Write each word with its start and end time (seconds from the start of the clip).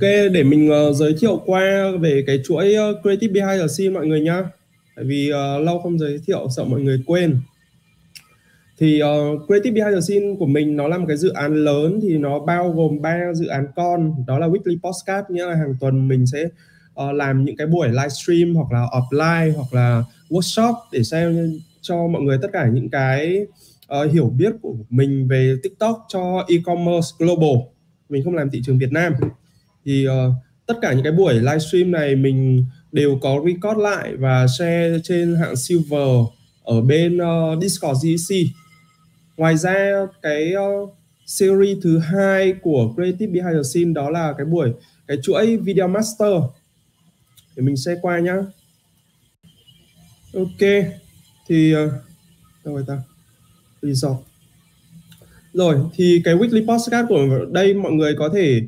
Ok, 0.00 0.08
để 0.32 0.42
mình 0.42 0.70
uh, 0.70 0.96
giới 0.96 1.14
thiệu 1.18 1.42
qua 1.46 1.90
về 2.00 2.24
cái 2.26 2.40
chuỗi 2.44 2.74
uh, 2.90 3.02
Creative 3.02 3.32
Behind 3.32 3.60
the 3.60 3.68
Scene 3.68 3.90
mọi 3.90 4.06
người 4.06 4.20
nhá. 4.20 4.44
Tại 4.96 5.04
vì 5.04 5.32
uh, 5.32 5.64
lâu 5.64 5.78
không 5.78 5.98
giới 5.98 6.20
thiệu 6.26 6.48
sợ 6.56 6.64
mọi 6.64 6.80
người 6.80 7.02
quên. 7.06 7.36
Thì 8.78 9.02
uh, 9.02 9.46
Creative 9.46 9.70
Behind 9.70 9.94
the 9.94 10.00
Scene 10.00 10.34
của 10.38 10.46
mình 10.46 10.76
nó 10.76 10.88
là 10.88 10.98
một 10.98 11.04
cái 11.08 11.16
dự 11.16 11.28
án 11.28 11.64
lớn 11.64 12.00
thì 12.02 12.18
nó 12.18 12.38
bao 12.38 12.72
gồm 12.72 13.02
ba 13.02 13.34
dự 13.34 13.46
án 13.46 13.66
con, 13.76 14.14
đó 14.26 14.38
là 14.38 14.48
weekly 14.48 14.78
podcast 14.82 15.30
nghĩa 15.30 15.46
là 15.46 15.54
hàng 15.54 15.74
tuần 15.80 16.08
mình 16.08 16.26
sẽ 16.26 16.44
uh, 16.44 17.14
làm 17.14 17.44
những 17.44 17.56
cái 17.56 17.66
buổi 17.66 17.88
livestream 17.88 18.54
hoặc 18.54 18.72
là 18.72 18.86
offline 18.86 19.52
hoặc 19.52 19.74
là 19.74 20.04
workshop 20.28 20.74
để 20.92 21.02
xem 21.02 21.52
cho 21.80 22.06
mọi 22.06 22.22
người 22.22 22.38
tất 22.42 22.48
cả 22.52 22.70
những 22.72 22.90
cái 22.90 23.46
uh, 24.02 24.12
hiểu 24.12 24.32
biết 24.38 24.52
của 24.62 24.74
mình 24.90 25.28
về 25.28 25.56
TikTok 25.62 26.06
cho 26.08 26.44
e-commerce 26.48 27.08
global. 27.18 27.66
Mình 28.08 28.24
không 28.24 28.34
làm 28.34 28.50
thị 28.50 28.62
trường 28.64 28.78
Việt 28.78 28.92
Nam 28.92 29.12
thì 29.88 30.08
uh, 30.08 30.34
tất 30.66 30.74
cả 30.82 30.92
những 30.92 31.02
cái 31.02 31.12
buổi 31.12 31.34
livestream 31.34 31.90
này 31.90 32.16
mình 32.16 32.64
đều 32.92 33.18
có 33.22 33.44
record 33.46 33.80
lại 33.80 34.16
và 34.16 34.46
share 34.58 34.98
trên 35.04 35.36
hạng 35.36 35.56
silver 35.56 36.08
ở 36.62 36.80
bên 36.80 37.16
uh, 37.16 37.62
Discord 37.62 38.04
GC. 38.04 38.34
Ngoài 39.36 39.56
ra 39.56 40.06
cái 40.22 40.54
uh, 40.56 40.94
series 41.26 41.78
thứ 41.82 41.98
hai 41.98 42.54
của 42.62 42.92
Creative 42.94 43.32
Behind 43.32 43.56
the 43.56 43.62
Scene 43.62 43.92
đó 43.92 44.10
là 44.10 44.34
cái 44.38 44.46
buổi 44.46 44.72
cái 45.06 45.16
chuỗi 45.22 45.56
Video 45.56 45.88
Master 45.88 46.42
để 47.56 47.62
mình 47.62 47.76
sẽ 47.76 47.96
qua 48.02 48.18
nhá. 48.18 48.36
Ok 50.34 50.68
thì 51.48 51.74
uh, 51.74 51.92
đâu 52.64 52.74
rồi 52.74 52.84
ta 52.86 52.98
resort 53.82 54.16
rồi 55.52 55.76
thì 55.94 56.20
cái 56.24 56.34
weekly 56.34 56.66
podcast 56.66 57.08
của 57.08 57.46
đây 57.52 57.74
mọi 57.74 57.92
người 57.92 58.14
có 58.18 58.28
thể 58.34 58.62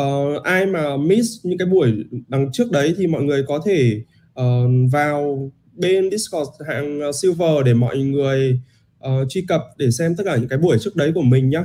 uh, 0.00 0.42
ai 0.42 0.66
mà 0.66 0.96
miss 0.96 1.28
những 1.42 1.58
cái 1.58 1.66
buổi 1.66 1.92
đằng 2.28 2.52
trước 2.52 2.70
đấy 2.70 2.94
thì 2.98 3.06
mọi 3.06 3.22
người 3.22 3.44
có 3.48 3.62
thể 3.66 4.00
uh, 4.40 4.92
vào 4.92 5.50
bên 5.78 6.10
Discord 6.10 6.50
hạng 6.68 7.00
ờ, 7.00 7.12
Silver 7.12 7.64
để 7.64 7.74
mọi 7.74 7.98
người 7.98 8.60
uh, 9.06 9.28
truy 9.28 9.44
cập 9.48 9.62
để 9.76 9.90
xem 9.90 10.16
tất 10.16 10.24
cả 10.26 10.36
những 10.36 10.48
cái 10.48 10.58
buổi 10.58 10.78
trước 10.80 10.96
đấy 10.96 11.12
của 11.14 11.22
mình 11.22 11.50
nhá. 11.50 11.64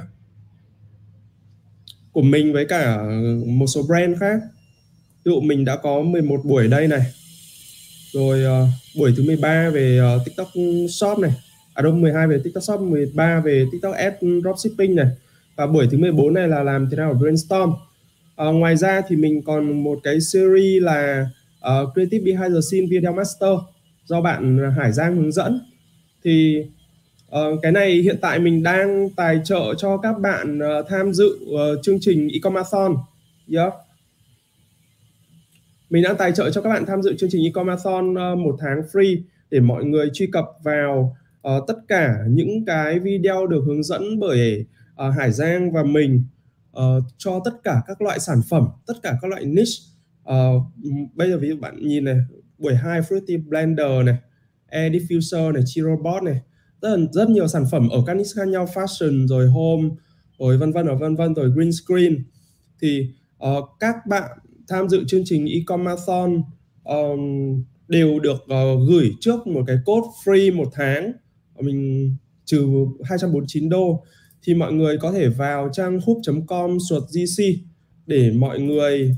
Của 2.11 2.21
mình 2.21 2.53
với 2.53 2.65
cả 2.65 3.03
một 3.45 3.67
số 3.67 3.83
brand 3.83 4.19
khác. 4.19 4.39
Ví 5.25 5.31
dụ 5.31 5.41
mình 5.41 5.65
đã 5.65 5.75
có 5.75 6.01
11 6.01 6.41
buổi 6.45 6.67
đây 6.67 6.87
này. 6.87 7.01
Rồi 8.13 8.63
uh, 8.63 8.69
buổi 8.97 9.13
thứ 9.17 9.23
13 9.23 9.69
về 9.69 9.99
uh, 10.15 10.25
TikTok 10.25 10.49
Shop 10.89 11.19
này. 11.19 11.31
À 11.73 11.81
đâu 11.81 11.91
12 11.91 12.27
về 12.27 12.39
TikTok 12.43 12.63
Shop 12.63 12.81
13 12.81 13.39
về 13.39 13.65
TikTok 13.71 13.95
Ad 13.95 14.13
Dropshipping 14.43 14.95
này. 14.95 15.07
Và 15.55 15.67
buổi 15.67 15.87
thứ 15.91 15.97
14 15.97 16.33
này 16.33 16.47
là 16.47 16.63
làm 16.63 16.89
thế 16.89 16.97
nào 16.97 17.13
brainstorm. 17.13 17.71
À, 18.35 18.45
ngoài 18.45 18.77
ra 18.77 19.01
thì 19.07 19.15
mình 19.15 19.41
còn 19.45 19.83
một 19.83 19.99
cái 20.03 20.21
series 20.21 20.83
là 20.83 21.27
uh, 21.57 21.93
Creative 21.93 22.25
Behind 22.25 22.55
the 22.55 22.61
Scene 22.71 22.87
Video 22.87 23.13
Master 23.13 23.49
do 24.05 24.21
bạn 24.21 24.71
Hải 24.77 24.91
Giang 24.91 25.15
hướng 25.15 25.31
dẫn. 25.31 25.61
Thì 26.23 26.65
uh, 27.35 27.59
cái 27.61 27.71
này 27.71 27.91
hiện 27.91 28.17
tại 28.21 28.39
mình 28.39 28.63
đang 28.63 29.09
tài 29.09 29.39
trợ 29.43 29.73
cho 29.77 29.97
các 29.97 30.19
bạn 30.19 30.59
uh, 30.59 30.85
tham 30.89 31.13
dự 31.13 31.39
uh, 31.45 31.83
chương 31.83 31.97
trình 32.01 32.29
Ecomathon. 32.33 32.95
Yeah. 33.53 33.73
Mình 35.89 36.03
đang 36.03 36.17
tài 36.17 36.31
trợ 36.31 36.49
cho 36.49 36.61
các 36.61 36.69
bạn 36.69 36.85
tham 36.85 37.01
dự 37.01 37.15
chương 37.17 37.29
trình 37.29 37.43
Ecomathon 37.43 38.11
uh, 38.11 38.37
một 38.37 38.55
tháng 38.59 38.81
free 38.91 39.17
để 39.51 39.59
mọi 39.59 39.85
người 39.85 40.09
truy 40.13 40.27
cập 40.31 40.45
vào 40.63 41.17
uh, 41.47 41.63
tất 41.67 41.75
cả 41.87 42.17
những 42.29 42.65
cái 42.65 42.99
video 42.99 43.47
được 43.47 43.63
hướng 43.65 43.83
dẫn 43.83 44.19
bởi 44.19 44.65
uh, 45.07 45.13
Hải 45.17 45.31
Giang 45.31 45.71
và 45.71 45.83
mình 45.83 46.23
uh, 46.79 47.03
cho 47.17 47.41
tất 47.45 47.53
cả 47.63 47.81
các 47.87 48.01
loại 48.01 48.19
sản 48.19 48.41
phẩm 48.49 48.67
tất 48.87 48.93
cả 49.03 49.17
các 49.21 49.27
loại 49.27 49.45
niche. 49.45 49.83
Uh, 50.29 50.63
bây 51.13 51.29
giờ 51.29 51.37
ví 51.37 51.49
dụ 51.49 51.55
bạn 51.57 51.87
nhìn 51.87 52.03
này 52.03 52.17
buổi 52.57 52.75
2 52.75 53.01
Fruity 53.01 53.47
Blender 53.49 54.05
này 54.05 54.17
Air 54.67 54.93
Diffuser 54.93 55.51
này 55.51 55.63
Chirobot 55.65 56.23
này 56.23 56.41
rất 56.81 56.97
là 56.97 57.05
rất 57.11 57.29
nhiều 57.29 57.47
sản 57.47 57.65
phẩm 57.71 57.89
ở 57.89 58.03
các 58.07 58.13
niche 58.13 58.31
khác 58.35 58.47
nhau 58.47 58.67
fashion 58.73 59.27
rồi 59.27 59.47
home 59.47 59.89
rồi 60.39 60.57
vân 60.57 60.71
vân 60.71 60.85
rồi 60.85 60.95
vân 60.95 61.15
vân 61.15 61.35
rồi 61.35 61.51
green 61.55 61.71
screen. 61.71 62.23
Thì 62.81 63.07
uh, 63.45 63.69
các 63.79 63.95
bạn 64.09 64.37
tham 64.67 64.89
dự 64.89 65.03
chương 65.07 65.21
trình 65.25 65.45
e-commerce 65.45 66.13
um, 66.83 67.63
đều 67.87 68.19
được 68.19 68.43
uh, 68.43 68.89
gửi 68.89 69.11
trước 69.19 69.47
một 69.47 69.61
cái 69.67 69.77
code 69.85 70.07
free 70.25 70.55
một 70.55 70.69
tháng. 70.73 71.11
Mình 71.59 72.15
trừ 72.45 72.67
249 73.03 73.69
đô 73.69 74.03
thì 74.43 74.53
mọi 74.53 74.73
người 74.73 74.97
có 74.97 75.11
thể 75.11 75.29
vào 75.29 75.69
trang 75.73 75.99
hoop.com 76.05 76.77
suột 76.89 77.03
gc 77.03 77.43
để 78.05 78.31
mọi 78.31 78.59
người 78.59 79.15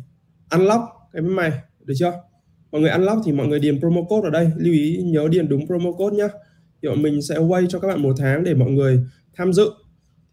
unlock. 0.49 0.83
Cái 1.13 1.21
máy 1.21 1.49
này, 1.49 1.59
được 1.83 1.93
chưa? 1.97 2.13
Mọi 2.71 2.81
người 2.81 2.91
unlock 2.91 3.21
thì 3.25 3.31
mọi 3.31 3.47
người 3.47 3.59
điền 3.59 3.79
promo 3.79 4.01
code 4.01 4.27
ở 4.27 4.31
đây. 4.31 4.51
Lưu 4.57 4.73
ý 4.73 5.01
nhớ 5.03 5.27
điền 5.31 5.49
đúng 5.49 5.67
promo 5.67 5.91
code 5.91 6.17
nhé 6.17 6.27
thì 6.81 6.89
bọn 6.89 7.01
mình 7.01 7.21
sẽ 7.21 7.37
quay 7.37 7.65
cho 7.69 7.79
các 7.79 7.87
bạn 7.87 8.01
một 8.01 8.15
tháng 8.17 8.43
để 8.43 8.53
mọi 8.53 8.71
người 8.71 8.99
tham 9.33 9.53
dự. 9.53 9.69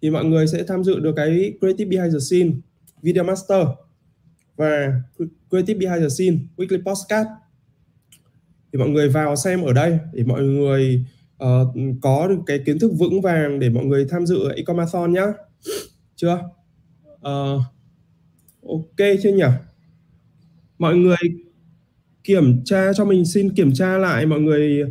Thì 0.02 0.10
mọi 0.10 0.24
người 0.24 0.46
sẽ 0.46 0.64
tham 0.64 0.84
dự 0.84 1.00
được 1.00 1.12
cái 1.16 1.52
creative 1.60 1.90
behind 1.90 2.14
the 2.14 2.20
scene 2.20 2.50
video 3.02 3.24
master 3.24 3.66
và 4.56 5.00
creative 5.50 5.78
behind 5.78 6.02
the 6.02 6.08
scene 6.08 6.38
weekly 6.56 6.82
postcard 6.84 7.28
thì 8.72 8.78
mọi 8.78 8.88
người 8.88 9.08
vào 9.08 9.36
xem 9.36 9.62
ở 9.62 9.72
đây 9.72 9.98
để 10.12 10.24
mọi 10.24 10.42
người 10.42 11.04
uh, 11.42 11.74
có 12.00 12.28
được 12.28 12.38
cái 12.46 12.58
kiến 12.66 12.78
thức 12.78 12.92
vững 12.98 13.20
vàng 13.20 13.58
để 13.58 13.70
mọi 13.70 13.84
người 13.84 14.06
tham 14.10 14.26
dự 14.26 14.52
Ecomathon 14.56 15.12
nhá. 15.12 15.26
Chưa? 16.16 16.38
Uh, 17.16 17.62
ok 18.68 19.08
chưa 19.22 19.32
nhỉ? 19.32 19.44
Mọi 20.78 20.96
người 20.96 21.16
kiểm 22.24 22.62
tra 22.64 22.92
cho 22.92 23.04
mình 23.04 23.24
xin 23.24 23.54
kiểm 23.54 23.72
tra 23.74 23.98
lại 23.98 24.26
mọi 24.26 24.40
người 24.40 24.82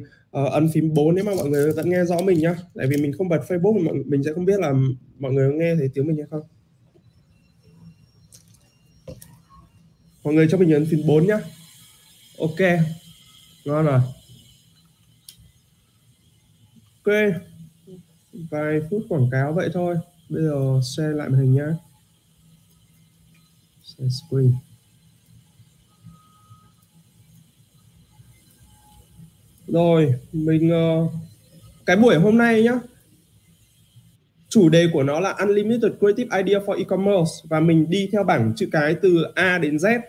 uh, 0.41 0.51
ấn 0.51 0.69
phím 0.73 0.93
4 0.93 1.15
nếu 1.15 1.23
mà 1.23 1.31
mọi 1.35 1.49
người 1.49 1.71
vẫn 1.71 1.89
nghe 1.89 2.05
rõ 2.05 2.21
mình 2.25 2.39
nhá. 2.39 2.55
Tại 2.75 2.87
vì 2.87 2.97
mình 2.97 3.13
không 3.17 3.29
bật 3.29 3.41
Facebook 3.47 3.83
mình, 3.83 4.03
mình 4.05 4.23
sẽ 4.23 4.33
không 4.33 4.45
biết 4.45 4.59
là 4.59 4.73
mọi 5.19 5.31
người 5.31 5.53
nghe 5.53 5.75
thấy 5.75 5.89
tiếng 5.93 6.07
mình 6.07 6.17
hay 6.17 6.25
không. 6.29 6.41
Mọi 10.23 10.33
người 10.33 10.47
cho 10.51 10.57
mình 10.57 10.71
ấn 10.71 10.85
phím 10.85 11.07
4 11.07 11.27
nhá. 11.27 11.39
Ok 12.39 12.59
ngon 13.65 13.85
rồi 13.85 13.99
ok. 17.03 17.15
Vài 18.49 18.81
phút 18.89 19.01
quảng 19.09 19.29
cáo 19.31 19.53
vậy 19.53 19.69
thôi. 19.73 19.95
Bây 20.29 20.43
giờ 20.43 20.81
share 20.83 21.13
lại 21.13 21.29
màn 21.29 21.39
hình 21.39 21.53
nhá. 21.53 21.67
Share 23.83 24.09
screen. 24.09 24.51
Rồi 29.67 30.13
mình 30.31 30.71
uh, 30.73 31.11
cái 31.85 31.95
buổi 31.95 32.15
hôm 32.15 32.37
nay 32.37 32.63
nhá. 32.63 32.79
Chủ 34.49 34.69
đề 34.69 34.87
của 34.93 35.03
nó 35.03 35.19
là 35.19 35.31
unlimited 35.31 35.91
creative 35.99 36.37
idea 36.37 36.59
for 36.59 36.77
e-commerce 36.77 37.31
và 37.43 37.59
mình 37.59 37.89
đi 37.89 38.09
theo 38.11 38.23
bảng 38.23 38.53
chữ 38.55 38.69
cái 38.71 38.95
từ 39.01 39.23
A 39.35 39.57
đến 39.57 39.77
Z. 39.77 39.99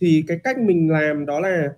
Thì 0.00 0.24
cái 0.26 0.38
cách 0.44 0.58
mình 0.58 0.90
làm 0.90 1.26
đó 1.26 1.40
là 1.40 1.68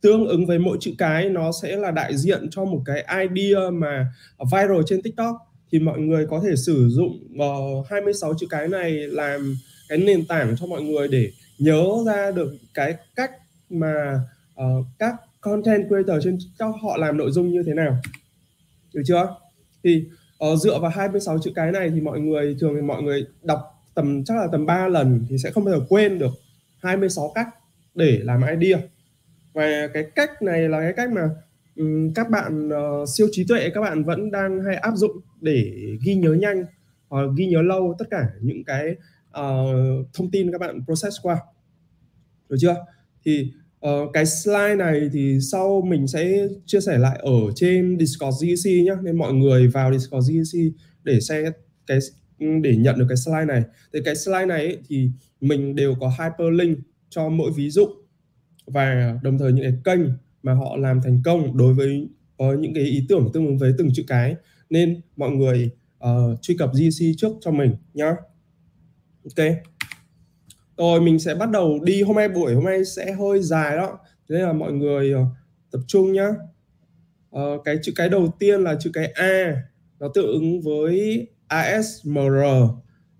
tương 0.00 0.26
ứng 0.26 0.46
với 0.46 0.58
mỗi 0.58 0.78
chữ 0.80 0.92
cái 0.98 1.28
nó 1.28 1.50
sẽ 1.62 1.76
là 1.76 1.90
đại 1.90 2.16
diện 2.16 2.50
cho 2.50 2.64
một 2.64 2.82
cái 2.84 3.06
idea 3.28 3.70
mà 3.72 4.12
viral 4.52 4.80
trên 4.86 5.02
TikTok. 5.02 5.36
Thì 5.72 5.78
mọi 5.78 5.98
người 5.98 6.26
có 6.26 6.40
thể 6.44 6.56
sử 6.56 6.88
dụng 6.88 7.18
ờ, 7.38 7.78
uh, 7.80 7.86
26 7.90 8.34
chữ 8.38 8.46
cái 8.50 8.68
này 8.68 8.92
làm 8.92 9.56
cái 9.88 9.98
nền 9.98 10.26
tảng 10.26 10.56
cho 10.60 10.66
mọi 10.66 10.82
người 10.82 11.08
để 11.08 11.30
nhớ 11.58 11.84
ra 12.06 12.30
được 12.30 12.56
cái 12.74 12.94
cách 13.16 13.30
mà 13.70 14.20
uh, 14.60 14.86
các 14.98 15.14
content 15.40 15.88
creator 15.88 16.24
trên 16.24 16.38
TikTok 16.38 16.74
họ 16.82 16.96
làm 16.96 17.16
nội 17.16 17.30
dung 17.30 17.52
như 17.52 17.62
thế 17.66 17.74
nào. 17.74 17.96
Được 18.94 19.02
chưa? 19.06 19.34
Thì 19.84 20.04
uh, 20.52 20.58
dựa 20.58 20.78
vào 20.78 20.90
26 20.90 21.38
chữ 21.38 21.52
cái 21.54 21.72
này 21.72 21.90
thì 21.94 22.00
mọi 22.00 22.20
người 22.20 22.56
thường 22.60 22.72
thì 22.74 22.82
mọi 22.82 23.02
người 23.02 23.26
đọc 23.42 23.60
tầm 23.94 24.24
chắc 24.24 24.36
là 24.36 24.46
tầm 24.52 24.66
3 24.66 24.88
lần 24.88 25.26
thì 25.28 25.38
sẽ 25.38 25.50
không 25.50 25.64
bao 25.64 25.74
giờ 25.74 25.86
quên 25.88 26.18
được 26.18 26.32
26 26.82 27.32
cách 27.34 27.48
để 27.94 28.20
làm 28.22 28.40
idea 28.60 28.78
và 29.58 29.86
cái 29.94 30.04
cách 30.14 30.42
này 30.42 30.68
là 30.68 30.80
cái 30.80 30.92
cách 30.92 31.10
mà 31.12 31.28
um, 31.76 32.12
các 32.14 32.30
bạn 32.30 32.68
uh, 32.68 33.08
siêu 33.08 33.28
trí 33.32 33.44
tuệ 33.44 33.70
các 33.74 33.80
bạn 33.80 34.04
vẫn 34.04 34.30
đang 34.30 34.64
hay 34.64 34.76
áp 34.76 34.96
dụng 34.96 35.20
để 35.40 35.72
ghi 36.04 36.14
nhớ 36.14 36.32
nhanh 36.32 36.64
hoặc 37.08 37.26
ghi 37.36 37.46
nhớ 37.46 37.62
lâu 37.62 37.94
tất 37.98 38.04
cả 38.10 38.28
những 38.40 38.64
cái 38.64 38.96
uh, 39.28 40.06
thông 40.14 40.30
tin 40.32 40.52
các 40.52 40.60
bạn 40.60 40.84
process 40.84 41.16
qua. 41.22 41.38
Được 42.48 42.56
chưa? 42.60 42.74
Thì 43.24 43.52
uh, 43.86 44.10
cái 44.12 44.26
slide 44.26 44.74
này 44.74 45.10
thì 45.12 45.38
sau 45.52 45.82
mình 45.82 46.06
sẽ 46.06 46.46
chia 46.66 46.80
sẻ 46.80 46.98
lại 46.98 47.18
ở 47.22 47.52
trên 47.54 47.98
Discord 48.00 48.44
GC 48.44 48.66
nhé 48.66 48.94
nên 49.02 49.16
mọi 49.16 49.32
người 49.32 49.68
vào 49.68 49.92
Discord 49.92 50.30
GC 50.30 50.58
để 51.04 51.20
xem 51.20 51.52
cái 51.86 51.98
để 52.38 52.76
nhận 52.76 52.98
được 52.98 53.06
cái 53.08 53.16
slide 53.16 53.44
này. 53.44 53.62
Thì 53.92 54.00
cái 54.04 54.16
slide 54.16 54.46
này 54.46 54.66
ấy, 54.66 54.78
thì 54.88 55.10
mình 55.40 55.76
đều 55.76 55.94
có 56.00 56.12
hyperlink 56.18 56.78
cho 57.10 57.28
mỗi 57.28 57.50
ví 57.56 57.70
dụ 57.70 57.86
và 58.68 59.18
đồng 59.22 59.38
thời 59.38 59.52
những 59.52 59.64
cái 59.64 59.74
kênh 59.84 60.00
mà 60.42 60.52
họ 60.52 60.76
làm 60.76 61.00
thành 61.02 61.20
công 61.24 61.56
đối 61.56 61.74
với 61.74 62.08
có 62.38 62.52
những 62.52 62.74
cái 62.74 62.84
ý 62.84 63.06
tưởng 63.08 63.30
tương 63.32 63.46
ứng 63.46 63.58
với 63.58 63.72
từng 63.78 63.88
chữ 63.94 64.04
cái 64.06 64.36
nên 64.70 65.00
mọi 65.16 65.30
người 65.30 65.70
uh, 66.04 66.42
truy 66.42 66.56
cập 66.56 66.70
GC 66.72 67.04
trước 67.16 67.32
cho 67.40 67.50
mình 67.50 67.76
nhá. 67.94 68.16
Ok. 69.24 69.46
Rồi 70.76 71.00
mình 71.00 71.18
sẽ 71.18 71.34
bắt 71.34 71.50
đầu 71.50 71.78
đi. 71.84 72.02
Hôm 72.02 72.16
nay 72.16 72.28
buổi 72.28 72.54
hôm 72.54 72.64
nay 72.64 72.84
sẽ 72.84 73.12
hơi 73.12 73.42
dài 73.42 73.76
đó. 73.76 73.98
Thế 74.28 74.34
nên 74.34 74.42
là 74.42 74.52
mọi 74.52 74.72
người 74.72 75.14
uh, 75.14 75.26
tập 75.70 75.80
trung 75.86 76.12
nhá. 76.12 76.28
Uh, 77.36 77.64
cái 77.64 77.78
chữ 77.82 77.92
cái 77.96 78.08
đầu 78.08 78.34
tiên 78.38 78.60
là 78.60 78.76
chữ 78.80 78.90
cái 78.94 79.06
A. 79.06 79.62
Nó 80.00 80.08
tương 80.14 80.26
ứng 80.26 80.60
với 80.60 81.28
ASMR 81.46 82.44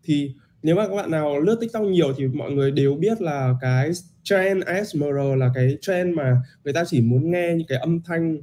thì 0.02 0.34
nếu 0.62 0.76
mà 0.76 0.88
các 0.88 0.94
bạn 0.94 1.10
nào 1.10 1.40
lướt 1.40 1.56
TikTok 1.60 1.82
nhiều 1.82 2.12
thì 2.16 2.26
mọi 2.26 2.50
người 2.50 2.70
đều 2.70 2.94
biết 2.94 3.20
là 3.20 3.54
cái 3.60 3.90
trend 4.22 4.64
ASMR 4.64 5.36
là 5.36 5.50
cái 5.54 5.78
trend 5.80 6.16
mà 6.16 6.42
người 6.64 6.72
ta 6.72 6.84
chỉ 6.86 7.00
muốn 7.00 7.30
nghe 7.30 7.54
những 7.56 7.66
cái 7.66 7.78
âm 7.78 8.00
thanh 8.04 8.38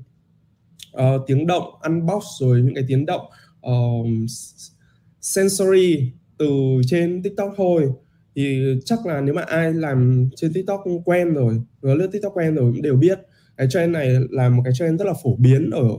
uh, 0.97 1.21
tiếng 1.27 1.47
động 1.47 1.63
unbox 1.83 2.23
rồi 2.39 2.61
những 2.61 2.75
cái 2.75 2.83
tiếng 2.87 3.05
động 3.05 3.25
uh, 3.67 4.07
sensory 5.21 6.11
từ 6.37 6.47
trên 6.87 7.23
TikTok 7.23 7.53
thôi. 7.57 7.89
Thì 8.35 8.75
chắc 8.85 9.05
là 9.05 9.21
nếu 9.21 9.35
mà 9.35 9.41
ai 9.41 9.73
làm 9.73 10.29
trên 10.35 10.53
TikTok 10.53 10.83
quen 11.05 11.33
rồi 11.33 11.61
vừa 11.81 11.95
lướt 11.95 12.07
TikTok 12.11 12.33
quen 12.35 12.55
rồi 12.55 12.71
cũng 12.71 12.81
đều 12.81 12.95
biết 12.95 13.19
cái 13.57 13.67
trend 13.69 13.93
này 13.93 14.17
là 14.29 14.49
một 14.49 14.61
cái 14.65 14.73
trend 14.77 14.99
rất 14.99 15.05
là 15.05 15.13
phổ 15.23 15.35
biến 15.35 15.69
ở 15.69 15.89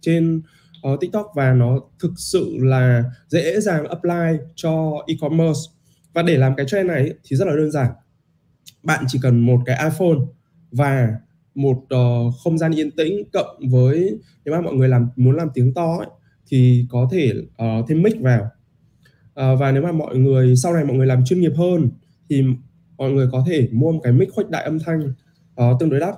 trên 0.00 0.42
uh, 0.88 1.00
TikTok 1.00 1.26
và 1.34 1.52
nó 1.52 1.80
thực 2.02 2.12
sự 2.16 2.56
là 2.58 3.04
dễ 3.28 3.60
dàng 3.60 3.86
apply 3.86 4.44
cho 4.54 5.04
e-commerce. 5.06 5.60
Và 6.12 6.22
để 6.22 6.36
làm 6.36 6.54
cái 6.56 6.66
trend 6.66 6.88
này 6.88 7.12
thì 7.24 7.36
rất 7.36 7.48
là 7.48 7.56
đơn 7.56 7.70
giản. 7.70 7.92
Bạn 8.82 9.04
chỉ 9.08 9.18
cần 9.22 9.40
một 9.40 9.58
cái 9.66 9.76
iPhone 9.84 10.18
và 10.70 11.14
một 11.54 11.76
uh, 11.76 12.34
không 12.44 12.58
gian 12.58 12.72
yên 12.74 12.90
tĩnh 12.90 13.24
cộng 13.32 13.68
với 13.70 14.18
nếu 14.44 14.54
mà 14.54 14.60
mọi 14.60 14.74
người 14.74 14.88
làm 14.88 15.08
muốn 15.16 15.36
làm 15.36 15.48
tiếng 15.54 15.74
to 15.74 15.96
ấy, 15.96 16.06
thì 16.46 16.86
có 16.90 17.08
thể 17.12 17.32
uh, 17.38 17.88
thêm 17.88 18.02
mic 18.02 18.20
vào. 18.20 18.42
Uh, 18.42 19.60
và 19.60 19.72
nếu 19.72 19.82
mà 19.82 19.92
mọi 19.92 20.16
người 20.16 20.56
sau 20.56 20.74
này 20.74 20.84
mọi 20.84 20.96
người 20.96 21.06
làm 21.06 21.24
chuyên 21.24 21.40
nghiệp 21.40 21.52
hơn 21.56 21.90
thì 22.30 22.44
mọi 22.96 23.10
người 23.10 23.28
có 23.32 23.44
thể 23.46 23.68
mua 23.72 23.92
một 23.92 24.00
cái 24.02 24.12
mic 24.12 24.28
khuếch 24.34 24.50
đại 24.50 24.64
âm 24.64 24.78
thanh 24.78 25.12
uh, 25.60 25.80
tương 25.80 25.90
đối 25.90 26.00
đắt 26.00 26.14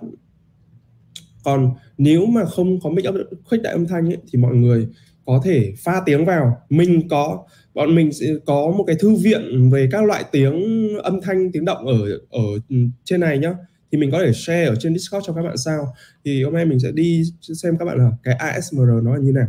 còn 1.43 1.75
nếu 1.99 2.27
mà 2.27 2.45
không 2.45 2.81
có 2.81 2.91
mic 2.91 3.05
khuếch 3.45 3.63
đại 3.63 3.73
âm 3.73 3.87
thanh 3.87 4.07
ấy, 4.07 4.17
thì 4.33 4.39
mọi 4.39 4.55
người 4.55 4.89
có 5.27 5.41
thể 5.45 5.75
pha 5.79 6.03
tiếng 6.07 6.25
vào. 6.25 6.57
Mình 6.71 7.09
có 7.09 7.47
bọn 7.75 7.95
mình 7.95 8.13
sẽ 8.13 8.27
có 8.47 8.75
một 8.79 8.85
cái 8.87 8.97
thư 9.01 9.15
viện 9.15 9.71
về 9.71 9.89
các 9.93 10.05
loại 10.05 10.25
tiếng 10.33 10.89
âm 11.03 11.21
thanh 11.21 11.53
tiếng 11.53 11.65
động 11.65 11.87
ở 11.87 12.09
ở 12.31 12.43
ừ, 12.69 12.77
trên 13.05 13.21
này 13.21 13.39
nhá. 13.39 13.55
Thì 13.93 13.99
mình 13.99 14.11
có 14.11 14.19
thể 14.19 14.33
share 14.33 14.65
ở 14.65 14.75
trên 14.81 14.93
Discord 14.95 15.27
cho 15.27 15.33
các 15.33 15.43
bạn 15.43 15.57
sao. 15.57 15.95
Thì 16.25 16.43
hôm 16.43 16.55
nay 16.55 16.65
mình 16.65 16.81
sẽ 16.81 16.93
đi 16.93 17.23
xem 17.63 17.77
các 17.79 17.85
bạn 17.85 17.99
là 17.99 18.11
cái 18.23 18.35
ASMR 18.35 18.89
nó 19.03 19.15
là 19.15 19.21
như 19.21 19.33
nào. 19.33 19.49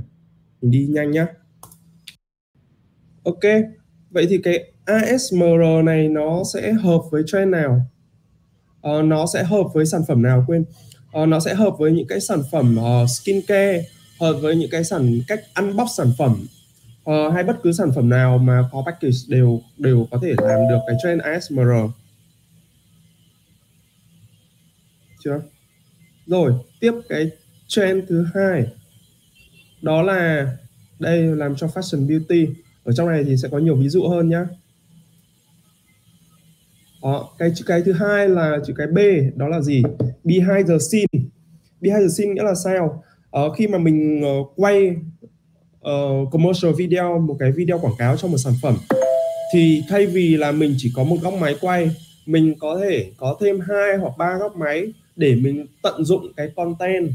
Mình 0.62 0.72
đi 0.72 0.88
nhanh 0.90 1.12
nhá. 1.12 1.28
Ok 3.24 3.44
vậy 4.14 4.28
thì 4.30 4.38
cái 4.38 4.72
ASMR 4.86 5.84
này 5.84 6.10
nó 6.10 6.44
sẽ 6.54 6.74
hợp 6.74 7.02
với 7.12 7.24
trend 7.28 7.52
nào? 7.52 7.82
Uh, 8.90 9.06
nó 9.06 9.26
sẽ 9.34 9.44
hợp 9.44 9.64
với 9.74 9.86
sản 9.86 10.02
phẩm 10.08 10.22
nào 10.22 10.44
quên? 10.48 10.66
Uh, 11.22 11.28
nó 11.28 11.40
sẽ 11.40 11.54
hợp 11.54 11.76
với 11.78 11.92
những 11.92 12.08
cái 12.08 12.20
sản 12.20 12.40
phẩm 12.52 12.78
uh, 12.80 13.10
skincare 13.10 13.86
hợp 14.20 14.34
với 14.34 14.56
những 14.56 14.70
cái 14.70 14.84
sản 14.84 15.20
cách 15.28 15.40
unbox 15.56 15.88
sản 15.98 16.12
phẩm. 16.18 16.46
Uh, 17.10 17.34
hay 17.34 17.44
bất 17.44 17.56
cứ 17.64 17.72
sản 17.72 17.92
phẩm 17.96 18.10
nào 18.10 18.38
mà 18.38 18.70
có 18.72 18.84
package 18.86 19.18
đều 19.28 19.62
đều 19.78 20.08
có 20.12 20.20
thể 20.22 20.34
làm 20.38 20.60
được 20.70 20.80
cái 20.88 20.96
trend 21.04 21.22
ASMR 21.22 21.70
chưa? 25.24 25.42
Rồi 26.26 26.54
tiếp 26.80 26.92
cái 27.10 27.32
trend 27.68 28.04
thứ 28.10 28.26
hai. 28.34 28.66
Đó 29.82 30.02
là 30.02 30.48
đây 31.00 31.22
làm 31.22 31.56
cho 31.56 31.68
fashion 31.68 32.08
beauty. 32.08 32.48
Ở 32.84 32.94
trong 32.94 33.08
này 33.08 33.24
thì 33.24 33.38
sẽ 33.38 33.50
có 33.52 33.58
nhiều 33.58 33.76
ví 33.76 33.90
dụ 33.90 34.08
hơn 34.08 34.30
nhá 34.30 34.46
đó, 37.04 37.30
cái 37.38 37.52
chữ 37.56 37.64
cái 37.68 37.82
thứ 37.82 37.92
hai 37.92 38.30
là 38.30 38.58
chữ 38.68 38.74
cái 38.78 38.88
B 38.88 38.98
đó 39.36 39.48
là 39.48 39.62
gì? 39.62 39.84
Behind 40.24 40.70
the 40.70 40.78
scene. 40.92 41.24
Behind 41.82 42.02
the 42.02 42.10
scene 42.10 42.34
nghĩa 42.34 42.44
là 42.44 42.56
sao? 42.64 43.04
Ờ, 43.32 43.54
khi 43.54 43.68
mà 43.68 43.78
mình 43.78 44.24
uh, 44.26 44.54
quay 44.56 44.96
uh, 45.80 46.32
commercial 46.32 46.72
video 46.78 47.20
một 47.20 47.36
cái 47.40 47.52
video 47.52 47.80
quảng 47.80 47.94
cáo 47.98 48.18
cho 48.18 48.28
một 48.28 48.38
sản 48.38 48.54
phẩm 48.62 48.76
thì 49.54 49.84
thay 49.90 50.06
vì 50.06 50.38
là 50.38 50.52
mình 50.52 50.76
chỉ 50.78 50.92
có 50.96 51.04
một 51.04 51.16
góc 51.22 51.34
máy 51.34 51.56
quay 51.62 51.92
mình 52.26 52.54
có 52.60 52.80
thể 52.84 53.12
có 53.18 53.38
thêm 53.42 53.60
hai 53.60 53.98
hoặc 53.98 54.14
ba 54.18 54.38
góc 54.38 54.56
máy 54.56 54.94
để 55.16 55.36
mình 55.36 55.66
tận 55.84 56.06
dụng 56.06 56.34
cái 56.38 56.50
content 56.56 57.10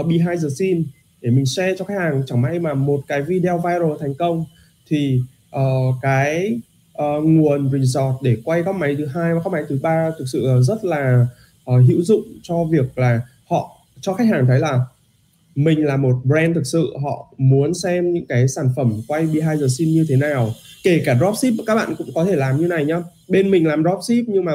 uh, 0.00 0.06
behind 0.06 0.42
the 0.42 0.48
scene 0.58 0.80
để 1.20 1.30
mình 1.30 1.46
share 1.46 1.76
cho 1.78 1.84
khách 1.84 1.98
hàng. 1.98 2.22
Chẳng 2.26 2.42
may 2.42 2.58
mà 2.58 2.74
một 2.74 3.00
cái 3.08 3.22
video 3.22 3.58
viral 3.58 3.92
thành 4.00 4.14
công 4.14 4.44
thì 4.88 5.20
uh, 5.56 5.94
cái 6.02 6.60
uh, 7.00 7.24
nguồn 7.24 7.70
resort 7.72 8.22
để 8.22 8.36
quay 8.44 8.62
góc 8.62 8.76
máy 8.76 8.96
thứ 8.98 9.06
hai 9.06 9.34
và 9.34 9.40
góc 9.40 9.52
máy 9.52 9.62
thứ 9.68 9.78
ba 9.82 10.10
thực 10.18 10.24
sự 10.32 10.62
rất 10.62 10.84
là 10.84 11.26
uh, 11.70 11.88
hữu 11.88 12.02
dụng 12.02 12.22
cho 12.42 12.64
việc 12.64 12.98
là 12.98 13.20
họ 13.48 13.76
cho 14.00 14.14
khách 14.14 14.28
hàng 14.28 14.46
thấy 14.46 14.58
là 14.58 14.80
mình 15.54 15.84
là 15.84 15.96
một 15.96 16.16
brand 16.24 16.54
thực 16.54 16.66
sự 16.66 16.96
họ 17.02 17.34
muốn 17.38 17.74
xem 17.74 18.12
những 18.12 18.26
cái 18.26 18.48
sản 18.48 18.68
phẩm 18.76 18.92
quay 19.08 19.26
behind 19.26 19.60
the 19.60 19.68
scene 19.68 19.90
như 19.90 20.06
thế 20.08 20.16
nào. 20.16 20.50
Kể 20.84 21.02
cả 21.04 21.14
dropship 21.14 21.64
các 21.66 21.74
bạn 21.74 21.94
cũng 21.98 22.08
có 22.14 22.24
thể 22.24 22.36
làm 22.36 22.56
như 22.56 22.66
này 22.66 22.84
nhá. 22.84 23.02
Bên 23.28 23.50
mình 23.50 23.66
làm 23.66 23.82
dropship 23.82 24.28
nhưng 24.28 24.44
mà 24.44 24.52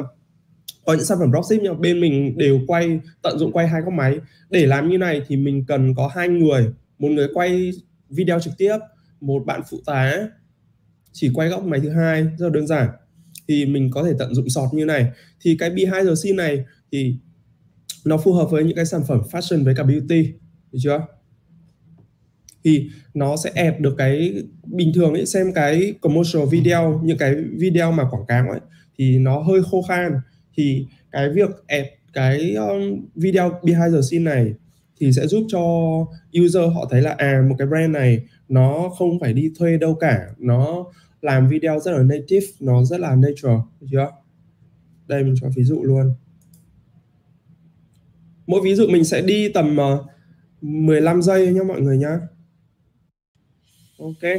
có 0.85 0.93
những 0.93 1.05
sản 1.05 1.17
phẩm 1.19 1.31
dropship 1.31 1.63
nhưng 1.63 1.73
mà 1.73 1.79
bên 1.79 2.01
mình 2.01 2.37
đều 2.37 2.59
quay 2.67 2.99
tận 3.21 3.39
dụng 3.39 3.51
quay 3.51 3.67
hai 3.67 3.81
góc 3.81 3.93
máy. 3.93 4.17
Để 4.49 4.65
làm 4.65 4.89
như 4.89 4.97
này 4.97 5.21
thì 5.27 5.37
mình 5.37 5.65
cần 5.67 5.95
có 5.95 6.11
hai 6.15 6.29
người. 6.29 6.67
Một 6.99 7.09
người 7.09 7.27
quay 7.33 7.71
video 8.09 8.39
trực 8.39 8.53
tiếp 8.57 8.77
một 9.21 9.45
bạn 9.45 9.61
phụ 9.69 9.77
tá 9.85 10.27
chỉ 11.17 11.31
quay 11.33 11.49
góc 11.49 11.63
máy 11.63 11.79
thứ 11.79 11.89
hai, 11.89 12.23
rất 12.23 12.45
là 12.45 12.49
đơn 12.49 12.67
giản. 12.67 12.89
Thì 13.47 13.65
mình 13.65 13.91
có 13.91 14.03
thể 14.03 14.13
tận 14.19 14.35
dụng 14.35 14.49
sọt 14.49 14.73
như 14.73 14.85
này. 14.85 15.11
Thì 15.41 15.57
cái 15.59 15.69
behind 15.69 16.07
the 16.07 16.15
scene 16.15 16.35
này 16.35 16.65
thì 16.91 17.15
nó 18.05 18.17
phù 18.17 18.33
hợp 18.33 18.51
với 18.51 18.63
những 18.63 18.75
cái 18.75 18.85
sản 18.85 19.01
phẩm 19.07 19.21
fashion 19.31 19.63
với 19.63 19.75
cả 19.75 19.83
beauty, 19.83 20.33
được 20.71 20.79
chưa? 20.81 21.05
Thì 22.63 22.89
nó 23.13 23.35
sẽ 23.43 23.51
ép 23.53 23.79
được 23.79 23.95
cái, 23.97 24.43
bình 24.63 24.91
thường 24.95 25.13
ấy, 25.13 25.25
xem 25.25 25.53
cái 25.53 25.93
commercial 26.01 26.43
video, 26.51 27.01
những 27.03 27.17
cái 27.17 27.35
video 27.35 27.91
mà 27.91 28.03
quảng 28.11 28.25
cáo 28.27 28.49
ấy, 28.49 28.59
thì 28.97 29.19
nó 29.19 29.39
hơi 29.39 29.61
khô 29.71 29.81
khan. 29.81 30.11
Thì 30.57 30.85
cái 31.11 31.29
việc 31.29 31.49
ép 31.67 31.85
cái 32.13 32.53
um, 32.53 33.05
video 33.15 33.59
behind 33.63 33.95
the 33.95 34.01
scene 34.01 34.23
này 34.23 34.53
thì 34.99 35.11
sẽ 35.11 35.27
giúp 35.27 35.43
cho 35.47 35.59
user 36.41 36.63
họ 36.75 36.87
thấy 36.91 37.01
là 37.01 37.15
à 37.17 37.43
một 37.49 37.55
cái 37.57 37.67
brand 37.67 37.91
này 37.93 38.19
nó 38.49 38.89
không 38.97 39.19
phải 39.19 39.33
đi 39.33 39.51
thuê 39.57 39.77
đâu 39.77 39.95
cả. 39.95 40.19
Nó 40.37 40.85
làm 41.25 41.49
video 41.49 41.79
rất 41.79 41.91
là 41.91 42.03
native 42.03 42.47
nó 42.59 42.83
rất 42.83 42.99
là 42.99 43.15
natural 43.15 43.57
được 43.81 43.87
chưa? 43.91 44.11
Đây 45.07 45.23
mình 45.23 45.35
cho 45.41 45.49
ví 45.55 45.63
dụ 45.63 45.83
luôn. 45.83 46.13
Mỗi 48.47 48.61
ví 48.63 48.75
dụ 48.75 48.87
mình 48.87 49.05
sẽ 49.05 49.21
đi 49.21 49.49
tầm 49.49 49.77
ờ, 49.77 50.05
15 50.61 51.21
giây 51.21 51.53
nha 51.53 51.63
mọi 51.63 51.81
người 51.81 51.97
nhá. 51.97 52.19
Ok. 53.97 54.31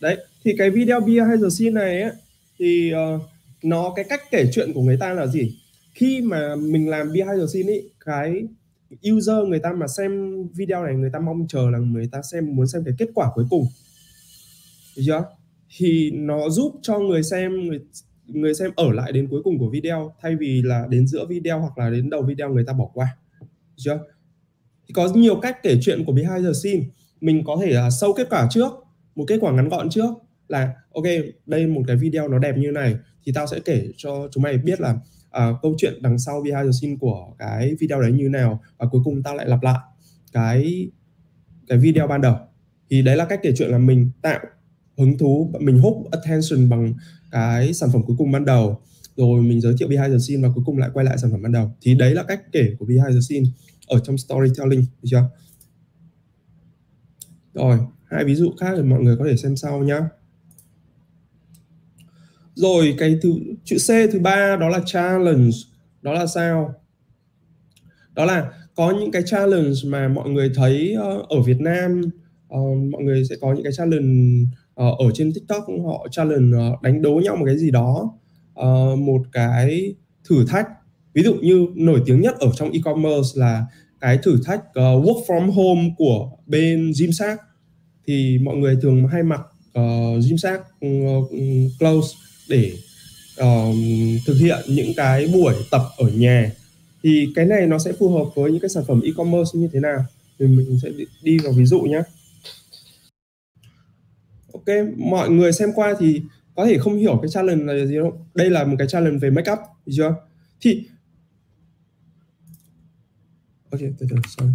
Đấy 0.00 0.16
thì 0.44 0.54
cái 0.58 0.70
video 0.70 1.00
behind 1.00 1.42
the 1.42 1.50
scene 1.50 1.70
này 1.70 2.02
ấy, 2.02 2.12
thì 2.58 2.92
uh, 2.94 3.22
nó 3.62 3.92
cái 3.96 4.04
cách 4.08 4.22
kể 4.30 4.50
chuyện 4.52 4.72
của 4.72 4.82
người 4.82 4.96
ta 4.96 5.12
là 5.12 5.26
gì? 5.26 5.58
Khi 5.94 6.20
mà 6.20 6.56
mình 6.56 6.88
làm 6.88 7.12
behind 7.12 7.40
the 7.40 7.46
scene 7.46 7.72
ấy 7.72 7.90
cái 8.04 8.44
user 9.12 9.36
người 9.48 9.58
ta 9.58 9.72
mà 9.72 9.86
xem 9.86 10.42
video 10.54 10.84
này 10.84 10.94
người 10.94 11.10
ta 11.12 11.18
mong 11.18 11.46
chờ 11.48 11.70
là 11.70 11.78
người 11.78 12.08
ta 12.12 12.22
xem 12.22 12.56
muốn 12.56 12.66
xem 12.66 12.82
cái 12.84 12.94
kết 12.98 13.08
quả 13.14 13.30
cuối 13.34 13.44
cùng. 13.50 13.66
Được 14.96 15.02
chưa? 15.06 15.39
Thì 15.76 16.10
nó 16.10 16.48
giúp 16.48 16.74
cho 16.82 16.98
người 16.98 17.22
xem 17.22 17.66
người 17.66 17.80
người 18.26 18.54
xem 18.54 18.70
ở 18.76 18.92
lại 18.92 19.12
đến 19.12 19.28
cuối 19.30 19.40
cùng 19.44 19.58
của 19.58 19.70
video 19.70 20.14
thay 20.20 20.36
vì 20.36 20.62
là 20.62 20.86
đến 20.90 21.06
giữa 21.06 21.26
video 21.26 21.60
hoặc 21.60 21.78
là 21.78 21.90
đến 21.90 22.10
đầu 22.10 22.22
video 22.22 22.50
người 22.50 22.64
ta 22.64 22.72
bỏ 22.72 22.90
qua. 22.94 23.16
Được 23.40 23.46
chưa? 23.76 23.98
Thì 24.88 24.92
có 24.92 25.08
nhiều 25.14 25.40
cách 25.40 25.62
kể 25.62 25.78
chuyện 25.82 26.04
của 26.04 26.12
behind 26.12 26.46
the 26.46 26.52
scene. 26.52 26.84
Mình 27.20 27.42
có 27.44 27.58
thể 27.62 27.76
uh, 27.86 27.92
sâu 28.00 28.12
kết 28.12 28.26
quả 28.30 28.48
trước 28.50 28.72
một 29.14 29.24
kết 29.28 29.38
quả 29.40 29.52
ngắn 29.52 29.68
gọn 29.68 29.90
trước 29.90 30.10
là 30.48 30.74
ok 30.94 31.04
đây 31.46 31.66
một 31.66 31.82
cái 31.86 31.96
video 31.96 32.28
nó 32.28 32.38
đẹp 32.38 32.56
như 32.56 32.70
này 32.70 32.96
thì 33.24 33.32
tao 33.34 33.46
sẽ 33.46 33.60
kể 33.64 33.88
cho 33.96 34.28
chúng 34.32 34.42
mày 34.42 34.58
biết 34.58 34.80
là 34.80 34.90
uh, 34.90 35.56
câu 35.62 35.74
chuyện 35.78 36.02
đằng 36.02 36.18
sau 36.18 36.42
behind 36.42 36.66
the 36.66 36.72
scene 36.72 36.96
của 37.00 37.34
cái 37.38 37.74
video 37.80 38.00
đấy 38.00 38.12
như 38.12 38.28
nào 38.28 38.62
và 38.78 38.86
cuối 38.90 39.00
cùng 39.04 39.22
tao 39.22 39.34
lại 39.34 39.48
lặp 39.48 39.62
lại 39.62 39.78
cái 40.32 40.90
cái 41.68 41.78
video 41.78 42.06
ban 42.06 42.20
đầu. 42.20 42.36
Thì 42.90 43.02
đấy 43.02 43.16
là 43.16 43.24
cách 43.24 43.40
kể 43.42 43.52
chuyện 43.56 43.70
là 43.70 43.78
mình 43.78 44.10
tạo 44.22 44.40
hứng 45.00 45.18
thú 45.18 45.50
mình 45.60 45.78
hút 45.78 46.08
attention 46.10 46.68
bằng 46.68 46.94
cái 47.30 47.74
sản 47.74 47.90
phẩm 47.92 48.02
cuối 48.06 48.16
cùng 48.18 48.32
ban 48.32 48.44
đầu. 48.44 48.80
Rồi 49.16 49.42
mình 49.42 49.60
giới 49.60 49.74
thiệu 49.78 49.88
behind 49.88 50.12
the 50.12 50.18
scene 50.18 50.42
và 50.42 50.54
cuối 50.54 50.64
cùng 50.66 50.78
lại 50.78 50.90
quay 50.94 51.04
lại 51.04 51.18
sản 51.18 51.30
phẩm 51.30 51.42
ban 51.42 51.52
đầu. 51.52 51.72
Thì 51.80 51.94
đấy 51.94 52.14
là 52.14 52.22
cách 52.22 52.52
kể 52.52 52.74
của 52.78 52.86
behind 52.86 53.14
the 53.14 53.20
scene 53.20 53.46
ở 53.86 53.98
trong 53.98 54.18
storytelling 54.18 54.80
được 54.80 55.08
chưa? 55.10 55.22
Rồi 57.54 57.78
hai 58.10 58.24
ví 58.24 58.34
dụ 58.34 58.50
khác 58.60 58.72
thì 58.76 58.82
mọi 58.82 59.00
người 59.00 59.16
có 59.16 59.24
thể 59.28 59.36
xem 59.36 59.56
sau 59.56 59.82
nhá. 59.82 60.00
Rồi 62.54 62.94
cái 62.98 63.18
thứ 63.22 63.32
chữ 63.64 63.76
C 63.76 64.12
thứ 64.12 64.18
ba 64.20 64.56
đó 64.56 64.68
là 64.68 64.80
challenge. 64.86 65.56
Đó 66.02 66.12
là 66.12 66.26
sao? 66.26 66.74
Đó 68.14 68.24
là 68.24 68.52
có 68.74 68.90
những 69.00 69.10
cái 69.10 69.22
challenge 69.26 69.74
mà 69.86 70.08
mọi 70.08 70.30
người 70.30 70.50
thấy 70.54 70.96
uh, 70.98 71.28
ở 71.28 71.42
Việt 71.42 71.60
Nam 71.60 72.02
uh, 72.54 72.92
mọi 72.92 73.02
người 73.02 73.24
sẽ 73.24 73.36
có 73.40 73.52
những 73.54 73.62
cái 73.62 73.72
challenge 73.72 74.44
uh, 74.70 74.98
ở 74.98 75.10
trên 75.14 75.32
TikTok 75.32 75.64
họ 75.86 76.06
challenge 76.10 76.58
uh, 76.58 76.82
đánh 76.82 77.02
đố 77.02 77.20
nhau 77.24 77.36
một 77.36 77.44
cái 77.46 77.58
gì 77.58 77.70
đó. 77.70 78.12
Uh, 78.60 78.98
một 78.98 79.22
cái 79.32 79.94
thử 80.28 80.44
thách. 80.46 80.66
Ví 81.14 81.22
dụ 81.22 81.34
như 81.34 81.66
nổi 81.74 82.02
tiếng 82.06 82.20
nhất 82.20 82.34
ở 82.38 82.50
trong 82.56 82.70
e-commerce 82.70 83.28
là 83.34 83.66
cái 84.00 84.18
thử 84.22 84.38
thách 84.44 84.60
uh, 84.60 84.74
work 84.74 85.24
from 85.26 85.50
home 85.50 85.94
của 85.98 86.30
bên 86.46 86.92
Gymshark 87.00 87.40
thì 88.06 88.38
mọi 88.38 88.56
người 88.56 88.76
thường 88.82 89.06
hay 89.06 89.22
mặc 89.22 89.40
uh, 89.78 90.24
Gymshark 90.24 90.60
uh, 90.60 90.80
ừ, 90.80 90.88
ừ, 91.30 91.38
clothes 91.78 92.10
để 92.48 92.72
uh, 93.40 93.74
thực 94.26 94.34
hiện 94.40 94.58
những 94.68 94.92
cái 94.96 95.28
buổi 95.34 95.54
tập 95.70 95.82
ở 95.98 96.08
nhà. 96.08 96.52
Thì 97.02 97.28
cái 97.34 97.46
này 97.46 97.66
nó 97.66 97.78
sẽ 97.78 97.92
phù 97.92 98.08
hợp 98.08 98.24
với 98.34 98.50
những 98.50 98.60
cái 98.60 98.68
sản 98.68 98.84
phẩm 98.88 99.00
e-commerce 99.04 99.50
như 99.60 99.68
thế 99.72 99.80
nào? 99.80 100.04
Thì 100.38 100.46
mình 100.46 100.78
sẽ 100.82 100.88
đi 101.22 101.38
vào 101.38 101.52
ví 101.52 101.64
dụ 101.64 101.80
nhé 101.80 102.02
ok 104.52 104.96
mọi 104.96 105.30
người 105.30 105.52
xem 105.52 105.68
qua 105.74 105.94
thì 105.98 106.22
có 106.56 106.66
thể 106.66 106.78
không 106.78 106.96
hiểu 106.96 107.18
cái 107.22 107.28
challenge 107.28 107.64
là 107.64 107.86
gì 107.86 107.96
đâu. 107.96 108.26
Đây 108.34 108.50
là 108.50 108.64
một 108.64 108.76
cái 108.78 108.88
challenge 108.88 109.18
về 109.18 109.30
make 109.30 109.52
up 109.52 109.58
hiểu 109.86 109.96
chưa? 109.96 110.14
Thì 110.60 110.86
ok 113.70 113.80
từ 113.80 114.06
từ 114.10 114.16
sorry. 114.28 114.52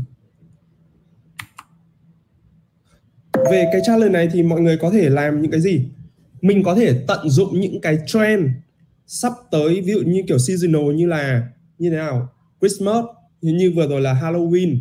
Về 3.52 3.70
cái 3.72 3.82
challenge 3.86 4.14
này 4.14 4.30
thì 4.32 4.44
mọi 4.44 4.62
người 4.62 4.78
có 4.78 4.92
thể 4.92 5.10
làm 5.10 5.42
những 5.42 5.52
cái 5.52 5.62
gì? 5.62 5.86
Mình 6.42 6.64
có 6.64 6.76
thể 6.76 7.04
tận 7.08 7.30
dụng 7.30 7.60
những 7.60 7.82
cái 7.82 7.98
trend 8.06 8.48
sắp 9.08 9.34
tới 9.52 9.82
ví 9.82 9.94
dụ 9.94 10.00
như 10.00 10.24
kiểu 10.28 10.38
seasonal 10.38 10.94
như 10.96 11.08
là 11.08 11.48
như 11.78 11.90
thế 11.90 11.96
nào? 11.96 12.30
Christmas 12.62 13.06
như 13.42 13.74
vừa 13.76 13.88
rồi 13.88 14.02
là 14.02 14.14
Halloween 14.14 14.78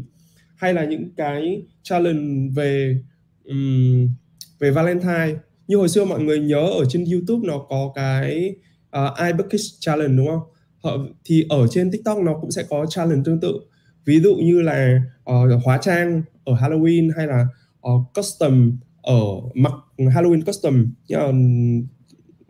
hay 0.56 0.75
là 0.75 0.85
những 0.85 1.11
cái 1.16 1.62
challenge 1.83 2.52
về 2.54 2.99
um, 3.44 4.09
về 4.58 4.70
Valentine 4.70 5.34
như 5.68 5.76
hồi 5.76 5.88
xưa 5.88 6.04
mọi 6.04 6.20
người 6.20 6.40
nhớ 6.40 6.61
ở 6.78 6.84
trên 6.88 7.04
YouTube 7.04 7.49
nó 7.49 7.58
có 7.68 7.92
cái 7.94 8.54
à, 8.90 9.04
uh, 9.04 9.26
iBucket 9.26 9.61
challenge 9.80 10.16
đúng 10.16 10.26
không? 10.26 10.42
Họ, 10.82 10.99
thì 11.25 11.46
ở 11.49 11.66
trên 11.66 11.90
TikTok 11.90 12.18
nó 12.18 12.38
cũng 12.40 12.50
sẽ 12.50 12.62
có 12.70 12.87
challenge 12.87 13.23
tương 13.25 13.40
tự. 13.40 13.61
Ví 14.04 14.20
dụ 14.20 14.37
như 14.37 14.62
là 14.62 15.00
uh, 15.30 15.64
hóa 15.64 15.78
trang 15.82 16.23
ở 16.44 16.54
Halloween 16.54 17.11
hay 17.16 17.26
là 17.26 17.46
uh, 17.88 18.14
custom 18.14 18.78
ở 19.02 19.20
mặc 19.54 19.73
Halloween 19.99 20.42
custom 20.42 20.92
uh, 21.14 21.34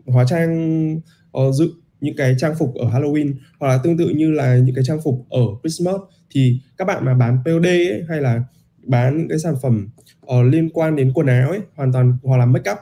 hóa 0.05 0.25
trang 0.29 0.93
uh, 1.37 1.55
dự 1.55 1.69
những 2.01 2.15
cái 2.15 2.35
trang 2.37 2.55
phục 2.59 2.75
ở 2.75 2.89
Halloween 2.89 3.33
hoặc 3.59 3.67
là 3.67 3.77
tương 3.83 3.97
tự 3.97 4.09
như 4.09 4.31
là 4.31 4.57
những 4.57 4.75
cái 4.75 4.83
trang 4.83 4.99
phục 5.03 5.25
ở 5.29 5.41
Christmas 5.63 5.95
thì 6.31 6.59
các 6.77 6.85
bạn 6.85 7.05
mà 7.05 7.13
bán 7.13 7.37
POD 7.45 7.65
ấy, 7.65 8.03
hay 8.09 8.21
là 8.21 8.43
bán 8.85 9.17
những 9.17 9.29
cái 9.29 9.39
sản 9.39 9.55
phẩm 9.61 9.89
uh, 10.25 10.45
liên 10.45 10.69
quan 10.69 10.95
đến 10.95 11.11
quần 11.13 11.27
áo 11.27 11.49
ấy 11.49 11.59
hoàn 11.75 11.93
toàn 11.93 12.17
hoặc 12.23 12.37
là 12.37 12.45
make 12.45 12.71
up 12.71 12.77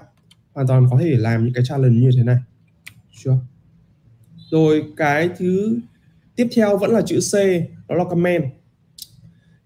hoàn 0.53 0.67
toàn 0.67 0.87
có 0.91 0.97
thể 0.99 1.09
làm 1.09 1.43
những 1.43 1.53
cái 1.53 1.63
challenge 1.67 2.01
như 2.01 2.09
thế 2.17 2.23
này. 2.23 2.37
Chưa? 3.23 3.37
Rồi 4.51 4.83
cái 4.97 5.29
thứ 5.37 5.79
tiếp 6.35 6.47
theo 6.55 6.77
vẫn 6.77 6.91
là 6.91 7.01
chữ 7.01 7.19
C 7.19 7.35
đó 7.89 7.95
là 7.95 8.03
comment. 8.09 8.43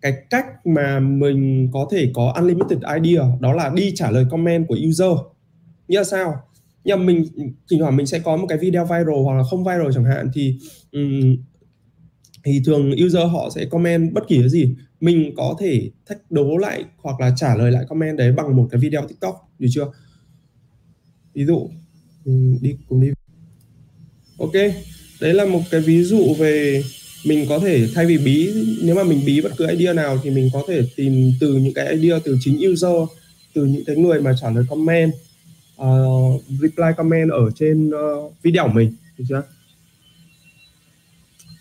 Cái 0.02 0.14
cách 0.30 0.46
mà 0.66 1.00
mình 1.00 1.70
có 1.74 1.88
thể 1.92 2.12
có 2.14 2.34
unlimited 2.36 2.80
idea 3.02 3.24
đó 3.40 3.54
là 3.54 3.72
đi 3.76 3.92
trả 3.96 4.12
lời 4.12 4.26
comment 4.32 4.68
của 4.68 4.78
user. 4.90 5.12
Như 5.88 5.98
là 5.98 6.04
sao? 6.04 6.44
Như 6.84 6.96
là 6.96 7.02
mình 7.02 7.26
thỉnh 7.70 7.80
thoảng 7.80 7.96
mình 7.96 8.06
sẽ 8.06 8.20
có 8.20 8.38
một 8.38 8.46
cái 8.50 8.58
video 8.58 8.86
viral 8.86 9.24
hoặc 9.24 9.38
là 9.38 9.44
không 9.44 9.64
viral 9.64 9.88
chẳng 9.94 10.06
hạn 10.06 10.30
thì 10.34 10.60
um, 10.92 11.36
thì 12.44 12.62
thường 12.66 12.92
user 13.06 13.32
họ 13.32 13.50
sẽ 13.56 13.66
comment 13.66 14.14
bất 14.14 14.28
kỳ 14.28 14.40
cái 14.40 14.50
gì 14.50 14.76
mình 15.02 15.34
có 15.38 15.56
thể 15.60 15.90
thách 16.06 16.32
đố 16.32 16.58
lại 16.58 16.86
hoặc 16.98 17.20
là 17.20 17.34
trả 17.36 17.56
lời 17.56 17.72
lại 17.72 17.86
comment 17.90 18.18
đấy 18.18 18.32
bằng 18.32 18.56
một 18.56 18.68
cái 18.72 18.82
video 18.82 19.08
tiktok 19.08 19.50
được 19.60 19.68
chưa? 19.72 19.92
Ví 21.34 21.46
dụ 21.46 21.70
mình 22.26 22.58
đi 22.62 22.78
cùng 22.90 23.02
đi. 23.02 23.08
Ok 24.40 24.54
đấy 25.22 25.34
là 25.34 25.46
một 25.46 25.62
cái 25.72 25.82
ví 25.82 26.04
dụ 26.04 26.34
về 26.40 26.84
mình 27.26 27.46
có 27.50 27.60
thể 27.60 27.88
thay 27.96 28.06
vì 28.06 28.18
bí 28.18 28.54
nếu 28.82 28.96
mà 28.96 29.04
mình 29.04 29.22
bí 29.26 29.42
bất 29.42 29.52
cứ 29.58 29.68
idea 29.68 29.94
nào 29.94 30.18
thì 30.24 30.30
mình 30.30 30.50
có 30.54 30.64
thể 30.68 30.82
tìm 30.96 31.32
từ 31.40 31.54
những 31.54 31.74
cái 31.74 31.88
idea 31.88 32.20
từ 32.24 32.38
chính 32.40 32.72
user 32.72 33.10
từ 33.54 33.66
những 33.66 33.86
cái 33.86 33.96
người 33.96 34.22
mà 34.22 34.34
trả 34.42 34.50
lời 34.50 34.64
comment 34.70 35.14
uh, 35.82 36.44
reply 36.62 36.86
comment 36.98 37.32
ở 37.32 37.52
trên 37.56 37.90
uh, 37.90 38.34
video 38.44 38.68
của 38.68 38.74
mình 38.74 38.94
được 39.18 39.26
chưa? 39.30 39.44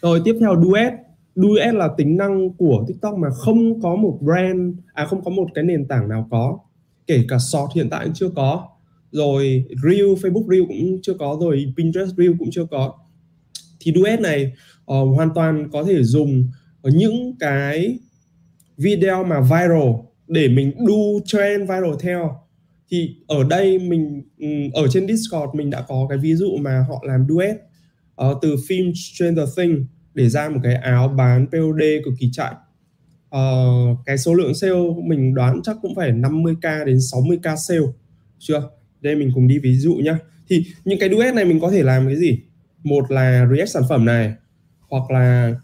Rồi 0.02 0.20
tiếp 0.24 0.36
theo 0.40 0.62
duet 0.64 0.92
duet 1.36 1.74
là 1.74 1.88
tính 1.96 2.16
năng 2.16 2.50
của 2.50 2.84
tiktok 2.88 3.14
mà 3.14 3.28
không 3.30 3.80
có 3.80 3.96
một 3.96 4.18
brand 4.20 4.74
à 4.94 5.06
không 5.06 5.24
có 5.24 5.30
một 5.30 5.48
cái 5.54 5.64
nền 5.64 5.88
tảng 5.88 6.08
nào 6.08 6.28
có. 6.30 6.58
Kể 7.06 7.24
cả 7.28 7.38
short 7.38 7.74
hiện 7.74 7.90
tại 7.90 8.04
cũng 8.04 8.14
chưa 8.14 8.28
có. 8.36 8.68
Rồi 9.10 9.64
reel 9.82 10.06
facebook 10.06 10.48
reel 10.48 10.62
cũng 10.68 10.98
chưa 11.02 11.14
có 11.14 11.38
rồi 11.40 11.74
pinterest 11.76 12.16
reel 12.16 12.32
cũng 12.38 12.48
chưa 12.50 12.66
có. 12.70 12.98
Thì 13.80 13.92
duet 13.94 14.20
này 14.20 14.52
uh, 14.80 15.16
hoàn 15.16 15.28
toàn 15.34 15.68
có 15.72 15.84
thể 15.84 16.02
dùng 16.02 16.48
những 16.84 17.34
cái 17.40 17.98
video 18.76 19.24
mà 19.24 19.40
viral 19.40 19.90
để 20.26 20.48
mình 20.48 20.72
đu 20.86 21.20
trend 21.24 21.60
viral 21.60 21.94
theo. 22.00 22.40
Thì 22.90 23.16
ở 23.26 23.44
đây 23.50 23.78
mình 23.78 24.22
ở 24.74 24.88
trên 24.90 25.06
Discord 25.08 25.54
mình 25.54 25.70
đã 25.70 25.84
có 25.88 26.06
cái 26.08 26.18
ví 26.18 26.34
dụ 26.34 26.56
mà 26.60 26.84
họ 26.88 27.02
làm 27.06 27.26
duet 27.28 27.54
uh, 27.54 27.60
ờ, 28.14 28.38
từ 28.42 28.56
phim 28.68 28.92
Stranger 28.94 29.48
Things 29.56 29.80
để 30.16 30.28
ra 30.28 30.48
một 30.48 30.60
cái 30.62 30.74
áo 30.74 31.08
bán 31.08 31.46
POD 31.46 31.82
cực 32.04 32.14
kỳ 32.18 32.30
chạy. 32.32 32.52
Uh, 33.36 33.98
cái 34.06 34.18
số 34.18 34.34
lượng 34.34 34.54
sale 34.54 34.74
mình 35.04 35.34
đoán 35.34 35.60
chắc 35.62 35.76
cũng 35.82 35.94
phải 35.94 36.12
50k 36.12 36.84
đến 36.84 36.96
60k 36.96 37.56
sale 37.56 37.80
chưa? 38.38 38.62
Đây 39.00 39.14
mình 39.14 39.30
cùng 39.34 39.48
đi 39.48 39.58
ví 39.58 39.76
dụ 39.76 39.94
nhá. 39.94 40.18
Thì 40.48 40.64
những 40.84 40.98
cái 40.98 41.10
duet 41.10 41.34
này 41.34 41.44
mình 41.44 41.60
có 41.60 41.70
thể 41.70 41.82
làm 41.82 42.06
cái 42.06 42.16
gì? 42.16 42.38
Một 42.84 43.10
là 43.10 43.48
react 43.54 43.70
sản 43.70 43.82
phẩm 43.88 44.04
này 44.04 44.32
hoặc 44.88 45.10
là 45.10 45.54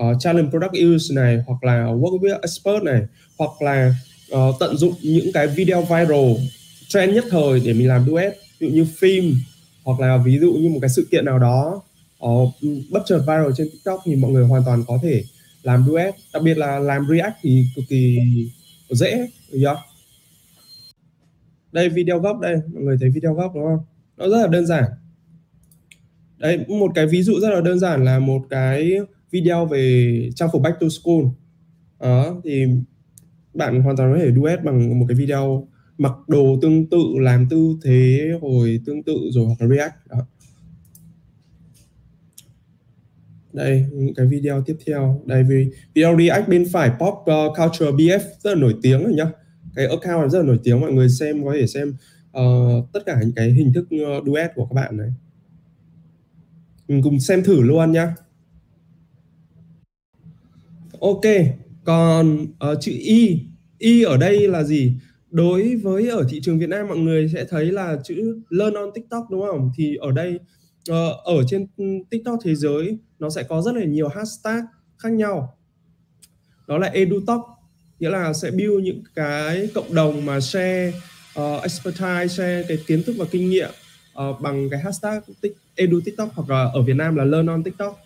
uh, 0.00 0.16
challenge 0.20 0.50
product 0.50 0.72
use 0.72 1.14
này 1.14 1.42
hoặc 1.46 1.64
là 1.64 1.84
work 1.84 2.18
with 2.18 2.40
expert 2.40 2.82
này 2.82 3.02
hoặc 3.38 3.62
là 3.62 3.94
uh, 4.32 4.54
tận 4.60 4.76
dụng 4.76 4.94
những 5.02 5.32
cái 5.34 5.46
video 5.46 5.82
viral 5.82 6.32
trend 6.88 7.14
nhất 7.14 7.24
thời 7.30 7.60
để 7.64 7.72
mình 7.72 7.88
làm 7.88 8.06
duet. 8.06 8.32
Ví 8.60 8.68
dụ 8.68 8.74
như 8.74 8.86
phim 8.98 9.34
hoặc 9.84 10.00
là 10.00 10.16
ví 10.16 10.38
dụ 10.38 10.52
như 10.52 10.68
một 10.68 10.78
cái 10.80 10.90
sự 10.90 11.08
kiện 11.10 11.24
nào 11.24 11.38
đó 11.38 11.82
uh, 12.26 12.54
bất 12.90 13.02
chợt 13.06 13.18
viral 13.18 13.50
trên 13.56 13.68
tiktok 13.72 14.00
thì 14.04 14.16
mọi 14.16 14.30
người 14.30 14.46
hoàn 14.46 14.62
toàn 14.66 14.84
có 14.86 14.98
thể 15.02 15.24
làm 15.62 15.84
duet. 15.86 16.14
Đặc 16.34 16.42
biệt 16.42 16.58
là 16.58 16.78
làm 16.78 17.06
react 17.10 17.36
thì 17.42 17.64
cực 17.76 17.84
kỳ 17.88 18.18
dễ 18.90 19.28
được 19.52 19.76
đây 21.72 21.88
video 21.88 22.18
gốc 22.18 22.40
đây. 22.40 22.56
Mọi 22.72 22.82
người 22.82 22.96
thấy 23.00 23.10
video 23.10 23.34
gốc 23.34 23.52
đúng 23.54 23.64
không? 23.64 23.84
Nó 24.16 24.28
rất 24.28 24.42
là 24.42 24.46
đơn 24.46 24.66
giản. 24.66 24.84
Đấy 26.38 26.64
một 26.68 26.92
cái 26.94 27.06
ví 27.06 27.22
dụ 27.22 27.40
rất 27.40 27.50
là 27.50 27.60
đơn 27.60 27.78
giản 27.78 28.04
là 28.04 28.18
một 28.18 28.42
cái 28.50 28.92
video 29.30 29.66
về 29.66 30.30
trang 30.34 30.48
phục 30.52 30.62
back 30.62 30.80
to 30.80 30.86
school. 30.88 31.24
Đó 32.00 32.40
thì 32.44 32.64
bạn 33.54 33.82
hoàn 33.82 33.96
toàn 33.96 34.12
có 34.12 34.18
thể 34.18 34.32
duet 34.32 34.64
bằng 34.64 34.98
một 34.98 35.06
cái 35.08 35.14
video 35.14 35.68
mặc 35.98 36.12
đồ 36.28 36.58
tương 36.62 36.86
tự 36.86 36.98
làm 37.20 37.46
tư 37.50 37.76
thế 37.84 38.30
hồi 38.40 38.80
tương 38.86 39.02
tự 39.02 39.18
rồi 39.30 39.46
hoặc 39.46 39.60
là 39.60 39.68
react. 39.68 39.94
Đó. 40.10 40.18
Đây 43.58 43.84
những 43.92 44.14
cái 44.14 44.26
video 44.26 44.62
tiếp 44.62 44.76
theo. 44.86 45.22
Đây 45.26 45.44
vì 45.48 45.70
video 45.94 46.18
react 46.18 46.48
bên 46.48 46.66
phải 46.72 46.90
pop 46.90 47.14
uh, 47.14 47.56
culture 47.56 47.90
bf 47.90 48.20
rất 48.40 48.54
là 48.54 48.60
nổi 48.60 48.74
tiếng 48.82 49.04
rồi 49.04 49.12
nhá. 49.14 49.30
Cái 49.74 49.86
account 49.86 50.20
này 50.20 50.28
rất 50.30 50.38
là 50.38 50.44
nổi 50.44 50.58
tiếng 50.64 50.80
mọi 50.80 50.92
người 50.92 51.08
xem 51.08 51.44
có 51.44 51.54
thể 51.60 51.66
xem 51.66 51.96
uh, 52.38 52.92
tất 52.92 53.00
cả 53.06 53.18
những 53.20 53.32
cái 53.36 53.50
hình 53.50 53.72
thức 53.72 53.88
uh, 53.94 54.26
duet 54.26 54.50
của 54.54 54.66
các 54.66 54.74
bạn 54.74 54.96
này. 54.96 55.08
Mình 56.88 57.02
cùng 57.02 57.20
xem 57.20 57.42
thử 57.42 57.60
luôn 57.60 57.92
nhá. 57.92 58.14
Ok 61.00 61.24
còn 61.84 62.42
uh, 62.42 62.78
chữ 62.80 62.92
y 62.92 63.40
y 63.78 64.02
ở 64.02 64.16
đây 64.16 64.48
là 64.48 64.62
gì? 64.64 64.94
Đối 65.30 65.76
với 65.76 66.08
ở 66.08 66.26
thị 66.30 66.40
trường 66.40 66.58
Việt 66.58 66.68
Nam 66.68 66.88
mọi 66.88 66.98
người 66.98 67.28
sẽ 67.34 67.44
thấy 67.44 67.64
là 67.72 67.96
chữ 68.04 68.42
learn 68.50 68.74
on 68.74 68.90
TikTok 68.94 69.30
đúng 69.30 69.42
không? 69.50 69.70
Thì 69.76 69.96
ở 69.96 70.12
đây 70.12 70.38
uh, 70.90 71.24
ở 71.24 71.42
trên 71.46 71.66
ừ, 71.76 71.84
TikTok 72.10 72.38
thế 72.44 72.54
giới 72.54 72.98
nó 73.18 73.30
sẽ 73.30 73.42
có 73.42 73.62
rất 73.62 73.74
là 73.74 73.84
nhiều 73.84 74.08
hashtag 74.08 74.64
khác 74.98 75.12
nhau. 75.12 75.56
Đó 76.66 76.78
là 76.78 76.86
edutalk 76.86 77.40
nghĩa 78.00 78.10
là 78.10 78.32
sẽ 78.32 78.50
build 78.50 78.82
những 78.82 79.02
cái 79.14 79.68
cộng 79.74 79.94
đồng 79.94 80.26
mà 80.26 80.40
share 80.40 80.92
uh, 81.40 81.62
expertise 81.62 82.28
share 82.28 82.64
cái 82.68 82.78
kiến 82.86 83.02
thức 83.02 83.14
và 83.18 83.24
kinh 83.30 83.50
nghiệm 83.50 83.70
uh, 84.18 84.40
bằng 84.40 84.70
cái 84.70 84.80
hashtag 84.80 85.20
edu 85.74 86.00
tiktok 86.04 86.28
hoặc 86.34 86.50
là 86.50 86.70
ở 86.74 86.82
Việt 86.82 86.96
Nam 86.96 87.16
là 87.16 87.24
learn 87.24 87.46
on 87.46 87.64
tiktok. 87.64 87.98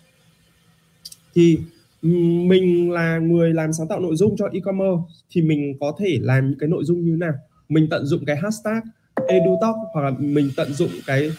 Thì 1.35 1.59
ừ, 2.01 2.09
mình 2.47 2.91
là 2.91 3.17
người 3.17 3.53
làm 3.53 3.73
sáng 3.73 3.87
tạo 3.87 3.99
nội 3.99 4.15
dung 4.15 4.35
cho 4.37 4.49
e-commerce 4.53 5.03
thì 5.29 5.41
mình 5.41 5.77
có 5.79 5.95
thể 5.99 6.19
làm 6.21 6.49
những 6.49 6.59
cái 6.59 6.69
nội 6.69 6.83
dung 6.85 7.05
như 7.05 7.15
nào? 7.19 7.33
Mình 7.69 7.87
tận 7.89 8.05
dụng 8.05 8.25
cái 8.25 8.35
hashtag 8.35 8.81
edutalk 9.27 9.75
hoặc 9.93 10.01
là 10.01 10.11
mình 10.19 10.51
tận 10.55 10.73
dụng 10.73 10.91
cái 11.05 11.31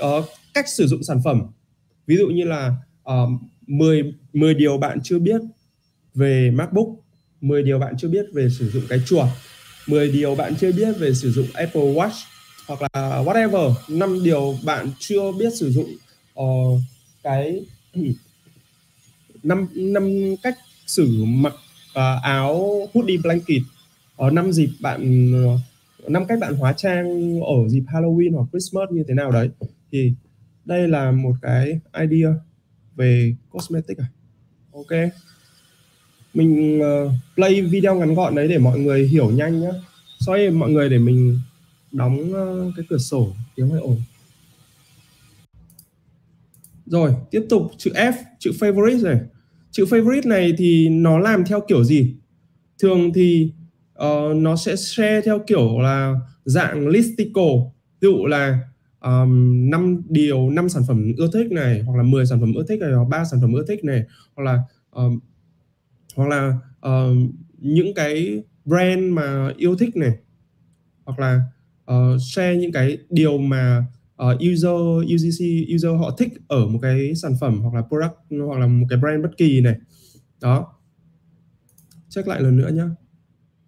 uh, 0.00 0.24
cách 0.54 0.68
sử 0.68 0.86
dụng 0.86 1.02
sản 1.02 1.20
phẩm. 1.24 1.42
Ví 2.06 2.16
dụ 2.16 2.28
như 2.28 2.44
là 2.44 2.76
uh, 3.10 3.30
10 3.66 4.14
10 4.32 4.54
điều 4.54 4.78
bạn 4.78 4.98
chưa 5.02 5.18
biết 5.18 5.40
về 6.14 6.50
MacBook 6.50 6.88
10 7.40 7.62
điều 7.62 7.78
bạn 7.78 7.94
chưa 7.98 8.08
biết 8.08 8.26
về 8.32 8.48
sử 8.58 8.70
dụng 8.70 8.82
cái 8.88 9.00
chuột 9.06 9.28
10 9.86 10.10
điều 10.10 10.34
bạn 10.34 10.54
chưa 10.60 10.72
biết 10.72 10.92
về 10.98 11.14
sử 11.14 11.30
dụng 11.30 11.46
Apple 11.54 11.82
Watch 11.82 12.24
hoặc 12.66 12.82
là 12.82 13.22
whatever 13.22 13.74
5 13.88 14.24
điều 14.24 14.58
bạn 14.64 14.90
chưa 14.98 15.32
biết 15.32 15.54
sử 15.54 15.70
dụng 15.70 15.96
uh, 16.40 16.80
cái 17.22 17.64
năm 19.42 19.68
năm 19.74 20.34
cách 20.42 20.58
sử 20.86 21.24
mặc 21.24 21.54
uh, 21.90 22.22
áo 22.22 22.88
hoodie 22.94 23.18
blanket. 23.22 23.62
Ở 24.16 24.30
năm 24.30 24.52
dịp 24.52 24.70
bạn 24.80 25.30
năm 26.08 26.26
cách 26.26 26.38
bạn 26.40 26.54
hóa 26.54 26.72
trang 26.72 27.40
ở 27.40 27.68
dịp 27.68 27.82
Halloween 27.86 28.34
hoặc 28.36 28.46
Christmas 28.52 28.90
như 28.90 29.04
thế 29.08 29.14
nào 29.14 29.30
đấy. 29.30 29.48
Thì 29.92 30.12
đây 30.64 30.88
là 30.88 31.10
một 31.10 31.32
cái 31.42 31.80
idea 32.00 32.34
về 32.96 33.34
cosmetic 33.50 33.98
à? 33.98 34.06
Ok. 34.72 35.10
Mình 36.34 36.80
uh, 36.80 37.12
play 37.34 37.62
video 37.62 37.94
ngắn 37.94 38.14
gọn 38.14 38.34
đấy 38.34 38.48
để 38.48 38.58
mọi 38.58 38.78
người 38.78 39.06
hiểu 39.08 39.30
nhanh 39.30 39.60
nhá. 39.60 39.70
Sorry 40.18 40.50
mọi 40.50 40.70
người 40.70 40.88
để 40.88 40.98
mình 40.98 41.38
đóng 41.92 42.32
uh, 42.32 42.72
cái 42.76 42.84
cửa 42.88 42.98
sổ 42.98 43.32
tiếng 43.54 43.68
hơi 43.68 43.80
ồn. 43.80 43.96
Rồi 46.86 47.14
tiếp 47.30 47.46
tục 47.48 47.72
chữ 47.78 47.90
F 47.94 48.12
chữ 48.38 48.52
favorite 48.60 49.04
này. 49.04 49.20
Chữ 49.70 49.84
favorite 49.84 50.28
này 50.28 50.54
thì 50.58 50.88
nó 50.88 51.18
làm 51.18 51.44
theo 51.44 51.60
kiểu 51.68 51.84
gì? 51.84 52.14
Thường 52.78 53.12
thì 53.12 53.52
uh, 53.92 54.36
nó 54.36 54.56
sẽ 54.56 54.76
share 54.76 55.20
theo 55.24 55.40
kiểu 55.46 55.78
là 55.78 56.14
dạng 56.44 56.88
listicle. 56.88 57.54
Ví 58.00 58.08
dụ 58.08 58.26
là 58.26 58.58
um, 59.04 59.70
5 59.70 60.02
điều 60.08 60.50
5 60.50 60.68
sản 60.68 60.82
phẩm 60.88 61.12
ưa 61.16 61.30
thích 61.32 61.52
này 61.52 61.82
hoặc 61.82 61.96
là 61.96 62.02
10 62.02 62.26
sản 62.26 62.40
phẩm 62.40 62.54
ưa 62.54 62.64
thích 62.68 62.80
này 62.80 62.92
hoặc 62.92 63.04
ba 63.04 63.24
sản 63.24 63.40
phẩm 63.40 63.52
ưa 63.52 63.64
thích 63.68 63.84
này 63.84 64.04
hoặc 64.36 64.44
là 64.44 64.62
um, 64.90 65.20
hoặc 66.16 66.28
là 66.28 66.58
um, 66.80 67.32
những 67.58 67.94
cái 67.94 68.42
brand 68.64 69.12
mà 69.12 69.52
yêu 69.56 69.76
thích 69.76 69.96
này. 69.96 70.12
Hoặc 71.04 71.18
là 71.18 71.40
uh, 71.92 72.20
share 72.34 72.56
những 72.56 72.72
cái 72.72 72.98
điều 73.10 73.38
mà 73.38 73.86
uh, 74.22 74.40
user 74.52 75.04
UGC 75.14 75.40
user 75.74 76.00
họ 76.00 76.10
thích 76.18 76.32
ở 76.48 76.66
một 76.66 76.78
cái 76.82 77.14
sản 77.14 77.32
phẩm 77.40 77.60
hoặc 77.60 77.74
là 77.74 77.82
product 77.82 78.46
hoặc 78.48 78.58
là 78.58 78.66
một 78.66 78.86
cái 78.90 78.98
brand 78.98 79.22
bất 79.22 79.36
kỳ 79.36 79.60
này. 79.60 79.74
Đó. 80.40 80.66
Check 82.08 82.28
lại 82.28 82.40
lần 82.40 82.56
nữa 82.56 82.70
nhé 82.74 82.84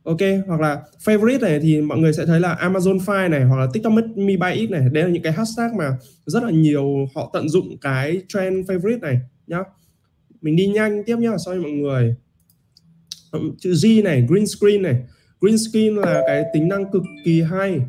ok 0.07 0.19
hoặc 0.47 0.61
là 0.61 0.83
favorite 1.05 1.41
này 1.41 1.61
thì 1.61 1.81
mọi 1.81 1.99
người 1.99 2.13
sẽ 2.13 2.27
thấy 2.27 2.41
là 2.41 2.55
Amazon 2.55 2.99
File 2.99 3.31
này 3.31 3.45
hoặc 3.45 3.57
là 3.57 3.67
TikTok 3.73 3.93
Me 4.17 4.37
by 4.37 4.61
It 4.61 4.71
này 4.71 4.89
đây 4.93 5.05
là 5.05 5.11
những 5.11 5.23
cái 5.23 5.33
hashtag 5.33 5.77
mà 5.77 5.97
rất 6.27 6.43
là 6.43 6.51
nhiều 6.51 7.07
họ 7.15 7.31
tận 7.33 7.49
dụng 7.49 7.79
cái 7.81 8.23
trend 8.29 8.71
favorite 8.71 9.01
này 9.01 9.21
nhá. 9.47 9.59
Mình 10.41 10.57
đi 10.57 10.67
nhanh 10.67 11.03
tiếp 11.07 11.17
nhá 11.19 11.31
sorry 11.47 11.61
mọi 11.61 11.71
người. 11.71 12.15
Chữ 13.59 13.75
G 13.83 14.05
này 14.05 14.27
green 14.29 14.47
screen 14.47 14.83
này. 14.83 15.03
Green 15.41 15.59
screen 15.59 15.95
là 15.95 16.23
cái 16.27 16.45
tính 16.55 16.69
năng 16.69 16.91
cực 16.93 17.03
kỳ 17.25 17.43
hay. 17.43 17.81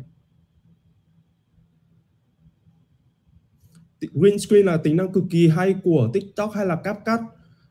Green 4.00 4.38
screen 4.38 4.66
là 4.66 4.76
tính 4.76 4.96
năng 4.96 5.12
cực 5.12 5.24
kỳ 5.30 5.48
hay 5.48 5.74
của 5.82 6.10
TikTok 6.12 6.52
hay 6.54 6.66
là 6.66 6.76
CapCut. 6.76 7.20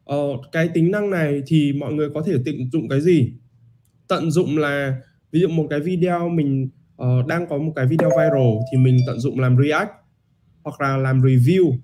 Ờ, 0.03 0.17
cái 0.51 0.69
tính 0.73 0.91
năng 0.91 1.09
này 1.09 1.41
thì 1.47 1.73
mọi 1.73 1.93
người 1.93 2.09
có 2.13 2.21
thể 2.21 2.33
tận 2.45 2.55
dụng 2.71 2.89
cái 2.89 3.01
gì? 3.01 3.33
Tận 4.07 4.31
dụng 4.31 4.57
là 4.57 5.01
ví 5.31 5.39
dụ 5.39 5.47
một 5.47 5.67
cái 5.69 5.79
video 5.79 6.29
mình 6.29 6.69
uh, 7.03 7.25
đang 7.27 7.47
có 7.47 7.57
một 7.57 7.73
cái 7.75 7.85
video 7.85 8.09
viral 8.09 8.53
thì 8.71 8.77
mình 8.77 8.97
tận 9.07 9.19
dụng 9.19 9.39
làm 9.39 9.57
react 9.63 9.89
hoặc 10.63 10.81
là 10.81 10.97
làm 10.97 11.21
review. 11.21 11.77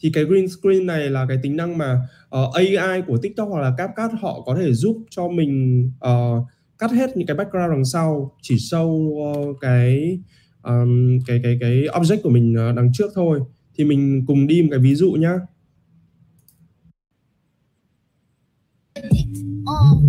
Thì 0.00 0.10
cái 0.14 0.24
green 0.24 0.48
screen 0.48 0.86
này 0.86 1.10
là 1.10 1.26
cái 1.28 1.38
tính 1.42 1.56
năng 1.56 1.78
mà 1.78 2.00
ờ, 2.28 2.42
uh, 2.42 2.54
AI 2.54 3.02
của 3.06 3.18
TikTok 3.22 3.48
hoặc 3.48 3.60
là 3.60 3.74
CapCut 3.78 4.20
họ 4.20 4.42
có 4.46 4.54
thể 4.54 4.72
giúp 4.72 4.96
cho 5.10 5.28
mình 5.28 5.86
uh, 6.06 6.46
cắt 6.78 6.90
hết 6.90 7.16
những 7.16 7.26
cái 7.26 7.36
background 7.36 7.70
đằng 7.70 7.84
sau 7.84 8.36
chỉ 8.42 8.56
show 8.56 8.88
uh, 8.88 9.56
cái 9.60 10.18
um, 10.62 11.18
cái 11.26 11.40
cái 11.42 11.58
cái 11.60 11.84
object 11.92 12.22
của 12.22 12.30
mình 12.30 12.54
đằng 12.76 12.90
trước 12.92 13.12
thôi. 13.14 13.40
Thì 13.74 13.84
mình 13.84 14.24
cùng 14.26 14.46
đi 14.46 14.62
một 14.62 14.68
cái 14.70 14.80
ví 14.80 14.94
dụ 14.94 15.12
nhá. 15.12 15.34
Oh, 19.64 20.02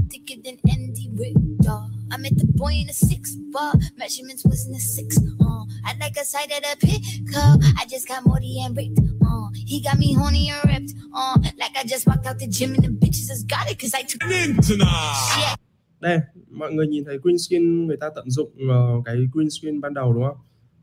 Andy 1.14 1.34
Richter. 1.34 1.80
I 2.12 2.18
met 2.18 2.38
the 2.38 2.46
boy 2.46 2.74
in 2.74 2.90
a 2.90 2.94
six 2.94 3.36
bar, 3.52 3.74
measurements 3.98 4.44
was 4.46 4.68
in 4.68 4.76
a 4.76 4.80
six. 4.80 5.18
Uh, 5.18 5.66
I 5.86 5.94
like 6.00 6.18
a 6.18 6.26
side 6.26 6.52
of 6.52 6.62
the 6.62 6.78
pickup. 6.80 7.60
I 7.80 7.86
just 7.90 8.08
got 8.08 8.26
Morty 8.26 8.62
and 8.66 8.76
ripped. 8.76 9.00
Uh, 9.26 9.50
he 9.54 9.82
got 9.82 9.98
me 9.98 10.14
horny 10.14 10.50
and 10.50 10.64
ripped. 10.70 10.94
Uh, 11.14 11.38
like 11.58 11.76
I 11.76 11.84
just 11.86 12.08
walked 12.08 12.26
out 12.28 12.40
the 12.40 12.48
gym 12.48 12.74
and 12.76 12.84
the 12.84 12.90
bitches 12.90 13.28
just 13.28 13.48
got 13.48 13.70
it 13.70 13.80
cause 13.80 13.94
I 13.94 14.04
took 14.04 14.22
tonight. 14.22 15.38
Yeah. 15.40 15.56
Đây, 16.00 16.20
mọi 16.52 16.74
người 16.74 16.88
nhìn 16.88 17.04
thấy 17.06 17.18
green 17.24 17.38
screen 17.38 17.88
người 17.88 17.98
ta 17.98 18.10
tận 18.16 18.32
dụng 18.32 18.50
uh, 18.50 19.06
cái 19.06 19.16
green 19.34 19.50
screen 19.50 19.82
ban 19.82 19.94
đầu 19.94 20.14
đúng 20.14 20.24
không? 20.24 20.38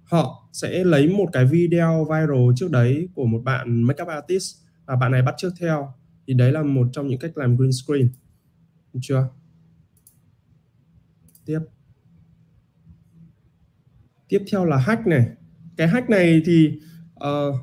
Họ 0.05 0.49
sẽ 0.53 0.85
lấy 0.85 1.09
một 1.09 1.27
cái 1.33 1.45
video 1.45 2.07
viral 2.11 2.53
trước 2.57 2.71
đấy 2.71 3.09
của 3.15 3.27
một 3.27 3.41
bạn 3.45 3.83
makeup 3.83 4.09
artist 4.09 4.57
và 4.87 4.97
bạn 4.97 5.13
này 5.13 5.23
bắt 5.23 5.35
trước 5.39 5.51
theo 5.61 5.93
thì 6.27 6.35
đấy 6.35 6.53
là 6.53 6.63
một 6.63 6.87
trong 6.93 7.09
những 7.09 7.19
cách 7.19 7.39
làm 7.39 7.57
green 7.57 7.73
screen 7.73 8.09
được 8.93 9.01
chưa 9.03 9.29
tiếp. 11.51 11.61
Tiếp 14.29 14.43
theo 14.53 14.65
là 14.65 14.77
hack 14.77 15.07
này. 15.07 15.27
Cái 15.77 15.89
hack 15.89 16.11
này 16.11 16.43
thì 16.45 16.71
uh, 17.25 17.55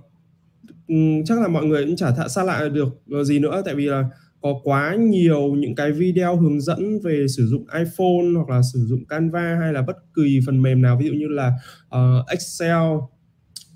chắc 1.25 1.39
là 1.41 1.47
mọi 1.47 1.65
người 1.65 1.85
cũng 1.85 1.95
chả 1.95 2.11
thạ 2.11 2.27
xa 2.27 2.43
lạ 2.43 2.69
được 2.73 3.01
ờ, 3.11 3.23
gì 3.23 3.39
nữa. 3.39 3.61
Tại 3.65 3.75
vì 3.75 3.85
là 3.85 4.09
có 4.41 4.53
quá 4.63 4.95
nhiều 4.95 5.55
những 5.55 5.75
cái 5.75 5.91
video 5.91 6.37
hướng 6.37 6.61
dẫn 6.61 6.99
về 7.03 7.25
sử 7.37 7.47
dụng 7.47 7.65
iPhone 7.73 8.33
hoặc 8.35 8.49
là 8.49 8.61
sử 8.73 8.85
dụng 8.85 9.05
Canva 9.05 9.57
hay 9.61 9.73
là 9.73 9.81
bất 9.81 9.97
kỳ 10.15 10.39
phần 10.45 10.61
mềm 10.61 10.81
nào. 10.81 10.97
Ví 10.97 11.07
dụ 11.07 11.13
như 11.13 11.27
là 11.27 11.53
uh, 11.95 12.29
Excel 12.29 12.83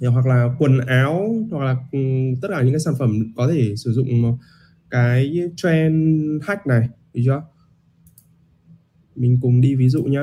hoặc 0.10 0.26
là 0.26 0.56
quần 0.60 0.80
áo 0.80 1.36
hoặc 1.52 1.66
là 1.66 1.76
um, 1.92 2.36
tất 2.42 2.48
cả 2.52 2.62
những 2.62 2.74
cái 2.74 2.80
sản 2.80 2.94
phẩm 3.00 3.34
có 3.36 3.48
thể 3.48 3.76
sử 3.76 3.92
dụng 3.92 4.38
cái 4.90 5.50
trend 5.58 6.22
hack 6.44 6.68
này. 6.68 6.90
Được 7.14 7.22
chưa? 7.26 7.42
Mình 9.16 9.40
cùng 9.42 9.62
đi 9.62 9.76
ví 9.76 9.90
dụ 9.90 10.04
nhé 10.04 10.22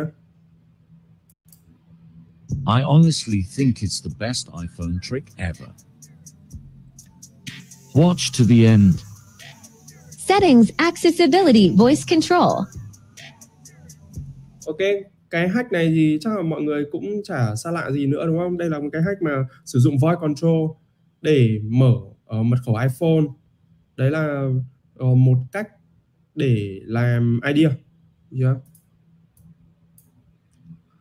I 2.50 2.82
honestly 2.82 3.42
think 3.56 3.82
it's 3.82 4.02
the 4.02 4.10
best 4.18 4.48
iPhone 4.48 4.98
trick 5.02 5.36
ever. 5.36 5.68
Watch 7.94 8.38
to 8.38 8.44
the 8.48 8.66
end. 8.66 8.94
Settings, 10.10 10.70
accessibility, 10.76 11.70
voice 11.76 12.02
control. 12.10 12.66
Ok, 14.66 14.78
cái 15.30 15.48
hack 15.48 15.72
này 15.72 15.88
thì 15.88 16.18
chắc 16.20 16.36
là 16.36 16.42
mọi 16.42 16.62
người 16.62 16.84
cũng 16.92 17.22
chả 17.24 17.56
xa 17.56 17.70
lạ 17.70 17.90
gì 17.90 18.06
nữa 18.06 18.26
đúng 18.26 18.38
không? 18.38 18.58
Đây 18.58 18.70
là 18.70 18.78
một 18.78 18.88
cái 18.92 19.02
hack 19.02 19.22
mà 19.22 19.30
sử 19.64 19.78
dụng 19.78 19.98
voice 19.98 20.18
control 20.20 20.70
để 21.20 21.60
mở 21.64 21.92
uh, 22.40 22.46
mật 22.46 22.56
khẩu 22.66 22.74
iPhone. 22.74 23.24
Đấy 23.96 24.10
là 24.10 24.48
uh, 25.04 25.16
một 25.16 25.38
cách 25.52 25.68
để 26.34 26.80
làm 26.84 27.40
idea. 27.54 27.70
Yeah. 28.40 28.56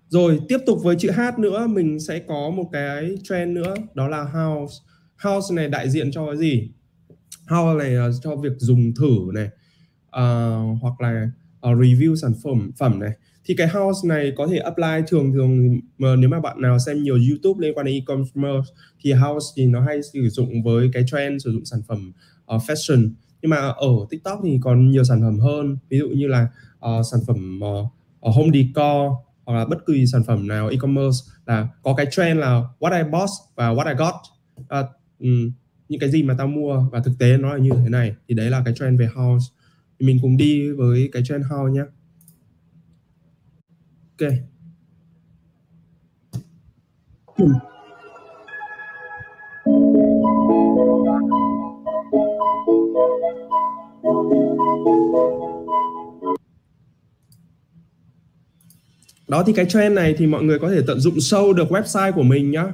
Rồi 0.09 0.39
tiếp 0.47 0.57
tục 0.65 0.79
với 0.83 0.95
chữ 0.99 1.11
H 1.11 1.39
nữa 1.39 1.67
mình 1.67 1.99
sẽ 1.99 2.19
có 2.19 2.49
một 2.49 2.69
cái 2.71 3.15
trend 3.23 3.55
nữa 3.55 3.75
đó 3.93 4.07
là 4.07 4.23
house. 4.23 4.73
House 5.23 5.55
này 5.55 5.67
đại 5.67 5.89
diện 5.89 6.11
cho 6.11 6.25
cái 6.25 6.37
gì? 6.37 6.69
House 7.47 7.77
này 7.79 7.89
là 7.89 8.09
cho 8.21 8.35
việc 8.35 8.53
dùng 8.57 8.93
thử 8.99 9.17
này 9.33 9.49
uh, 10.07 10.81
hoặc 10.81 11.01
là 11.01 11.29
uh, 11.69 11.77
review 11.77 12.15
sản 12.15 12.31
phẩm 12.43 12.71
phẩm 12.77 12.99
này. 12.99 13.11
Thì 13.45 13.55
cái 13.55 13.67
house 13.67 14.07
này 14.07 14.33
có 14.35 14.47
thể 14.47 14.57
apply 14.57 15.03
thường 15.07 15.33
thường 15.33 15.79
mà 15.97 16.07
ờ, 16.07 16.15
nếu 16.15 16.29
mà 16.29 16.39
bạn 16.39 16.61
nào 16.61 16.79
xem 16.79 17.03
nhiều 17.03 17.17
YouTube 17.29 17.67
liên 17.67 17.77
quan 17.77 17.85
đến 17.85 17.95
e-commerce 17.95 18.73
thì 19.01 19.13
house 19.13 19.45
thì 19.55 19.65
nó 19.65 19.81
hay 19.81 20.03
sử 20.13 20.29
dụng 20.29 20.63
với 20.63 20.89
cái 20.93 21.03
trend 21.11 21.43
sử 21.43 21.51
dụng 21.51 21.65
sản 21.65 21.79
phẩm 21.87 22.11
uh, 22.55 22.61
fashion 22.61 23.09
nhưng 23.41 23.49
mà 23.49 23.57
ở 23.57 23.89
TikTok 24.09 24.39
thì 24.43 24.59
còn 24.61 24.91
nhiều 24.91 25.03
sản 25.03 25.21
phẩm 25.21 25.39
hơn 25.39 25.77
ví 25.89 25.99
dụ 25.99 26.07
như 26.09 26.27
là 26.27 26.47
uh, 26.85 27.05
sản 27.11 27.19
phẩm 27.27 27.59
uh, 27.63 28.35
home 28.35 28.49
decor 28.53 29.11
hoặc 29.47 29.53
là 29.53 29.65
bất 29.65 29.77
kỳ 29.87 30.05
sản 30.05 30.23
phẩm 30.23 30.47
nào 30.47 30.67
e-commerce 30.67 31.17
là 31.45 31.67
có 31.83 31.93
cái 31.93 32.05
trend 32.11 32.39
là 32.39 32.61
what 32.79 32.97
I 32.97 33.03
bought 33.11 33.29
và 33.55 33.73
what 33.73 33.87
I 33.87 33.93
got. 33.93 34.13
À, 34.69 34.83
um, 35.19 35.51
những 35.89 35.99
cái 35.99 36.09
gì 36.09 36.23
mà 36.23 36.35
tao 36.37 36.47
mua 36.47 36.89
và 36.91 36.99
thực 36.99 37.13
tế 37.19 37.37
nó 37.37 37.53
là 37.53 37.59
như 37.59 37.69
thế 37.83 37.89
này 37.89 38.15
thì 38.27 38.35
đấy 38.35 38.49
là 38.49 38.61
cái 38.65 38.73
trend 38.73 38.99
về 38.99 39.09
house. 39.15 39.45
Thì 39.99 40.05
mình 40.05 40.19
cùng 40.21 40.37
đi 40.37 40.71
với 40.71 41.09
cái 41.11 41.23
trend 41.25 41.45
house 41.45 41.73
nhé 41.73 41.83
ok. 44.19 44.33
Đó 59.27 59.43
thì 59.47 59.53
cái 59.53 59.65
trend 59.65 59.95
này 59.95 60.15
thì 60.17 60.27
mọi 60.27 60.43
người 60.43 60.59
có 60.59 60.69
thể 60.69 60.81
tận 60.87 60.99
dụng 60.99 61.19
sâu 61.19 61.53
được 61.53 61.71
website 61.71 62.11
của 62.11 62.23
mình 62.23 62.51
nhá. 62.51 62.65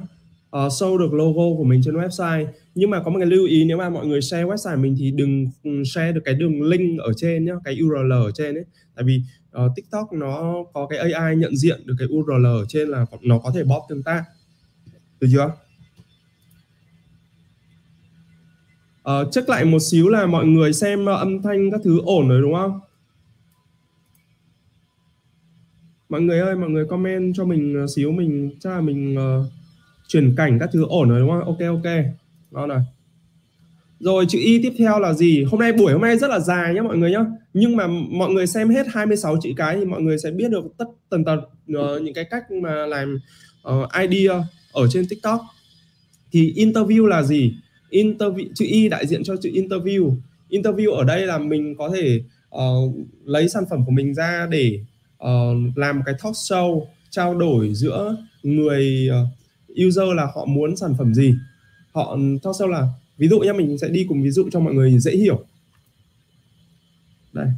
Ờ, 0.50 0.66
uh, 0.66 0.72
sâu 0.78 0.98
được 0.98 1.12
logo 1.12 1.56
của 1.56 1.64
mình 1.64 1.80
trên 1.84 1.94
website. 1.94 2.46
Nhưng 2.74 2.90
mà 2.90 3.02
có 3.02 3.10
một 3.10 3.18
cái 3.18 3.26
lưu 3.26 3.46
ý 3.46 3.64
nếu 3.64 3.76
mà 3.76 3.90
mọi 3.90 4.06
người 4.06 4.22
share 4.22 4.44
website 4.44 4.80
mình 4.80 4.96
thì 4.98 5.10
đừng 5.10 5.46
ừ, 5.64 5.70
share 5.84 6.12
được 6.12 6.20
cái 6.24 6.34
đường 6.34 6.62
link 6.62 7.00
ở 7.00 7.12
trên 7.16 7.44
nhá 7.44 7.52
cái 7.64 7.78
URL 7.84 8.12
ở 8.12 8.30
trên 8.30 8.54
ấy. 8.54 8.64
Tại 8.94 9.04
vì 9.04 9.22
uh, 9.64 9.72
TikTok 9.76 10.12
nó 10.12 10.64
có 10.72 10.86
cái 10.86 11.12
AI 11.12 11.36
nhận 11.36 11.56
diện 11.56 11.80
được 11.84 11.94
cái 11.98 12.08
URL 12.08 12.46
ở 12.46 12.64
trên 12.68 12.88
là 12.88 13.06
nó 13.22 13.38
có 13.38 13.52
thể 13.54 13.64
bóp 13.64 13.86
tương 13.88 14.02
tác. 14.02 14.24
Được 15.20 15.28
chưa? 15.32 15.52
Uh, 19.10 19.32
check 19.32 19.48
lại 19.48 19.64
một 19.64 19.78
xíu 19.78 20.08
là 20.08 20.26
mọi 20.26 20.46
người 20.46 20.72
xem 20.72 21.06
âm 21.06 21.42
thanh 21.42 21.70
các 21.70 21.80
thứ 21.84 22.00
ổn 22.04 22.28
rồi 22.28 22.42
đúng 22.42 22.54
không? 22.54 22.80
Mọi 26.14 26.22
người 26.22 26.40
ơi 26.40 26.56
mọi 26.56 26.70
người 26.70 26.84
comment 26.86 27.34
cho 27.36 27.44
mình 27.44 27.74
ờ, 27.74 27.86
xíu 27.86 28.12
mình 28.12 28.50
chắc 28.60 28.70
là 28.70 28.80
mình 28.80 29.16
uh, 29.16 29.46
chuyển 30.08 30.34
cảnh 30.36 30.58
các 30.60 30.70
thứ 30.72 30.84
ổn 30.88 31.08
rồi 31.08 31.20
đúng 31.20 31.30
không? 31.30 31.44
Ok 31.44 31.58
ok. 31.60 31.92
Ngon 32.50 32.68
rồi. 32.68 32.78
Rồi 34.00 34.26
chữ 34.28 34.38
y 34.42 34.62
tiếp 34.62 34.72
theo 34.78 34.98
là 34.98 35.12
gì? 35.12 35.44
Hôm 35.44 35.60
nay 35.60 35.72
buổi 35.72 35.92
hôm 35.92 36.02
nay 36.02 36.18
rất 36.18 36.30
là 36.30 36.40
dài 36.40 36.74
nhé 36.74 36.80
mọi 36.80 36.96
người 36.96 37.10
nhé 37.10 37.18
nhưng 37.54 37.76
mà 37.76 37.86
mọi 38.10 38.30
người 38.30 38.46
xem 38.46 38.68
hết 38.68 38.86
26 38.90 39.36
chữ 39.42 39.50
cái 39.56 39.76
thì 39.76 39.84
mọi 39.84 40.02
người 40.02 40.18
sẽ 40.18 40.30
biết 40.30 40.50
được 40.50 40.64
tất 40.78 40.84
tần 41.10 41.24
tật 41.24 41.36
uh, 41.36 42.02
những 42.02 42.14
cái 42.14 42.24
cách 42.24 42.50
mà 42.50 42.86
làm 42.86 43.18
uh, 43.68 43.88
idea 44.08 44.42
ở 44.72 44.88
trên 44.88 45.06
tiktok. 45.08 45.40
Thì 46.32 46.54
interview 46.56 47.06
là 47.06 47.22
gì? 47.22 47.54
Interview 47.90 48.48
chữ 48.54 48.64
y 48.68 48.88
đại 48.88 49.06
diện 49.06 49.24
cho 49.24 49.36
chữ 49.36 49.50
interview. 49.50 50.16
Interview 50.50 50.92
ở 50.92 51.04
đây 51.04 51.26
là 51.26 51.38
mình 51.38 51.74
có 51.78 51.90
thể 51.94 52.20
uh, 52.56 52.94
lấy 53.24 53.48
sản 53.48 53.64
phẩm 53.70 53.84
của 53.86 53.92
mình 53.92 54.14
ra 54.14 54.46
để 54.50 54.78
uh, 55.24 55.78
làm 55.78 55.96
một 55.96 56.02
cái 56.06 56.14
talk 56.22 56.34
show 56.34 56.86
trao 57.10 57.34
đổi 57.34 57.74
giữa 57.74 58.16
người 58.42 59.08
uh, 59.10 59.28
user 59.86 60.08
là 60.16 60.26
họ 60.34 60.44
muốn 60.44 60.76
sản 60.76 60.94
phẩm 60.98 61.14
gì 61.14 61.34
họ 61.92 62.16
talk 62.42 62.54
show 62.54 62.66
là 62.66 62.88
ví 63.18 63.28
dụ 63.28 63.40
nhé 63.40 63.52
mình 63.52 63.78
sẽ 63.78 63.88
đi 63.88 64.04
cùng 64.08 64.22
ví 64.22 64.30
dụ 64.30 64.48
cho 64.52 64.60
mọi 64.60 64.74
người 64.74 64.98
dễ 64.98 65.12
hiểu 65.12 65.44
đây 67.32 67.48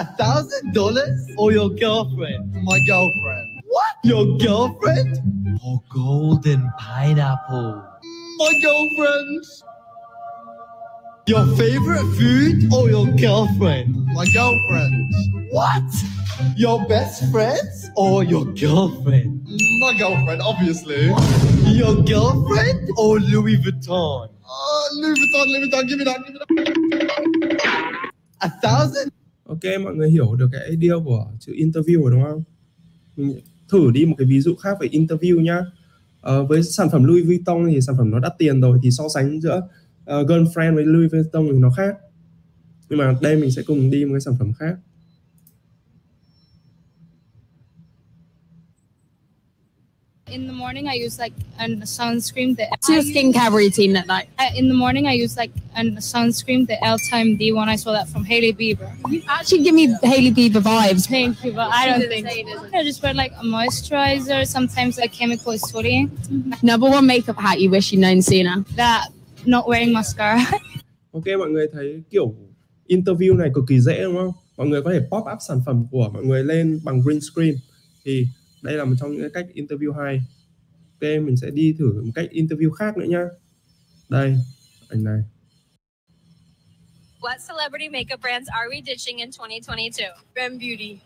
A 0.00 0.04
thousand 0.18 0.72
dollars 0.72 1.28
or 1.36 1.52
your 1.52 1.68
girlfriend? 1.76 2.54
My 2.64 2.78
girlfriend. 2.88 3.48
What? 3.68 3.94
Your 4.02 4.24
girlfriend? 4.38 5.12
Or 5.62 5.82
golden 5.90 6.70
pineapple. 6.78 7.84
My 8.38 8.52
girlfriend. 8.62 9.44
Your 11.30 11.46
favorite 11.54 12.02
food 12.18 12.74
or 12.74 12.90
your 12.90 13.06
girlfriend? 13.06 13.94
My 14.18 14.26
girlfriend. 14.34 15.14
What? 15.52 15.86
Your 16.56 16.84
best 16.88 17.30
friends 17.30 17.88
or 17.94 18.24
your 18.24 18.46
girlfriend? 18.46 19.46
My 19.78 19.94
girlfriend, 19.96 20.42
obviously. 20.42 21.06
Your 21.70 22.02
girlfriend 22.02 22.88
or 22.98 23.20
Louis 23.20 23.58
Vuitton? 23.62 24.28
Uh, 24.42 24.84
Louis 24.94 25.14
Vuitton, 25.20 25.46
Louis 25.52 25.70
Vuitton, 25.70 25.86
give 25.88 25.98
me 25.98 26.04
that, 26.04 26.18
give 26.26 26.34
me 26.34 26.40
that. 26.40 26.48
A 28.40 28.50
thousand 28.62 29.12
ok 29.46 29.80
mọi 29.84 29.94
người 29.94 30.10
hiểu 30.10 30.34
được 30.34 30.48
cái 30.52 30.60
idea 30.68 30.96
của 31.04 31.26
chữ 31.40 31.52
interview 31.52 32.02
rồi 32.02 32.10
đúng 32.10 32.24
không 32.24 32.42
mình 33.16 33.40
thử 33.68 33.90
đi 33.90 34.06
một 34.06 34.14
cái 34.18 34.26
ví 34.26 34.40
dụ 34.40 34.54
khác 34.54 34.76
về 34.80 34.88
interview 34.88 35.40
nhá 35.40 35.58
uh, 36.28 36.48
với 36.48 36.62
sản 36.62 36.88
phẩm 36.92 37.04
Louis 37.04 37.26
Vuitton 37.26 37.66
thì 37.70 37.80
sản 37.80 37.94
phẩm 37.98 38.10
nó 38.10 38.18
đắt 38.18 38.32
tiền 38.38 38.60
rồi 38.60 38.78
thì 38.82 38.90
so 38.90 39.04
sánh 39.14 39.40
giữa 39.40 39.60
uh, 40.10 40.26
girlfriend 40.28 40.74
với 40.74 40.84
Louis 40.84 41.12
Vuitton 41.12 41.48
thì 41.52 41.58
nó 41.58 41.70
khác 41.70 41.94
nhưng 42.88 42.98
mà 42.98 43.14
đây 43.20 43.36
mình 43.36 43.50
sẽ 43.50 43.62
cùng 43.62 43.90
đi 43.90 44.04
một 44.04 44.12
cái 44.14 44.20
sản 44.20 44.36
phẩm 44.38 44.52
khác 44.58 44.74
in 50.30 50.46
the 50.46 50.52
morning 50.52 50.86
I 50.88 50.94
use 50.94 51.18
like 51.18 51.32
a 51.58 51.66
sunscreen. 51.86 52.56
The 52.56 52.66
What's 52.70 52.88
your 52.88 53.02
skincare 53.02 53.52
routine 53.52 53.96
at 53.96 54.06
night? 54.06 54.28
uh, 54.38 54.50
in 54.54 54.68
the 54.68 54.74
morning 54.74 55.06
I 55.06 55.12
use 55.12 55.36
like 55.36 55.50
a 55.76 55.82
sunscreen, 55.82 56.66
the 56.66 56.82
L 56.84 56.98
Time 57.10 57.36
D 57.36 57.52
one. 57.52 57.68
I 57.68 57.76
saw 57.76 57.92
that 57.92 58.08
from 58.08 58.24
Hailey 58.24 58.52
Bieber. 58.52 58.90
You 59.10 59.22
actually 59.28 59.62
give 59.62 59.74
me 59.74 59.94
Hailey 60.02 60.32
Bieber 60.32 60.62
vibes. 60.62 61.08
Thank 61.08 61.44
you, 61.44 61.52
but 61.52 61.70
I 61.72 61.86
don't 61.86 62.08
think. 62.08 62.28
I 62.74 62.84
just 62.84 63.02
wear 63.02 63.14
like 63.14 63.32
a 63.32 63.44
moisturizer. 63.44 64.46
Sometimes 64.46 64.98
a 64.98 65.08
chemical 65.08 65.52
exfoliant. 65.52 66.62
Number 66.62 66.88
one 66.88 67.06
makeup 67.06 67.36
hack 67.38 67.58
you 67.58 67.70
wish 67.70 67.92
you'd 67.92 68.00
known 68.00 68.22
sooner. 68.22 68.64
That 68.76 69.08
not 69.46 69.64
wearing 69.64 69.92
mascara. 69.92 70.50
ok 71.12 71.24
mọi 71.38 71.50
người 71.50 71.66
thấy 71.72 72.02
kiểu 72.10 72.34
interview 72.88 73.36
này 73.36 73.50
cực 73.54 73.64
kỳ 73.68 73.80
dễ 73.80 74.02
đúng 74.02 74.16
không 74.16 74.32
mọi 74.56 74.66
người 74.66 74.82
có 74.82 74.92
thể 74.92 74.98
pop 74.98 75.24
up 75.32 75.38
sản 75.48 75.60
phẩm 75.66 75.86
của 75.90 76.10
mọi 76.14 76.24
người 76.24 76.44
lên 76.44 76.80
bằng 76.84 77.00
green 77.00 77.20
screen 77.20 77.54
thì 78.04 78.26
đây 78.62 78.74
là 78.74 78.84
một 78.84 78.94
trong 79.00 79.12
những 79.12 79.30
cách 79.34 79.46
interview 79.54 79.92
hay 79.92 80.20
ok 81.00 81.24
mình 81.24 81.36
sẽ 81.36 81.50
đi 81.50 81.74
thử 81.78 82.02
một 82.04 82.12
cách 82.14 82.26
interview 82.30 82.70
khác 82.70 82.96
nữa 82.96 83.06
nhá 83.08 83.24
đây 84.08 84.36
ảnh 84.88 85.04
này 85.04 85.22
What 87.20 87.38
celebrity 87.48 87.88
makeup 87.88 88.20
brands 88.20 88.48
are 88.48 88.68
we 88.68 88.80
ditching 88.86 89.18
in 89.18 89.30
2022? 89.38 90.10
Fem 90.34 90.58
Beauty. 90.58 90.98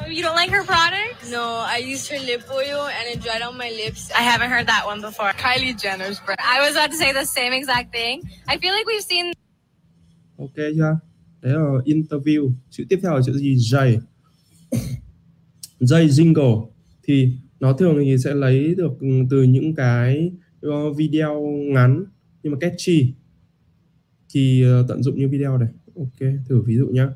No, 0.00 0.06
you 0.08 0.22
don't 0.22 0.34
like 0.34 0.50
her 0.50 0.64
products? 0.64 1.30
No, 1.30 1.44
I 1.58 1.76
used 1.76 2.08
her 2.10 2.18
lip 2.18 2.42
oil 2.50 2.86
and 2.86 3.08
it 3.08 3.22
dried 3.22 3.42
out 3.42 3.56
my 3.56 3.70
lips. 3.70 4.10
I 4.10 4.22
haven't 4.22 4.50
heard 4.50 4.66
that 4.66 4.84
one 4.86 5.00
before. 5.00 5.30
Kylie 5.32 5.80
Jenner's 5.80 6.18
brand. 6.20 6.40
I 6.42 6.60
was 6.60 6.72
about 6.74 6.90
to 6.90 6.96
say 6.96 7.12
the 7.12 7.24
same 7.24 7.52
exact 7.52 7.92
thing. 7.92 8.22
I 8.48 8.58
feel 8.58 8.74
like 8.74 8.86
we've 8.86 9.04
seen 9.04 9.32
ok 10.38 10.54
chưa 10.56 10.98
đấy 11.42 11.52
là 11.52 11.80
interview 11.84 12.52
chữ 12.70 12.84
tiếp 12.88 12.98
theo 13.02 13.14
là 13.14 13.20
chữ 13.26 13.32
gì 13.32 13.56
J 13.56 13.98
J 15.80 16.08
jingle 16.08 16.66
thì 17.02 17.28
nó 17.60 17.72
thường 17.72 17.96
thì 18.04 18.16
sẽ 18.24 18.34
lấy 18.34 18.74
được 18.74 18.92
từ 19.30 19.42
những 19.42 19.74
cái 19.74 20.32
ờ, 20.62 20.92
video 20.92 21.40
ngắn 21.72 22.04
nhưng 22.42 22.52
mà 22.52 22.58
catchy 22.60 23.14
thì 24.30 24.62
ờ, 24.62 24.84
tận 24.88 25.02
dụng 25.02 25.18
như 25.18 25.28
video 25.28 25.58
này 25.58 25.68
ok 25.96 26.30
thử 26.48 26.62
ví 26.66 26.76
dụ 26.76 26.86
nhá 26.86 27.08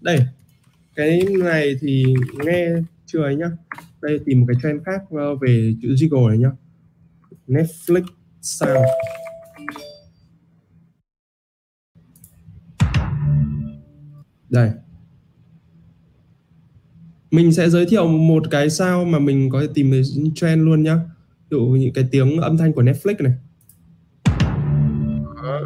đây, 0.00 0.26
cái 0.94 1.24
này 1.40 1.76
thì 1.80 2.04
nghe 2.44 2.68
chưa 3.06 3.22
ấy 3.22 3.36
nhá? 3.36 3.50
Đây, 4.02 4.20
tìm 4.26 4.40
một 4.40 4.46
cái 4.48 4.56
trend 4.62 4.82
khác 4.86 5.02
ờ, 5.10 5.34
về 5.34 5.74
chữ 5.82 5.88
jiggle 5.88 6.28
này 6.28 6.38
nhá. 6.38 6.50
Netflix 7.46 8.02
sound. 8.42 8.86
Đây 14.50 14.70
mình 17.34 17.52
sẽ 17.52 17.70
giới 17.70 17.86
thiệu 17.86 18.08
một 18.08 18.42
cái 18.50 18.70
sao 18.70 19.04
mà 19.04 19.18
mình 19.18 19.50
có 19.50 19.60
thể 19.60 19.68
tìm 19.74 19.90
thấy 19.90 20.02
trend 20.34 20.62
luôn 20.62 20.82
nhá. 20.82 20.96
Ví 21.50 21.56
dụ 21.58 21.60
những 21.60 21.92
cái 21.92 22.04
tiếng 22.10 22.40
âm 22.40 22.56
thanh 22.56 22.72
của 22.72 22.82
Netflix 22.82 23.14
này. 23.18 23.32
Đó. 25.42 25.60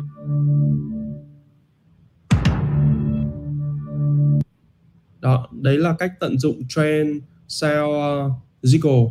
đó 5.20 5.48
đấy 5.52 5.78
là 5.78 5.94
cách 5.98 6.12
tận 6.20 6.38
dụng 6.38 6.62
trend 6.68 7.22
sound 7.48 7.88
uh, 7.88 8.32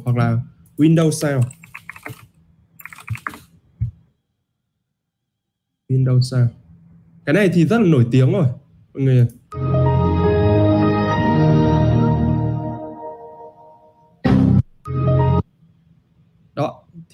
hoặc 0.05 0.17
là 0.17 0.37
Windows 0.77 1.11
sound 1.11 1.45
Windows 5.89 6.21
sound 6.21 6.49
cái 7.25 7.33
này 7.33 7.49
thì 7.53 7.65
rất 7.65 7.77
là 7.77 7.87
nổi 7.87 8.05
tiếng 8.11 8.31
rồi 8.31 8.47
mọi 8.93 9.03
người 9.03 9.27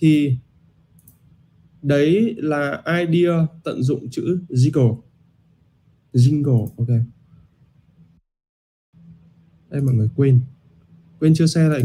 thì 0.03 0.37
đấy 1.81 2.35
là 2.37 2.83
idea 2.85 3.47
tận 3.63 3.83
dụng 3.83 4.09
chữ 4.09 4.39
jingle 4.49 5.01
jingle, 6.13 6.67
ok. 6.77 6.87
Đây, 9.69 9.81
mọi 9.81 9.93
người 9.95 10.09
quên. 10.15 10.41
Quên 11.19 11.33
chưa 11.35 11.45
xe 11.45 11.69
lại 11.69 11.83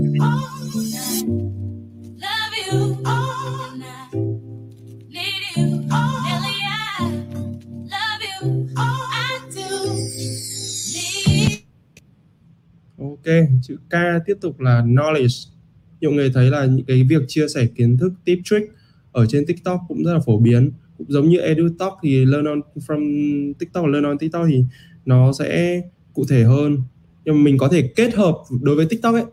ok, 12.98 13.24
chữ 13.62 13.76
K 13.90 13.94
tiếp 14.26 14.38
tục 14.40 14.60
là 14.60 14.82
knowledge 14.82 15.57
nhiều 16.00 16.10
người 16.10 16.30
thấy 16.34 16.50
là 16.50 16.64
những 16.64 16.86
cái 16.86 17.04
việc 17.04 17.22
chia 17.28 17.48
sẻ 17.48 17.66
kiến 17.76 17.96
thức, 17.96 18.12
tip 18.24 18.38
trick 18.44 18.72
ở 19.12 19.26
trên 19.26 19.46
TikTok 19.46 19.80
cũng 19.88 20.04
rất 20.04 20.12
là 20.14 20.20
phổ 20.26 20.38
biến. 20.38 20.70
Cũng 20.98 21.10
giống 21.10 21.28
như 21.28 21.38
EduTalk 21.38 21.92
thì 22.02 22.24
learn 22.24 22.44
on, 22.44 22.60
from 22.74 23.52
TikTok 23.58 23.86
learn 23.86 24.04
on 24.04 24.18
TikTok 24.18 24.46
thì 24.50 24.64
nó 25.04 25.32
sẽ 25.32 25.80
cụ 26.14 26.24
thể 26.28 26.44
hơn. 26.44 26.82
Nhưng 27.24 27.34
mà 27.34 27.40
mình 27.42 27.58
có 27.58 27.68
thể 27.68 27.92
kết 27.96 28.14
hợp 28.14 28.34
đối 28.62 28.76
với 28.76 28.86
TikTok 28.86 29.14
ấy, 29.14 29.24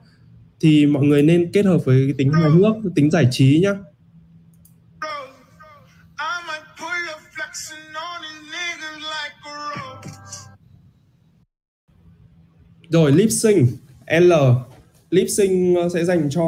thì 0.60 0.86
mọi 0.86 1.04
người 1.04 1.24
nên 1.24 1.52
kết 1.52 1.66
hợp 1.66 1.86
với 1.86 2.06
cái 2.06 2.14
tính 2.18 2.32
hài 2.32 2.50
hước, 2.50 2.76
tính 2.96 3.12
giải 3.12 3.28
trí 3.32 3.60
nhá. 3.60 3.74
Rồi, 12.90 13.12
lip 13.12 13.30
sync, 13.32 13.70
L 14.22 14.34
lip 15.16 15.28
sync 15.30 15.78
sẽ 15.94 16.06
dành 16.06 16.30
cho 16.30 16.44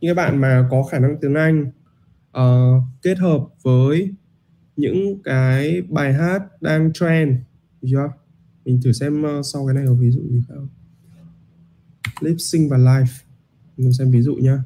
những 0.00 0.08
cái 0.08 0.14
bạn 0.14 0.40
mà 0.40 0.68
có 0.70 0.82
khả 0.82 0.98
năng 0.98 1.16
tiếng 1.20 1.34
Anh 1.34 1.70
uh, 2.38 2.82
kết 3.02 3.18
hợp 3.18 3.40
với 3.62 4.14
những 4.76 5.22
cái 5.24 5.82
bài 5.88 6.12
hát 6.12 6.42
đang 6.60 6.92
trend 6.92 7.36
được 7.82 7.88
chưa 7.90 8.08
mình 8.64 8.80
thử 8.84 8.92
xem 8.92 9.22
uh, 9.22 9.46
sau 9.46 9.66
cái 9.66 9.74
này 9.74 9.84
có 9.86 9.94
ví 9.94 10.10
dụ 10.10 10.20
gì 10.30 10.42
không 10.48 10.68
lip 12.20 12.36
sync 12.38 12.70
và 12.70 12.78
live 12.78 13.12
mình 13.76 13.92
xem 13.92 14.10
ví 14.10 14.22
dụ 14.22 14.34
nhá 14.34 14.58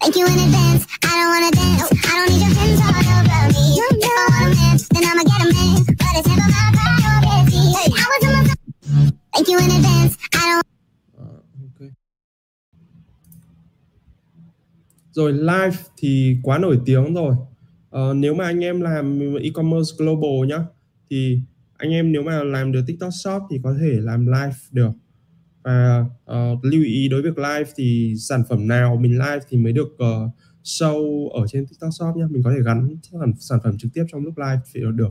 Thank 0.00 0.16
you 0.16 0.26
in 0.26 0.38
advance. 0.38 0.86
I 1.02 1.12
don't 1.18 1.30
wanna 1.32 1.50
dance. 1.58 1.88
I 1.92 2.12
don't 2.16 2.28
need 2.30 2.42
your 2.44 2.54
friends 2.56 2.80
all 2.80 2.94
over 2.96 3.42
me. 3.54 3.64
If 3.76 4.04
I 4.04 4.26
want 4.30 4.44
a 4.44 4.56
man, 4.56 4.76
then 4.94 5.04
I'ma 5.10 5.22
get 5.30 5.40
a 5.44 5.48
man. 5.54 5.84
But 6.00 6.12
it's 6.16 6.28
never 6.28 6.48
my 6.48 6.70
priority. 6.72 6.97
Thank 9.38 9.48
you 9.48 9.58
in 9.58 9.70
advance. 9.70 10.16
I 10.32 10.50
don't. 10.50 10.62
Ờ, 11.16 11.26
okay. 11.74 11.90
Rồi 15.12 15.32
live 15.32 15.76
thì 15.96 16.36
quá 16.42 16.58
nổi 16.58 16.80
tiếng 16.86 17.14
rồi. 17.14 17.34
Uh, 17.96 18.16
nếu 18.16 18.34
mà 18.34 18.44
anh 18.44 18.64
em 18.64 18.80
làm 18.80 19.20
e-commerce 19.42 19.96
global 19.98 20.48
nhá, 20.48 20.64
thì 21.10 21.40
anh 21.76 21.90
em 21.90 22.12
nếu 22.12 22.22
mà 22.22 22.44
làm 22.44 22.72
được 22.72 22.82
TikTok 22.86 23.12
Shop 23.12 23.42
thì 23.50 23.60
có 23.62 23.74
thể 23.80 23.92
làm 24.00 24.26
live 24.26 24.56
được 24.70 24.90
và 25.62 26.04
uh, 26.30 26.64
lưu 26.64 26.82
ý 26.82 27.08
đối 27.08 27.22
với 27.22 27.30
việc 27.30 27.38
live 27.38 27.70
thì 27.76 28.14
sản 28.18 28.42
phẩm 28.48 28.68
nào 28.68 28.96
mình 28.96 29.12
live 29.12 29.40
thì 29.48 29.58
mới 29.58 29.72
được 29.72 29.88
uh, 29.92 30.32
show 30.64 31.28
ở 31.28 31.46
trên 31.46 31.66
TikTok 31.66 31.90
Shop 31.98 32.16
nhé 32.16 32.24
mình 32.30 32.42
có 32.42 32.52
thể 32.52 32.62
gắn 32.64 32.96
sản, 33.12 33.32
sản 33.38 33.58
phẩm 33.64 33.78
trực 33.78 33.90
tiếp 33.94 34.04
trong 34.12 34.24
lúc 34.24 34.38
live 34.38 34.60
thì 34.72 34.80
được 34.94 35.10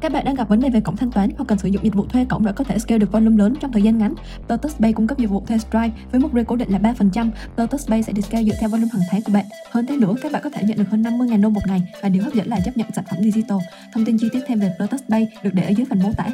Các 0.00 0.12
bạn 0.12 0.24
đang 0.24 0.34
gặp 0.34 0.48
vấn 0.48 0.60
đề 0.60 0.70
về 0.70 0.80
cổng 0.80 0.96
thanh 0.96 1.10
toán 1.10 1.30
hoặc 1.36 1.44
cần 1.48 1.58
sử 1.58 1.68
dụng 1.68 1.84
dịch 1.84 1.94
vụ 1.94 2.04
thuê 2.06 2.24
cổng 2.24 2.46
để 2.46 2.52
có 2.56 2.64
thể 2.64 2.78
scale 2.78 2.98
được 2.98 3.12
volume 3.12 3.36
lớn 3.36 3.54
trong 3.60 3.72
thời 3.72 3.82
gian 3.82 3.98
ngắn. 3.98 4.14
Lotus 4.48 4.76
Pay 4.76 4.92
cung 4.92 5.06
cấp 5.06 5.18
dịch 5.18 5.30
vụ 5.30 5.42
thuê 5.46 5.58
Stripe 5.58 5.90
với 6.10 6.20
mức 6.20 6.28
rate 6.32 6.44
cố 6.44 6.56
định 6.56 6.68
là 6.70 6.78
3%. 6.78 7.30
Lotus 7.56 7.88
Pay 7.88 8.02
sẽ 8.02 8.12
discount 8.12 8.28
scale 8.28 8.44
dựa 8.44 8.52
theo 8.60 8.68
volume 8.68 8.88
hàng 8.92 9.02
tháng 9.10 9.22
của 9.22 9.32
bạn. 9.32 9.44
Hơn 9.70 9.86
thế 9.86 9.96
nữa, 9.96 10.14
các 10.22 10.32
bạn 10.32 10.42
có 10.44 10.50
thể 10.50 10.62
nhận 10.66 10.78
được 10.78 10.84
hơn 10.90 11.02
50.000 11.02 11.42
đô 11.42 11.48
một 11.48 11.60
ngày 11.66 11.82
và 12.02 12.08
điều 12.08 12.22
hấp 12.22 12.34
dẫn 12.34 12.48
là 12.48 12.58
chấp 12.64 12.76
nhận 12.76 12.88
sản 12.96 13.04
phẩm 13.10 13.22
digital. 13.22 13.58
Thông 13.94 14.04
tin 14.04 14.18
chi 14.18 14.28
tiết 14.32 14.40
thêm 14.46 14.60
về 14.60 14.74
Lotus 14.78 15.00
Pay 15.10 15.28
được 15.42 15.50
để 15.54 15.62
ở 15.62 15.70
dưới 15.70 15.86
phần 15.90 16.02
mô 16.02 16.12
tả. 16.16 16.28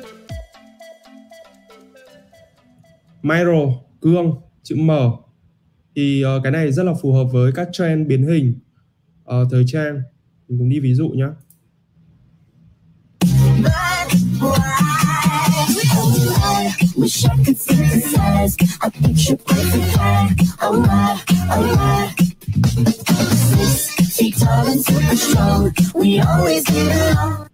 Miro, 3.22 3.66
cương, 4.00 4.34
chữ 4.62 4.76
M 4.76 4.90
thì 5.96 6.24
uh, 6.24 6.42
cái 6.42 6.52
này 6.52 6.72
rất 6.72 6.82
là 6.82 6.92
phù 7.02 7.12
hợp 7.12 7.24
với 7.32 7.52
các 7.52 7.68
trend 7.72 8.08
biến 8.08 8.22
hình 8.22 8.54
uh, 9.22 9.48
thời 9.50 9.64
trang. 9.66 10.02
Mình 10.48 10.58
cũng 10.58 10.68
đi 10.68 10.80
ví 10.80 10.94
dụ 10.94 11.08
nhé. 11.08 11.26
Wish 16.96 17.24
I 17.24 17.36
could 17.44 17.58
synthesize 17.58 18.56
a 18.80 18.90
picture 18.90 19.36
perfect 19.36 19.94
black. 19.94 20.30
oh 20.62 20.78
my, 20.78 21.18
oh 21.50 21.76
my. 21.76 22.14
Six 23.34 24.16
feet 24.16 24.34
tall 24.38 24.66
and 24.66 24.84
super 24.84 25.16
strong, 25.16 25.72
we 25.94 26.20
always 26.20 26.64
get 26.70 26.92
along. 26.92 27.46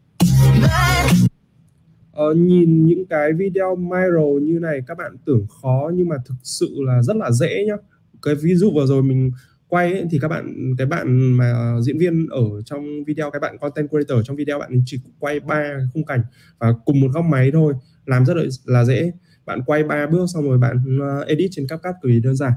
Ờ, 2.12 2.34
nhìn 2.34 2.86
những 2.86 3.06
cái 3.06 3.32
video 3.32 3.76
viral 3.76 4.42
như 4.42 4.58
này 4.58 4.80
các 4.86 4.98
bạn 4.98 5.16
tưởng 5.26 5.46
khó 5.62 5.90
nhưng 5.94 6.08
mà 6.08 6.16
thực 6.26 6.34
sự 6.42 6.68
là 6.78 7.02
rất 7.02 7.16
là 7.16 7.30
dễ 7.30 7.64
nhá 7.66 7.74
cái 8.22 8.34
ví 8.34 8.54
dụ 8.54 8.70
vừa 8.74 8.86
rồi 8.86 9.02
mình 9.02 9.30
quay 9.68 9.92
ấy, 9.92 10.06
thì 10.10 10.18
các 10.22 10.28
bạn 10.28 10.74
cái 10.78 10.86
bạn 10.86 11.32
mà 11.36 11.74
diễn 11.82 11.98
viên 11.98 12.26
ở 12.30 12.62
trong 12.64 13.04
video 13.04 13.30
cái 13.30 13.40
bạn 13.40 13.58
content 13.58 13.88
creator 13.90 14.26
trong 14.26 14.36
video 14.36 14.58
bạn 14.58 14.82
chỉ 14.86 15.00
quay 15.18 15.40
ba 15.40 15.72
khung 15.94 16.04
cảnh 16.04 16.22
và 16.58 16.72
cùng 16.84 17.00
một 17.00 17.08
góc 17.12 17.24
máy 17.24 17.50
thôi 17.52 17.74
làm 18.06 18.26
rất 18.26 18.36
là, 18.36 18.42
là 18.64 18.84
dễ 18.84 19.12
bạn 19.50 19.62
quay 19.66 19.84
ba 19.84 20.06
bước 20.06 20.26
xong 20.34 20.44
rồi 20.44 20.58
bạn 20.58 20.98
ờ, 21.00 21.20
edit 21.22 21.50
trên 21.52 21.66
CapCut 21.66 21.94
cực 22.02 22.10
kỳ 22.12 22.20
đơn 22.20 22.36
giản 22.36 22.52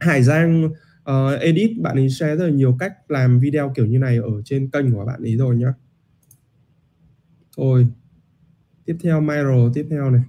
Hải 0.00 0.22
Giang 0.22 0.64
uh, 1.10 1.40
edit 1.40 1.78
bạn 1.78 1.96
ấy 1.96 2.10
share 2.10 2.36
rất 2.36 2.44
là 2.44 2.50
nhiều 2.50 2.76
cách 2.78 2.92
làm 3.08 3.38
video 3.38 3.72
kiểu 3.74 3.86
như 3.86 3.98
này 3.98 4.16
ở 4.16 4.42
trên 4.44 4.70
kênh 4.70 4.92
của 4.92 5.04
bạn 5.04 5.22
ấy 5.22 5.36
rồi 5.36 5.56
nhá 5.56 5.72
Thôi, 7.56 7.86
tiếp 8.84 8.96
theo 9.02 9.20
Myro 9.20 9.70
tiếp 9.74 9.86
theo 9.90 10.10
này 10.10 10.22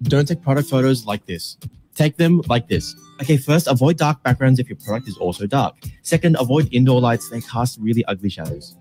Don't 0.00 0.24
take 0.24 0.42
product 0.42 0.70
photos 0.70 1.06
like 1.12 1.24
this. 1.26 1.56
Take 1.96 2.16
them 2.18 2.40
like 2.54 2.66
this. 2.68 2.94
Okay, 3.20 3.38
first, 3.38 3.66
avoid 3.66 3.96
dark 3.98 4.22
backgrounds 4.22 4.60
if 4.60 4.68
your 4.68 4.78
product 4.84 5.06
is 5.08 5.16
also 5.20 5.46
dark. 5.46 5.74
Second, 6.02 6.36
avoid 6.36 6.68
indoor 6.70 7.00
lights, 7.00 7.30
they 7.30 7.40
cast 7.40 7.78
really 7.80 8.04
ugly 8.08 8.28
shadows. 8.28 8.74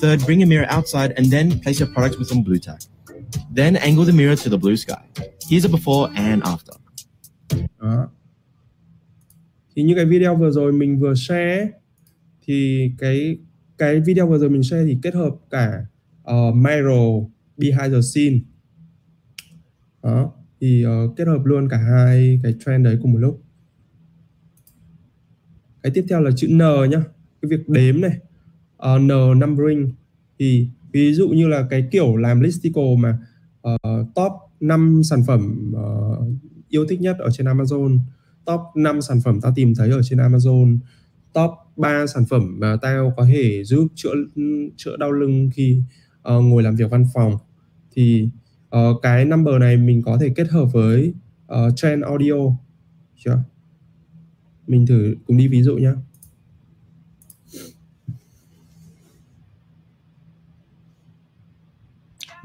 Third, 0.00 0.24
bring 0.26 0.42
a 0.42 0.46
mirror 0.46 0.66
outside 0.68 1.12
and 1.16 1.30
then 1.30 1.60
place 1.60 1.78
your 1.80 1.92
product 1.94 2.18
with 2.18 2.28
some 2.28 2.42
blue 2.42 2.58
tack. 2.58 2.80
Then 3.56 3.74
angle 3.76 4.04
the 4.04 4.12
mirror 4.12 4.44
to 4.44 4.50
the 4.50 4.58
blue 4.58 4.76
sky. 4.76 5.04
Here's 5.50 5.64
a 5.64 5.68
before 5.68 6.12
and 6.14 6.42
after. 6.42 6.76
Đó. 7.80 8.08
Thì 9.76 9.82
như 9.82 9.94
cái 9.94 10.04
video 10.04 10.36
vừa 10.36 10.50
rồi 10.50 10.72
mình 10.72 10.98
vừa 10.98 11.14
share 11.14 11.70
thì 12.46 12.90
cái 12.98 13.38
cái 13.78 14.00
video 14.00 14.26
vừa 14.26 14.38
rồi 14.38 14.50
mình 14.50 14.62
share 14.62 14.84
thì 14.84 14.98
kết 15.02 15.14
hợp 15.14 15.34
cả 15.50 15.86
ờ, 16.22 16.48
uh, 16.48 16.56
Miro 16.56 17.28
behind 17.56 17.94
the 17.94 18.00
scene. 18.00 18.38
Đó, 20.02 20.32
thì 20.60 20.86
uh, 20.86 21.16
kết 21.16 21.26
hợp 21.26 21.44
luôn 21.44 21.68
cả 21.68 21.76
hai 21.76 22.40
cái 22.42 22.54
trend 22.66 22.84
đấy 22.84 22.98
cùng 23.02 23.12
một 23.12 23.18
lúc. 23.18 23.42
Cái 25.82 25.92
tiếp 25.94 26.04
theo 26.08 26.20
là 26.20 26.30
chữ 26.36 26.48
N 26.48 26.58
nhá. 26.90 27.02
Cái 27.42 27.48
việc 27.48 27.68
đếm 27.68 28.00
này. 28.00 28.18
Uh, 28.94 29.00
N 29.00 29.40
numbering 29.40 29.92
thì 30.38 30.68
ví 30.94 31.14
dụ 31.14 31.28
như 31.28 31.48
là 31.48 31.66
cái 31.70 31.88
kiểu 31.90 32.16
làm 32.16 32.40
listicle 32.40 32.96
mà 32.98 33.18
uh, 33.68 34.14
top 34.14 34.32
5 34.60 35.02
sản 35.04 35.22
phẩm 35.26 35.72
uh, 35.76 36.28
yêu 36.68 36.86
thích 36.88 37.00
nhất 37.00 37.16
ở 37.18 37.30
trên 37.30 37.46
Amazon 37.46 37.98
top 38.44 38.60
5 38.76 39.02
sản 39.02 39.20
phẩm 39.24 39.40
tao 39.40 39.52
tìm 39.56 39.74
thấy 39.74 39.90
ở 39.90 40.00
trên 40.02 40.18
Amazon 40.18 40.78
top 41.32 41.50
3 41.76 42.06
sản 42.06 42.24
phẩm 42.30 42.56
mà 42.58 42.76
tao 42.82 43.12
có 43.16 43.24
thể 43.24 43.64
giúp 43.64 43.86
chữa 43.94 44.14
chữa 44.76 44.96
đau 44.96 45.12
lưng 45.12 45.50
khi 45.54 45.82
uh, 46.36 46.44
ngồi 46.44 46.62
làm 46.62 46.76
việc 46.76 46.90
văn 46.90 47.04
phòng. 47.14 47.38
Thì 47.92 48.28
uh, 48.76 49.02
cái 49.02 49.24
number 49.24 49.54
này 49.60 49.76
mình 49.76 50.02
có 50.02 50.18
thể 50.20 50.32
kết 50.36 50.48
hợp 50.48 50.64
với 50.72 51.14
uh, 51.52 51.76
trend 51.76 52.04
audio. 52.04 52.34
Chưa? 53.24 53.38
Mình 54.66 54.86
thử 54.86 55.14
cùng 55.26 55.36
đi 55.36 55.48
ví 55.48 55.62
dụ 55.62 55.76
nhé 55.76 55.92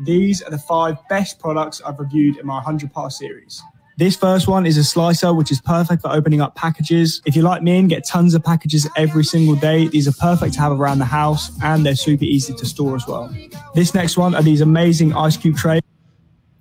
These 0.04 0.42
are 0.42 0.50
the 0.50 0.58
five 0.58 0.96
best 1.10 1.40
products 1.40 1.82
I've 1.86 2.00
reviewed 2.00 2.38
in 2.38 2.46
my 2.46 2.56
100 2.56 2.94
part 2.94 3.12
series. 3.12 3.62
This 3.98 4.16
first 4.16 4.48
one 4.48 4.66
is 4.66 4.78
a 4.78 4.84
slicer, 4.84 5.34
which 5.34 5.52
is 5.52 5.60
perfect 5.60 6.02
for 6.04 6.10
opening 6.10 6.40
up 6.40 6.56
packages. 6.56 7.22
If 7.26 7.36
you're 7.36 7.44
like 7.44 7.62
me 7.62 7.78
and 7.80 7.90
get 7.90 8.06
tons 8.06 8.34
of 8.34 8.42
packages 8.42 8.88
every 8.96 9.26
single 9.26 9.56
day, 9.56 9.90
these 9.90 10.08
are 10.08 10.14
perfect 10.14 10.54
to 10.54 10.62
have 10.62 10.72
around 10.72 11.00
the 11.00 11.06
house 11.06 11.52
and 11.62 11.86
they're 11.86 11.98
super 11.98 12.24
easy 12.24 12.54
to 12.54 12.66
store 12.66 12.96
as 12.96 13.06
well. 13.08 13.30
This 13.76 13.94
next 13.94 14.16
one 14.18 14.36
are 14.36 14.42
these 14.42 14.62
amazing 14.62 15.14
ice 15.14 15.36
cube 15.36 15.58
trays. 15.58 15.82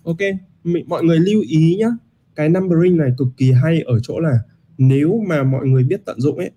Ok, 0.04 0.18
mọi 0.86 1.04
người 1.04 1.18
lưu 1.20 1.42
ý 1.48 1.76
nhé. 1.76 1.90
Cái 2.34 2.48
numbering 2.48 2.96
này 2.96 3.10
cực 3.18 3.28
kỳ 3.36 3.52
hay 3.52 3.82
ở 3.82 4.00
chỗ 4.02 4.20
là 4.20 4.38
nếu 4.78 5.24
mà 5.28 5.42
mọi 5.42 5.66
người 5.66 5.84
biết 5.84 6.00
tận 6.04 6.20
dụng 6.20 6.38
ấy 6.38 6.50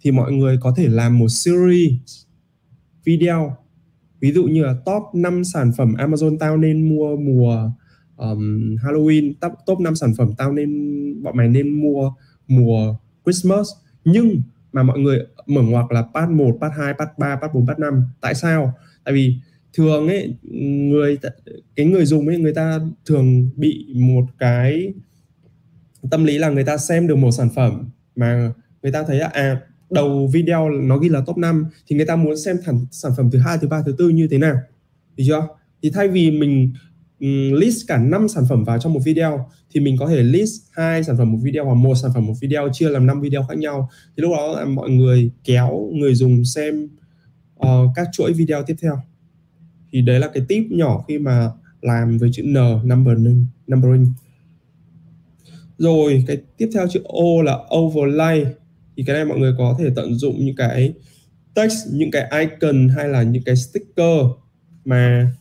thì 0.00 0.10
mọi 0.10 0.32
người 0.32 0.58
có 0.60 0.72
thể 0.76 0.88
làm 0.88 1.18
một 1.18 1.28
series 1.28 2.24
video 3.04 3.56
ví 4.20 4.32
dụ 4.32 4.44
như 4.44 4.64
là 4.64 4.74
top 4.84 5.02
5 5.14 5.44
sản 5.44 5.72
phẩm 5.76 5.94
Amazon 5.94 6.38
tao 6.38 6.56
nên 6.56 6.88
mua 6.88 7.16
mùa 7.16 7.70
um, 8.16 8.76
Halloween 8.76 9.32
top, 9.40 9.52
top 9.66 9.80
5 9.80 9.96
sản 9.96 10.14
phẩm 10.18 10.32
tao 10.38 10.52
nên 10.52 11.22
bọn 11.22 11.36
mày 11.36 11.48
nên 11.48 11.80
mua 11.82 12.12
mùa 12.48 12.96
Christmas. 13.24 13.68
Nhưng 14.04 14.42
mà 14.72 14.82
mọi 14.82 14.98
người 14.98 15.26
mở 15.46 15.62
ngoặc 15.62 15.92
là 15.92 16.02
part 16.14 16.30
1, 16.30 16.58
part 16.60 16.72
2, 16.76 16.94
part 16.94 17.10
3, 17.18 17.36
part 17.36 17.52
4, 17.54 17.66
part 17.66 17.78
5 17.78 18.04
tại 18.20 18.34
sao? 18.34 18.74
Tại 19.04 19.14
vì 19.14 19.36
thường 19.72 20.08
ấy 20.08 20.34
người 20.42 21.18
cái 21.76 21.86
người 21.86 22.04
dùng 22.04 22.28
ấy 22.28 22.38
người 22.38 22.54
ta 22.54 22.80
thường 23.06 23.50
bị 23.56 23.86
một 23.94 24.24
cái 24.38 24.94
tâm 26.10 26.24
lý 26.24 26.38
là 26.38 26.50
người 26.50 26.64
ta 26.64 26.76
xem 26.76 27.06
được 27.06 27.16
một 27.16 27.30
sản 27.30 27.48
phẩm 27.54 27.90
mà 28.16 28.52
người 28.82 28.92
ta 28.92 29.02
thấy 29.02 29.18
là 29.18 29.26
à 29.26 29.60
đầu 29.90 30.26
video 30.32 30.70
nó 30.70 30.96
ghi 30.98 31.08
là 31.08 31.20
top 31.26 31.36
5 31.36 31.66
thì 31.86 31.96
người 31.96 32.06
ta 32.06 32.16
muốn 32.16 32.36
xem 32.36 32.56
thẳng 32.64 32.86
sản 32.90 33.12
phẩm 33.16 33.30
thứ 33.30 33.38
hai 33.38 33.58
thứ 33.58 33.68
ba 33.68 33.82
thứ 33.86 33.94
tư 33.98 34.08
như 34.08 34.28
thế 34.30 34.38
nào. 34.38 34.56
Thì 35.16 35.24
chưa? 35.26 35.46
Thì 35.82 35.90
thay 35.90 36.08
vì 36.08 36.30
mình 36.30 36.72
list 37.52 37.86
cả 37.88 37.98
5 37.98 38.28
sản 38.28 38.44
phẩm 38.48 38.64
vào 38.64 38.78
trong 38.78 38.92
một 38.92 39.00
video 39.04 39.50
thì 39.70 39.80
mình 39.80 39.96
có 39.96 40.08
thể 40.08 40.22
list 40.22 40.60
hai 40.72 41.04
sản 41.04 41.16
phẩm 41.16 41.32
một 41.32 41.38
video 41.42 41.64
hoặc 41.64 41.74
một 41.74 41.94
sản 41.94 42.10
phẩm 42.14 42.26
một 42.26 42.34
video 42.40 42.68
chia 42.72 42.88
làm 42.88 43.06
5 43.06 43.20
video 43.20 43.42
khác 43.48 43.58
nhau. 43.58 43.88
Thì 44.16 44.20
lúc 44.22 44.32
đó 44.36 44.46
là 44.56 44.64
mọi 44.64 44.90
người 44.90 45.30
kéo 45.44 45.90
người 45.92 46.14
dùng 46.14 46.44
xem 46.44 46.88
uh, 47.66 47.90
các 47.94 48.08
chuỗi 48.12 48.32
video 48.32 48.62
tiếp 48.62 48.74
theo. 48.82 49.00
Thì 49.92 50.02
đấy 50.02 50.20
là 50.20 50.28
cái 50.34 50.42
tip 50.48 50.64
nhỏ 50.70 51.04
khi 51.08 51.18
mà 51.18 51.50
làm 51.82 52.18
với 52.18 52.30
chữ 52.32 52.42
N 52.42 52.54
numbering 52.88 53.46
numbering. 53.66 54.12
Rồi 55.78 56.24
cái 56.26 56.36
tiếp 56.56 56.68
theo 56.74 56.88
chữ 56.88 57.00
O 57.04 57.42
là 57.44 57.58
overlay 57.76 58.46
thì 58.98 59.04
cái 59.04 59.16
này 59.16 59.24
mọi 59.24 59.38
người 59.38 59.52
có 59.58 59.76
thể 59.78 59.90
tận 59.96 60.14
dụng 60.14 60.44
những 60.44 60.56
cái 60.56 60.92
text 61.54 61.76
những 61.92 62.10
cái 62.10 62.30
icon 62.40 62.88
hay 62.88 63.08
là 63.08 63.22
những 63.22 63.42
cái 63.42 63.56
sticker 63.56 64.26
mà 64.84 65.32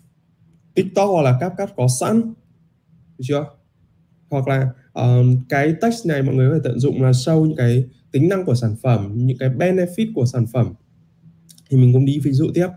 TikTok 0.76 1.10
hoặc 1.10 1.22
là 1.22 1.38
CapCut 1.40 1.70
có 1.78 1.88
sẵn. 2.00 2.22
Được 3.18 3.24
chưa? 3.28 3.46
Hoặc 4.30 4.48
là 4.48 4.70
um, 4.94 5.44
cái 5.50 5.74
text 5.82 6.06
này 6.06 6.24
mọi 6.24 6.36
người 6.36 6.50
có 6.50 6.56
thể 6.56 6.62
tận 6.64 6.80
dụng 6.80 7.04
là 7.04 7.14
sâu 7.14 7.46
những 7.46 7.58
cái 7.58 7.84
tính 8.12 8.30
năng 8.30 8.46
của 8.46 8.56
sản 8.56 8.76
phẩm 8.84 9.12
những 9.16 9.38
cái 9.38 9.50
benefit 9.50 10.12
của 10.16 10.26
sản 10.26 10.46
phẩm. 10.54 10.74
Thì 11.70 11.78
mình 11.78 11.94
cũng 11.94 12.06
đi 12.06 12.20
ví 12.20 12.32
dụ 12.32 12.48
tiếp. 12.54 12.68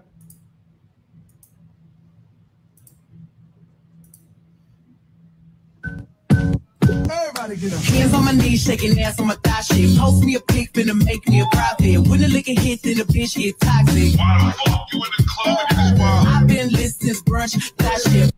Hands 7.50 8.14
on 8.14 8.24
my 8.24 8.32
knees, 8.32 8.62
shaking 8.62 9.00
ass 9.00 9.18
on 9.18 9.26
my 9.26 9.34
thigh 9.42 9.60
shape. 9.62 9.98
Post 9.98 10.24
me 10.24 10.36
a 10.36 10.40
pic, 10.40 10.72
finna 10.72 10.94
make 10.94 11.28
me 11.28 11.40
a 11.40 11.44
profit. 11.46 12.06
When 12.08 12.20
the 12.20 12.28
liquor 12.28 12.54
hit, 12.60 12.80
then 12.82 12.98
the 12.98 13.04
bitch 13.04 13.36
get 13.36 13.58
toxic. 13.58 14.14
I've 16.26 16.46
been 16.46 16.68
lit 16.68 16.92
since 16.92 17.20
brunch, 17.22 17.58
that 17.76 18.00
shit. 18.02 18.30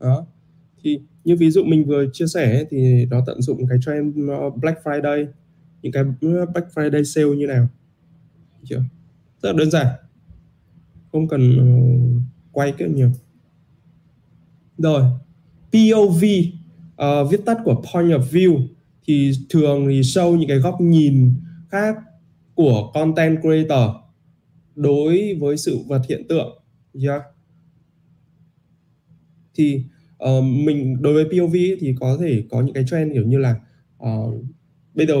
đó. 0.00 0.26
Thì 0.84 1.00
như 1.24 1.36
ví 1.36 1.50
dụ 1.50 1.64
mình 1.64 1.84
vừa 1.84 2.06
chia 2.12 2.26
sẻ 2.26 2.64
thì 2.70 3.06
nó 3.06 3.20
tận 3.26 3.42
dụng 3.42 3.66
cái 3.66 3.78
trend 3.86 4.16
Black 4.56 4.84
Friday. 4.84 5.26
Những 5.82 5.92
cái 5.92 6.04
Black 6.52 6.68
Friday 6.74 7.04
sale 7.04 7.36
như 7.36 7.46
nào. 7.46 7.68
Chưa? 8.64 8.82
Rất 9.42 9.52
là 9.52 9.58
đơn 9.58 9.70
giản. 9.70 9.86
Không 11.12 11.28
cần 11.28 11.58
uh, 11.58 12.22
quay 12.52 12.72
cái 12.78 12.88
nhiều. 12.88 13.10
Rồi. 14.78 15.02
POV 15.72 16.24
uh, 17.02 17.30
viết 17.30 17.40
tắt 17.46 17.58
của 17.64 17.74
point 17.74 18.08
of 18.08 18.20
view 18.20 18.66
thì 19.04 19.32
thường 19.50 19.86
thì 19.88 20.00
show 20.00 20.36
những 20.36 20.48
cái 20.48 20.58
góc 20.58 20.80
nhìn 20.80 21.32
khác 21.68 21.96
của 22.54 22.90
content 22.94 23.40
creator 23.40 23.90
đối 24.74 25.34
với 25.40 25.56
sự 25.56 25.78
vật 25.86 26.02
hiện 26.08 26.28
tượng 26.28 26.62
yeah. 27.02 27.22
thì 29.54 29.84
uh, 30.24 30.44
mình 30.44 31.02
đối 31.02 31.14
với 31.14 31.24
POV 31.24 31.54
thì 31.80 31.94
có 32.00 32.16
thể 32.20 32.44
có 32.50 32.60
những 32.62 32.74
cái 32.74 32.84
trend 32.90 33.12
kiểu 33.12 33.24
như 33.24 33.38
là 33.38 33.54
uh, 34.04 34.44
bây 34.94 35.06
giờ 35.06 35.14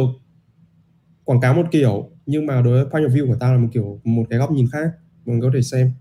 quảng 1.24 1.40
cáo 1.40 1.54
một 1.54 1.66
kiểu 1.70 2.10
nhưng 2.26 2.46
mà 2.46 2.62
đối 2.62 2.72
với 2.74 2.92
point 2.92 3.10
of 3.10 3.16
view 3.16 3.26
của 3.26 3.36
tao 3.40 3.52
là 3.52 3.58
một 3.58 3.68
kiểu 3.72 4.00
một 4.04 4.24
cái 4.30 4.38
góc 4.38 4.52
nhìn 4.52 4.66
khác 4.72 4.90
mình 5.26 5.40
có 5.40 5.50
thể 5.54 5.62
xem 5.62 5.92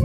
I 0.00 0.04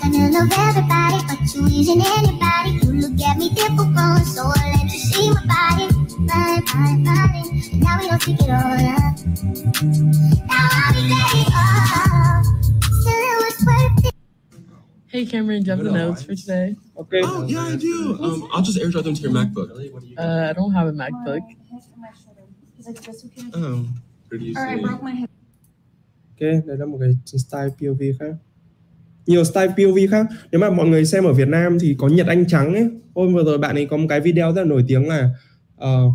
kinda 0.00 0.30
love 0.30 0.52
everybody, 0.56 1.18
but 1.26 1.42
you 1.52 1.66
isn't 1.66 2.00
anybody. 2.00 2.70
You 2.80 2.92
look 2.92 3.20
at 3.22 3.34
me 3.38 3.48
difficult, 3.50 4.22
so 4.24 4.42
I 4.46 4.76
let 4.76 4.84
you 4.84 4.88
see 4.90 5.30
my 5.30 5.42
body. 5.46 5.86
And 6.72 7.02
now 7.80 7.98
we 7.98 8.06
don't 8.06 8.22
speak 8.22 8.40
it 8.40 8.50
all 8.50 8.54
up. 8.54 9.16
Now 10.46 10.68
I'll 10.70 10.94
be 10.94 11.00
getting 11.08 11.50
off. 11.52 12.46
Still 12.84 13.18
it 13.18 13.38
was 13.42 13.58
worth 13.66 14.04
it. 14.04 14.14
Hey 15.08 15.26
Cameron, 15.26 15.64
do 15.64 15.70
you 15.72 15.76
have 15.76 15.84
the 15.84 15.90
notes 15.90 16.22
for 16.22 16.36
today? 16.36 16.76
Okay. 16.96 17.20
Oh 17.24 17.46
yeah, 17.48 17.62
I 17.62 17.74
do. 17.74 18.16
Um, 18.22 18.48
I'll 18.52 18.62
just 18.62 18.78
airdrop 18.78 19.02
them 19.02 19.14
to 19.14 19.20
your 19.20 19.32
MacBook. 19.32 19.70
Uh, 20.16 20.50
I 20.50 20.52
don't 20.52 20.72
have 20.72 20.86
a 20.86 20.92
MacBook. 20.92 21.40
Oh, 23.54 23.88
pretty 24.28 24.44
you 24.44 24.54
say? 24.54 24.80
Ok, 26.40 26.66
đây 26.66 26.76
là 26.76 26.86
một 26.86 26.98
cái 27.00 27.16
style 27.24 27.68
POV 27.68 28.02
khác. 28.18 28.34
Nhiều 29.26 29.44
style 29.44 29.68
POV 29.68 29.98
khác. 30.10 30.26
Nếu 30.52 30.60
mà 30.60 30.70
mọi 30.70 30.88
người 30.88 31.04
xem 31.04 31.24
ở 31.24 31.32
Việt 31.32 31.48
Nam 31.48 31.78
thì 31.80 31.94
có 31.98 32.08
Nhật 32.08 32.26
Anh 32.26 32.46
Trắng 32.46 32.74
ấy. 32.74 32.90
Hôm 33.14 33.34
vừa 33.34 33.44
rồi 33.44 33.58
bạn 33.58 33.74
ấy 33.76 33.86
có 33.86 33.96
một 33.96 34.06
cái 34.08 34.20
video 34.20 34.52
rất 34.52 34.62
là 34.62 34.68
nổi 34.68 34.84
tiếng 34.88 35.08
là 35.08 35.30
uh, 35.84 36.14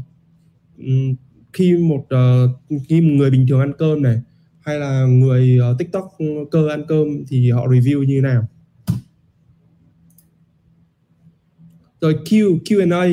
khi 1.53 1.73
một 1.73 2.05
uh, 2.15 2.79
khi 2.89 3.01
một 3.01 3.13
người 3.13 3.31
bình 3.31 3.45
thường 3.49 3.59
ăn 3.59 3.73
cơm 3.77 4.01
này 4.01 4.21
hay 4.59 4.79
là 4.79 5.05
người 5.05 5.59
uh, 5.71 5.79
TikTok 5.79 6.15
ừ, 6.17 6.25
cơ 6.51 6.69
ăn 6.69 6.85
cơm 6.87 7.07
thì 7.27 7.51
họ 7.51 7.67
review 7.67 8.03
như 8.03 8.15
thế 8.15 8.21
nào. 8.21 8.47
Rồi 12.01 12.13
Q, 12.25 12.59
Q&A. 12.59 13.05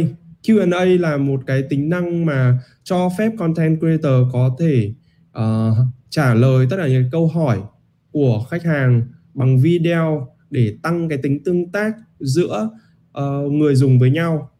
Q&A 0.43 0.85
là 0.85 1.17
một 1.17 1.43
cái 1.47 1.63
tính 1.63 1.89
năng 1.89 2.27
mà 2.27 2.59
cho 2.85 3.11
phép 3.19 3.33
content 3.39 3.81
creator 3.81 4.33
có 4.33 4.57
thể 4.59 4.93
uh, 5.39 5.77
trả 6.13 6.35
lời 6.35 6.67
tất 6.71 6.77
cả 6.77 6.89
những 6.89 7.09
câu 7.13 7.27
hỏi 7.27 7.61
của 8.11 8.45
khách 8.51 8.63
hàng 8.63 9.03
bằng 9.35 9.59
video 9.59 10.29
để 10.51 10.77
tăng 10.83 11.09
cái 11.09 11.19
tính 11.23 11.45
tương 11.45 11.73
tác 11.73 11.93
giữa 12.21 12.71
uh, 13.19 13.53
người 13.53 13.75
dùng 13.75 13.99
với 13.99 14.11
nhau. 14.11 14.51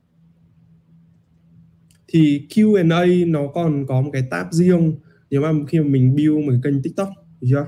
Thì 2.09 2.47
Q&A 2.51 3.05
nó 3.27 3.47
còn 3.55 3.87
có 3.87 4.01
một 4.03 4.11
cái 4.13 4.23
tab 4.31 4.47
riêng 4.51 4.95
nếu 5.31 5.43
mà 5.43 5.53
khi 5.69 5.81
mà 5.81 5.87
mình 5.87 6.17
build 6.17 6.47
một 6.47 6.53
cái 6.53 6.61
kênh 6.65 6.83
TikTok 6.83 7.09
được 7.41 7.49
chưa? 7.51 7.67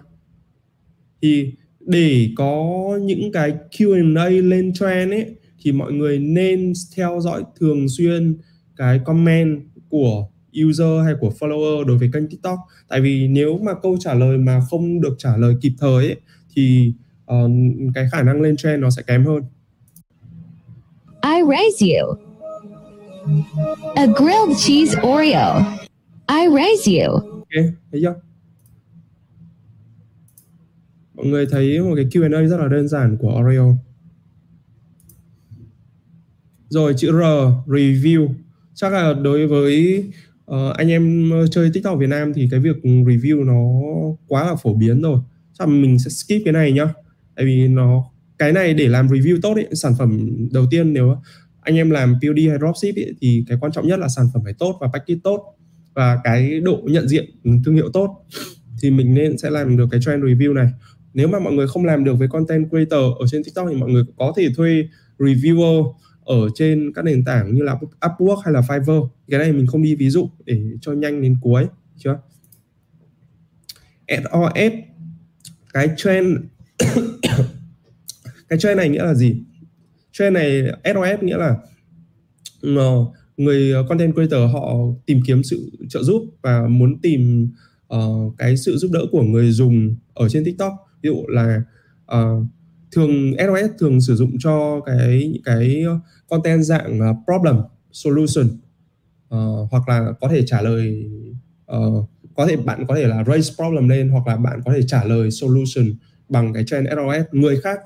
Thì 1.23 1.53
để 1.81 2.31
có 2.37 2.99
những 3.03 3.33
cái 3.33 3.55
Q&A 3.71 4.29
lên 4.29 4.73
trend 4.73 5.13
ấy 5.13 5.35
thì 5.63 5.73
mọi 5.73 5.93
người 5.93 6.19
nên 6.19 6.73
theo 6.97 7.21
dõi 7.21 7.45
thường 7.61 7.89
xuyên 7.89 8.37
cái 8.77 9.01
comment 9.05 9.61
của 9.89 10.29
user 10.65 11.05
hay 11.05 11.15
của 11.21 11.33
follower 11.41 11.85
đối 11.85 11.99
với 11.99 12.11
kênh 12.13 12.29
TikTok 12.29 12.59
tại 12.89 13.01
vì 13.01 13.29
nếu 13.29 13.59
mà 13.59 13.73
câu 13.83 13.97
trả 14.01 14.15
lời 14.15 14.39
mà 14.39 14.61
không 14.71 15.01
được 15.01 15.15
trả 15.19 15.37
lời 15.37 15.55
kịp 15.61 15.73
thời 15.79 16.07
ấy, 16.07 16.17
thì 16.55 16.93
uh, 17.33 17.51
cái 17.95 18.09
khả 18.13 18.23
năng 18.23 18.41
lên 18.41 18.57
trend 18.57 18.83
nó 18.83 18.91
sẽ 18.91 19.03
kém 19.03 19.25
hơn 19.27 19.43
I 21.23 21.43
raise 21.49 21.81
you. 21.81 22.19
A 23.97 24.07
grilled 24.07 24.59
cheese 24.59 24.95
Oreo. 25.03 25.61
I 26.29 26.49
raise 26.49 26.87
you. 26.87 27.13
ok 27.15 27.65
thấy 27.93 28.01
chưa 28.03 28.15
mọi 31.15 31.27
người 31.27 31.47
thấy 31.51 31.81
một 31.81 31.95
cái 31.97 32.05
Q&A 32.05 32.49
rất 32.49 32.57
là 32.57 32.69
đơn 32.69 32.89
giản 32.89 33.17
của 33.17 33.41
Oreo 33.41 33.79
rồi 36.69 36.95
chữ 36.97 37.11
R 37.11 37.25
review 37.71 38.29
chắc 38.75 38.93
là 38.93 39.13
đối 39.13 39.47
với 39.47 40.05
uh, 40.51 40.77
anh 40.77 40.91
em 40.91 41.31
ờ, 41.31 41.47
chơi 41.47 41.71
TikTok 41.73 41.99
Việt 41.99 42.09
Nam 42.09 42.33
thì 42.35 42.49
cái 42.51 42.61
việc 42.61 42.77
review 42.83 43.45
nó 43.45 43.81
quá 44.29 44.45
là 44.45 44.55
phổ 44.55 44.75
biến 44.75 45.03
rồi. 45.03 45.19
Chắc 45.59 45.69
mình 45.69 45.99
sẽ 45.99 46.11
skip 46.11 46.45
cái 46.45 46.53
này 46.53 46.73
nhá. 46.73 46.89
Tại 47.37 47.45
vì 47.45 47.69
nó 47.69 48.05
cái 48.39 48.53
này 48.53 48.75
để 48.75 48.89
làm 48.89 49.07
review 49.07 49.39
tốt 49.43 49.55
ấy, 49.55 49.69
sản 49.73 49.93
phẩm 49.99 50.29
đầu 50.53 50.67
tiên 50.71 50.93
nếu 50.93 51.17
anh 51.61 51.77
em 51.77 51.91
làm 51.91 52.15
POD 52.15 52.49
hay 52.49 52.59
dropship 52.59 52.97
ấy, 52.97 53.15
thì 53.21 53.45
cái 53.49 53.59
quan 53.61 53.73
trọng 53.73 53.87
nhất 53.87 53.99
là 53.99 54.09
sản 54.09 54.27
phẩm 54.35 54.43
phải 54.45 54.55
tốt 54.59 54.79
và 54.81 54.89
package 54.93 55.21
tốt 55.25 55.57
và 55.95 56.21
cái 56.25 56.61
độ 56.61 56.81
nhận 56.85 57.09
diện 57.09 57.25
ừ, 57.45 57.51
thương 57.65 57.75
hiệu 57.75 57.91
tốt 57.93 58.25
thì 58.83 58.91
mình 58.91 59.15
nên 59.15 59.39
sẽ 59.39 59.51
làm 59.51 59.77
được 59.77 59.89
cái 59.91 60.01
trend 60.07 60.25
review 60.25 60.53
này. 60.53 60.69
Nếu 61.15 61.29
mà 61.29 61.39
mọi 61.39 61.53
người 61.53 61.67
không 61.69 61.85
làm 61.85 62.05
được 62.05 62.15
với 62.19 62.29
content 62.29 62.71
creator 62.71 63.03
ở 63.21 63.27
trên 63.31 63.45
TikTok 63.45 63.67
thì 63.71 63.77
mọi 63.77 63.91
người 63.91 64.05
có 64.17 64.33
thể 64.37 64.49
thuê 64.57 64.89
reviewer 65.19 65.93
ở 66.25 66.49
trên 66.55 66.93
các 66.95 67.05
nền 67.05 67.25
tảng 67.25 67.55
như 67.55 67.63
là 67.63 67.79
Upwork 68.01 68.37
hay 68.37 68.55
là 68.55 68.61
Fiverr. 68.61 69.09
Cái 69.29 69.39
này 69.39 69.53
mình 69.53 69.67
không 69.67 69.83
đi 69.83 69.95
ví 69.95 70.11
dụ 70.11 70.31
để 70.45 70.63
cho 70.81 70.93
nhanh 70.93 71.23
đến 71.23 71.37
cuối 71.41 71.67
chưa? 71.97 72.19
SOS 74.09 74.73
cái 75.73 75.89
trend 75.97 76.37
cái 78.49 78.59
trend 78.59 78.77
này 78.77 78.89
nghĩa 78.89 79.03
là 79.03 79.15
gì? 79.15 79.37
Trend 80.13 80.35
này 80.35 80.63
SOS 80.85 81.23
nghĩa 81.23 81.37
là 81.37 81.57
ờ, 82.63 83.05
người 83.37 83.73
ờ, 83.73 83.87
content 83.89 84.15
creator 84.15 84.53
họ 84.53 84.75
tìm 85.07 85.21
kiếm 85.27 85.43
sự 85.43 85.71
trợ 85.89 86.03
giúp 86.03 86.23
và 86.43 86.67
muốn 86.69 87.01
tìm 87.01 87.49
uh, 87.95 88.35
cái 88.39 88.57
sự 88.57 88.77
giúp 88.77 88.91
đỡ 88.93 89.01
của 89.13 89.23
người 89.23 89.51
dùng 89.51 89.97
ở 90.15 90.29
trên 90.29 90.45
TikTok. 90.45 90.73
Ví 91.03 91.11
dụ 91.11 91.27
là 91.29 91.63
uh, 92.13 92.47
thường 92.93 93.35
SOS 93.39 93.71
thường 93.79 94.01
sử 94.01 94.17
dụng 94.17 94.37
cho 94.39 94.81
cái 94.87 95.41
cái 95.45 95.85
content 96.29 96.63
dạng 96.63 97.01
uh, 97.11 97.17
problem 97.25 97.57
solution 97.93 98.47
uh, 99.35 99.71
hoặc 99.71 99.89
là 99.89 100.13
có 100.21 100.29
thể 100.29 100.43
trả 100.47 100.63
lời 100.63 101.11
uh, 101.77 102.09
có 102.37 102.47
thể 102.47 102.57
bạn 102.57 102.85
có 102.89 102.95
thể 102.95 103.07
là 103.07 103.25
raise 103.25 103.55
problem 103.57 103.89
lên 103.89 104.09
hoặc 104.09 104.27
là 104.27 104.37
bạn 104.37 104.61
có 104.65 104.73
thể 104.73 104.81
trả 104.87 105.05
lời 105.05 105.31
solution 105.31 105.85
bằng 106.29 106.53
cái 106.53 106.65
trend 106.67 106.89
ROS 106.89 107.25
người 107.33 107.61
khác 107.61 107.79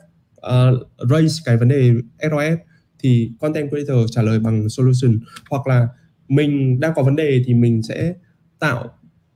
uh, 0.47 0.89
raise 1.11 1.43
cái 1.45 1.57
vấn 1.57 1.69
đề 1.69 1.93
ROS 2.31 2.59
thì 3.03 3.33
content 3.41 3.71
creator 3.71 4.11
trả 4.11 4.23
lời 4.23 4.39
bằng 4.41 4.69
solution. 4.69 5.21
Hoặc 5.51 5.67
là 5.67 5.89
mình 6.29 6.81
đang 6.81 6.93
có 6.97 7.03
vấn 7.03 7.17
đề 7.17 7.43
thì 7.47 7.55
mình 7.55 7.83
sẽ 7.83 8.15
tạo 8.59 8.91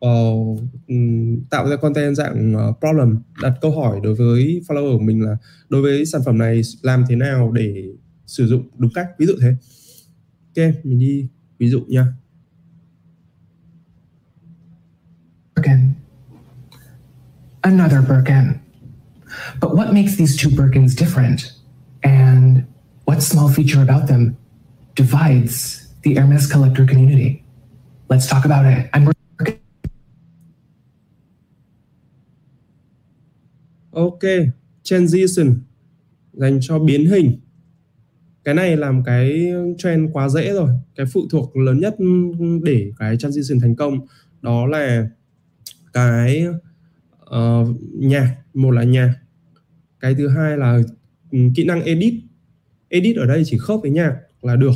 uh, 0.06 0.60
tạo 1.50 1.68
ra 1.68 1.76
content 1.76 2.16
dạng 2.16 2.54
uh, 2.54 2.76
problem. 2.80 3.22
Đặt 3.42 3.52
câu 3.60 3.70
hỏi 3.70 4.00
đối 4.02 4.14
với 4.14 4.62
follower 4.68 4.98
của 4.98 5.04
mình 5.04 5.22
là 5.22 5.36
đối 5.68 5.82
với 5.82 6.06
sản 6.06 6.20
phẩm 6.26 6.38
này 6.38 6.60
làm 6.82 7.04
thế 7.08 7.16
nào 7.16 7.52
để 7.52 7.84
sử 8.32 8.46
dụng 8.46 8.66
đúng 8.78 8.90
cách 8.94 9.08
ví 9.18 9.26
dụ 9.26 9.34
thế 9.42 9.56
ok 10.56 10.84
mình 10.84 10.98
đi 10.98 11.28
ví 11.58 11.70
dụ 11.70 11.80
nha 11.88 12.12
Birkin. 15.62 15.94
Another 17.62 18.02
Birkin. 18.02 18.60
But 19.60 19.76
what 19.76 19.92
makes 19.92 20.16
these 20.16 20.36
two 20.36 20.48
Birkins 20.48 20.96
different? 20.96 21.52
And 22.02 22.66
what 23.04 23.22
small 23.22 23.48
feature 23.48 23.80
about 23.80 24.08
them 24.08 24.36
divides 24.94 25.86
the 26.02 26.14
Hermes 26.16 26.50
collector 26.50 26.84
community? 26.84 27.44
Let's 28.08 28.26
talk 28.26 28.44
about 28.44 28.66
it. 28.66 28.90
I'm 28.92 29.04
Birkin. 29.38 29.58
Ok, 33.92 34.24
transition 34.84 35.64
dành 36.32 36.60
cho 36.60 36.78
biến 36.78 37.06
hình. 37.06 37.41
Cái 38.44 38.54
này 38.54 38.76
làm 38.76 39.04
cái 39.04 39.52
trend 39.78 40.10
quá 40.12 40.28
dễ 40.28 40.52
rồi. 40.52 40.70
Cái 40.96 41.06
phụ 41.12 41.20
thuộc 41.30 41.56
lớn 41.56 41.80
nhất 41.80 41.96
để 42.62 42.90
cái 42.98 43.16
transition 43.16 43.60
thành 43.60 43.76
công 43.76 43.98
đó 44.42 44.66
là 44.66 45.08
cái 45.92 46.46
uh, 47.30 47.68
nhạc, 47.94 48.36
một 48.54 48.70
là 48.70 48.82
nhạc. 48.82 49.14
Cái 50.00 50.14
thứ 50.14 50.28
hai 50.28 50.58
là 50.58 50.78
ừ, 51.30 51.38
kỹ 51.54 51.64
năng 51.64 51.82
edit. 51.82 52.14
Edit 52.88 53.16
ở 53.16 53.26
đây 53.26 53.42
chỉ 53.46 53.58
khớp 53.58 53.80
với 53.82 53.90
nhạc 53.90 54.16
là 54.42 54.56
được. 54.56 54.74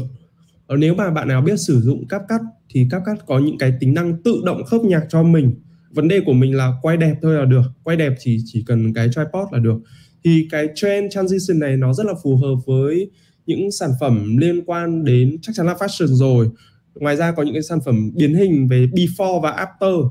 Ờ, 0.66 0.76
nếu 0.76 0.94
mà 0.94 1.10
bạn 1.10 1.28
nào 1.28 1.42
biết 1.42 1.56
sử 1.56 1.80
dụng 1.80 2.08
CapCut 2.08 2.40
thì 2.70 2.86
CapCut 2.90 3.26
có 3.26 3.38
những 3.38 3.58
cái 3.58 3.72
tính 3.80 3.94
năng 3.94 4.22
tự 4.22 4.42
động 4.44 4.64
khớp 4.64 4.80
nhạc 4.80 5.02
cho 5.08 5.22
mình 5.22 5.54
vấn 5.90 6.08
đề 6.08 6.20
của 6.26 6.32
mình 6.32 6.56
là 6.56 6.72
quay 6.82 6.96
đẹp 6.96 7.14
thôi 7.22 7.34
là 7.34 7.44
được 7.44 7.62
quay 7.84 7.96
đẹp 7.96 8.12
chỉ 8.18 8.38
chỉ 8.44 8.64
cần 8.66 8.94
cái 8.94 9.08
tripod 9.08 9.52
là 9.52 9.58
được 9.58 9.76
thì 10.24 10.48
cái 10.50 10.68
trend 10.74 11.12
transition 11.14 11.58
này 11.58 11.76
nó 11.76 11.92
rất 11.92 12.06
là 12.06 12.12
phù 12.22 12.36
hợp 12.36 12.54
với 12.66 13.10
những 13.46 13.70
sản 13.70 13.90
phẩm 14.00 14.36
liên 14.36 14.64
quan 14.66 15.04
đến 15.04 15.36
chắc 15.42 15.52
chắn 15.54 15.66
là 15.66 15.74
fashion 15.74 16.06
rồi. 16.06 16.50
Ngoài 16.94 17.16
ra 17.16 17.32
có 17.32 17.42
những 17.42 17.54
cái 17.54 17.62
sản 17.62 17.78
phẩm 17.84 18.10
biến 18.14 18.34
hình 18.34 18.68
về 18.68 18.86
before 18.86 19.40
và 19.40 19.66
after 19.66 20.10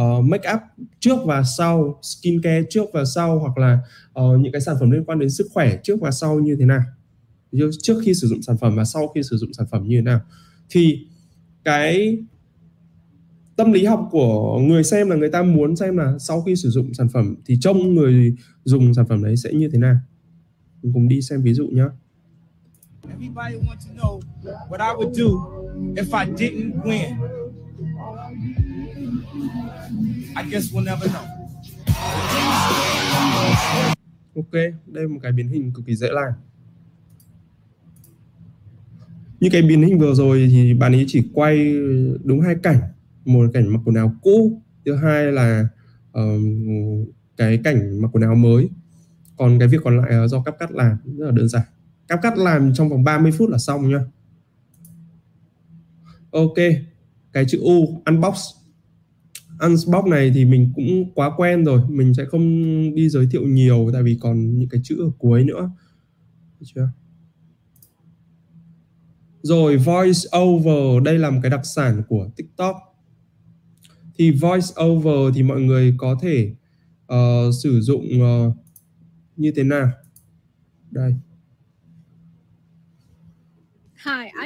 uh, 0.00 0.24
make 0.24 0.52
up 0.54 0.60
trước 1.00 1.16
và 1.24 1.42
sau 1.42 2.00
skincare 2.02 2.62
trước 2.70 2.84
và 2.92 3.04
sau 3.04 3.38
hoặc 3.38 3.58
là 3.58 3.78
uh, 4.20 4.40
những 4.40 4.52
cái 4.52 4.60
sản 4.60 4.76
phẩm 4.80 4.90
liên 4.90 5.04
quan 5.04 5.18
đến 5.18 5.30
sức 5.30 5.46
khỏe 5.52 5.78
trước 5.82 6.00
và 6.00 6.10
sau 6.10 6.40
như 6.40 6.56
thế 6.58 6.64
nào. 6.64 6.82
Trước 7.82 8.00
khi 8.04 8.14
sử 8.14 8.26
dụng 8.28 8.42
sản 8.42 8.56
phẩm 8.60 8.76
và 8.76 8.84
sau 8.84 9.08
khi 9.08 9.22
sử 9.22 9.36
dụng 9.36 9.52
sản 9.52 9.66
phẩm 9.70 9.88
như 9.88 9.96
thế 9.96 10.02
nào. 10.02 10.20
Thì 10.70 11.06
cái 11.64 12.18
tâm 13.56 13.72
lý 13.72 13.84
học 13.84 14.08
của 14.10 14.58
người 14.58 14.84
xem 14.84 15.10
là 15.10 15.16
người 15.16 15.30
ta 15.30 15.42
muốn 15.42 15.76
xem 15.76 15.96
là 15.96 16.18
sau 16.18 16.42
khi 16.42 16.56
sử 16.56 16.70
dụng 16.70 16.94
sản 16.94 17.08
phẩm 17.08 17.34
thì 17.46 17.58
trông 17.60 17.94
người 17.94 18.34
dùng 18.64 18.94
sản 18.94 19.06
phẩm 19.08 19.24
đấy 19.24 19.36
sẽ 19.36 19.52
như 19.52 19.68
thế 19.72 19.78
nào. 19.78 19.96
Mình 20.82 20.92
cùng 20.92 21.08
đi 21.08 21.22
xem 21.22 21.42
ví 21.42 21.54
dụ 21.54 21.68
nhé 21.68 21.84
Everybody 23.10 23.56
wants 23.56 23.86
to 23.86 23.92
know 23.94 24.20
what 24.68 24.80
I 24.80 24.94
would 24.94 25.12
do 25.14 25.28
if 25.96 26.12
I 26.12 26.24
didn't 26.36 26.82
win. 26.84 27.18
I 30.36 30.42
guess 30.50 30.72
we'll 30.72 30.84
never 30.84 31.08
know. 31.08 31.24
Ok, 34.36 34.52
đây 34.86 35.02
là 35.04 35.08
một 35.08 35.18
cái 35.22 35.32
biến 35.32 35.48
hình 35.48 35.72
cực 35.74 35.86
kỳ 35.86 35.96
dễ 35.96 36.08
làm. 36.10 36.32
Như 39.40 39.48
cái 39.52 39.62
biến 39.62 39.82
hình 39.82 39.98
vừa 39.98 40.14
rồi 40.14 40.48
thì 40.50 40.74
bạn 40.74 40.92
ấy 40.92 41.04
chỉ 41.08 41.22
quay 41.34 41.74
đúng 42.24 42.40
hai 42.40 42.54
cảnh 42.62 42.80
một 43.24 43.50
cảnh 43.54 43.72
mặc 43.72 43.80
quần 43.84 43.94
áo 43.94 44.12
cũ 44.22 44.62
thứ 44.84 44.96
hai 44.96 45.32
là 45.32 45.68
uh, 46.18 46.22
cái 47.36 47.60
cảnh 47.64 48.02
mặc 48.02 48.08
quần 48.12 48.22
áo 48.22 48.34
mới 48.34 48.68
còn 49.36 49.58
cái 49.58 49.68
việc 49.68 49.78
còn 49.84 49.98
lại 49.98 50.12
là 50.12 50.28
do 50.28 50.42
cắp 50.42 50.58
cắt 50.58 50.70
làm 50.70 50.96
rất 51.04 51.26
là 51.26 51.30
đơn 51.30 51.48
giản 51.48 51.62
cáp 52.12 52.22
cắt 52.22 52.38
làm 52.38 52.74
trong 52.74 52.88
vòng 52.88 53.04
30 53.04 53.32
phút 53.32 53.50
là 53.50 53.58
xong 53.58 53.90
nhá. 53.90 54.00
Ok 56.30 56.56
cái 57.32 57.44
chữ 57.48 57.58
U 57.58 58.02
unbox. 58.06 58.34
Unbox 59.60 60.04
này 60.04 60.30
thì 60.34 60.44
mình 60.44 60.72
cũng 60.74 61.14
quá 61.14 61.30
quen 61.36 61.64
rồi 61.64 61.80
mình 61.88 62.14
sẽ 62.14 62.24
không 62.24 62.44
đi 62.94 63.08
giới 63.08 63.26
thiệu 63.30 63.42
nhiều 63.42 63.90
tại 63.92 64.02
vì 64.02 64.18
còn 64.20 64.58
những 64.58 64.68
cái 64.68 64.80
chữ 64.84 64.96
ở 65.00 65.10
cuối 65.18 65.44
nữa. 65.44 65.70
Được 66.60 66.66
chưa? 66.74 66.88
Rồi 69.42 69.76
voice 69.76 70.20
over 70.38 71.02
đây 71.04 71.18
là 71.18 71.30
một 71.30 71.40
cái 71.42 71.50
đặc 71.50 71.66
sản 71.66 72.02
của 72.08 72.28
TikTok. 72.36 72.76
Thì 74.18 74.30
voice 74.30 74.66
over 74.82 75.34
thì 75.34 75.42
mọi 75.42 75.60
người 75.60 75.94
có 75.98 76.18
thể 76.22 76.54
uh, 77.12 77.54
sử 77.62 77.80
dụng 77.80 78.06
uh, 78.20 78.56
như 79.36 79.52
thế 79.56 79.62
nào? 79.62 79.90
Đây. 80.90 81.14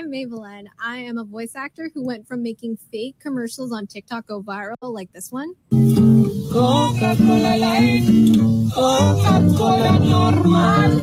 I'm 0.06 0.12
Maybelline. 0.12 0.66
I 0.80 0.98
am 0.98 1.18
a 1.18 1.24
voice 1.24 1.56
actor 1.56 1.90
who 1.92 2.04
went 2.04 2.28
from 2.28 2.40
making 2.40 2.76
fake 2.92 3.16
commercials 3.18 3.72
on 3.72 3.88
TikTok 3.88 4.28
go 4.28 4.40
viral 4.40 4.76
like 4.80 5.12
this 5.12 5.32
one. 5.32 5.54
Coca-Cola 6.52 7.58
Light, 7.58 8.06
Coca-Cola 8.72 9.98
normal, 9.98 11.00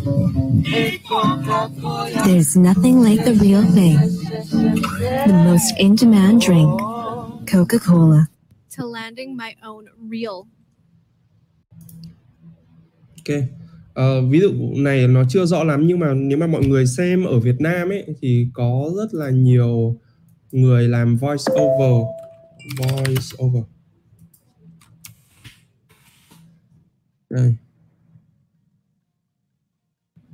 Coca-Cola. 1.05 2.23
There's 2.25 2.55
nothing 2.55 3.03
like 3.03 3.25
the 3.25 3.33
real 3.33 3.63
thing. 3.73 3.97
The 3.97 5.33
most 5.43 5.73
in 5.77 5.95
demand 5.95 6.39
drink 6.39 6.79
Coca 7.45 7.79
Cola. 7.79 8.29
to 8.71 8.85
landing 8.85 9.35
my 9.35 9.53
own 9.63 9.89
real 9.99 10.47
ok 13.19 13.49
Uh, 13.99 14.29
ví 14.29 14.39
dụ 14.39 14.51
này 14.75 15.07
nó 15.07 15.23
chưa 15.29 15.45
rõ 15.45 15.63
lắm 15.63 15.87
nhưng 15.87 15.99
mà 15.99 16.13
nếu 16.13 16.37
mà 16.37 16.47
mọi 16.47 16.65
người 16.65 16.85
xem 16.85 17.23
ở 17.23 17.39
Việt 17.39 17.61
Nam 17.61 17.89
ấy 17.89 18.05
thì 18.21 18.47
có 18.53 18.91
rất 18.95 19.13
là 19.13 19.29
nhiều 19.29 19.99
người 20.51 20.87
làm 20.87 21.17
voice 21.17 21.43
over 21.53 22.05
voice 22.77 23.25
over 23.43 23.63
đây 27.29 27.55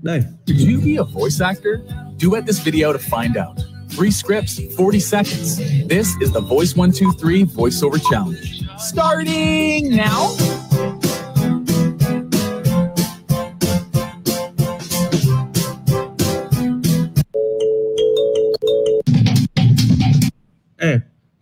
đây 0.01 0.21
Should 0.47 0.61
you 0.61 0.81
be 0.85 0.95
a 0.95 1.03
voice 1.03 1.41
actor? 1.41 1.73
Duet 2.19 2.45
this 2.45 2.59
video 2.65 2.93
to 2.93 2.99
find 2.99 3.37
out. 3.37 3.57
Three 3.89 4.11
scripts, 4.11 4.59
40 4.77 4.99
seconds. 4.99 5.57
This 5.87 6.15
is 6.21 6.31
the 6.31 6.41
Voice 6.41 6.75
123 6.75 7.45
Voiceover 7.45 7.99
Challenge. 8.09 8.63
Starting 8.77 9.95
now. 9.95 10.35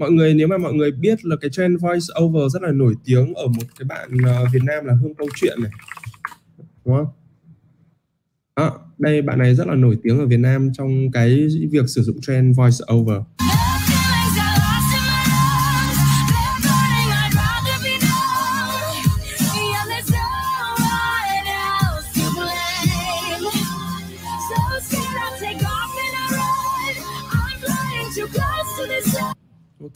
Mọi 0.08 0.14
người 0.14 0.34
nếu 0.34 0.48
mà 0.48 0.58
mọi 0.58 0.74
người 0.74 0.92
biết 0.92 1.26
là 1.26 1.36
cái 1.36 1.50
trend 1.50 1.82
voice 1.82 2.06
over 2.22 2.54
rất 2.54 2.62
là 2.62 2.72
nổi 2.72 2.94
tiếng 3.06 3.34
ở 3.34 3.48
một 3.48 3.64
cái 3.80 3.86
bạn 3.86 4.10
ờ, 4.26 4.46
Việt 4.54 4.64
Nam 4.64 4.86
là 4.86 4.94
Hương 4.94 5.16
Câu 5.16 5.28
Chuyện 5.36 5.58
này. 5.64 5.72
Đúng 6.86 6.96
không? 6.96 7.08
Đó, 8.56 8.80
đây 8.98 9.22
bạn 9.22 9.40
này 9.40 9.56
rất 9.56 9.68
là 9.68 9.76
nổi 9.76 9.98
tiếng 10.04 10.20
ở 10.20 10.26
Việt 10.26 10.40
Nam 10.40 10.72
trong 10.74 11.12
cái 11.12 11.48
việc 11.72 11.90
sử 11.90 12.02
dụng 12.02 12.22
trend 12.22 12.58
voice 12.58 12.78
over. 12.94 13.18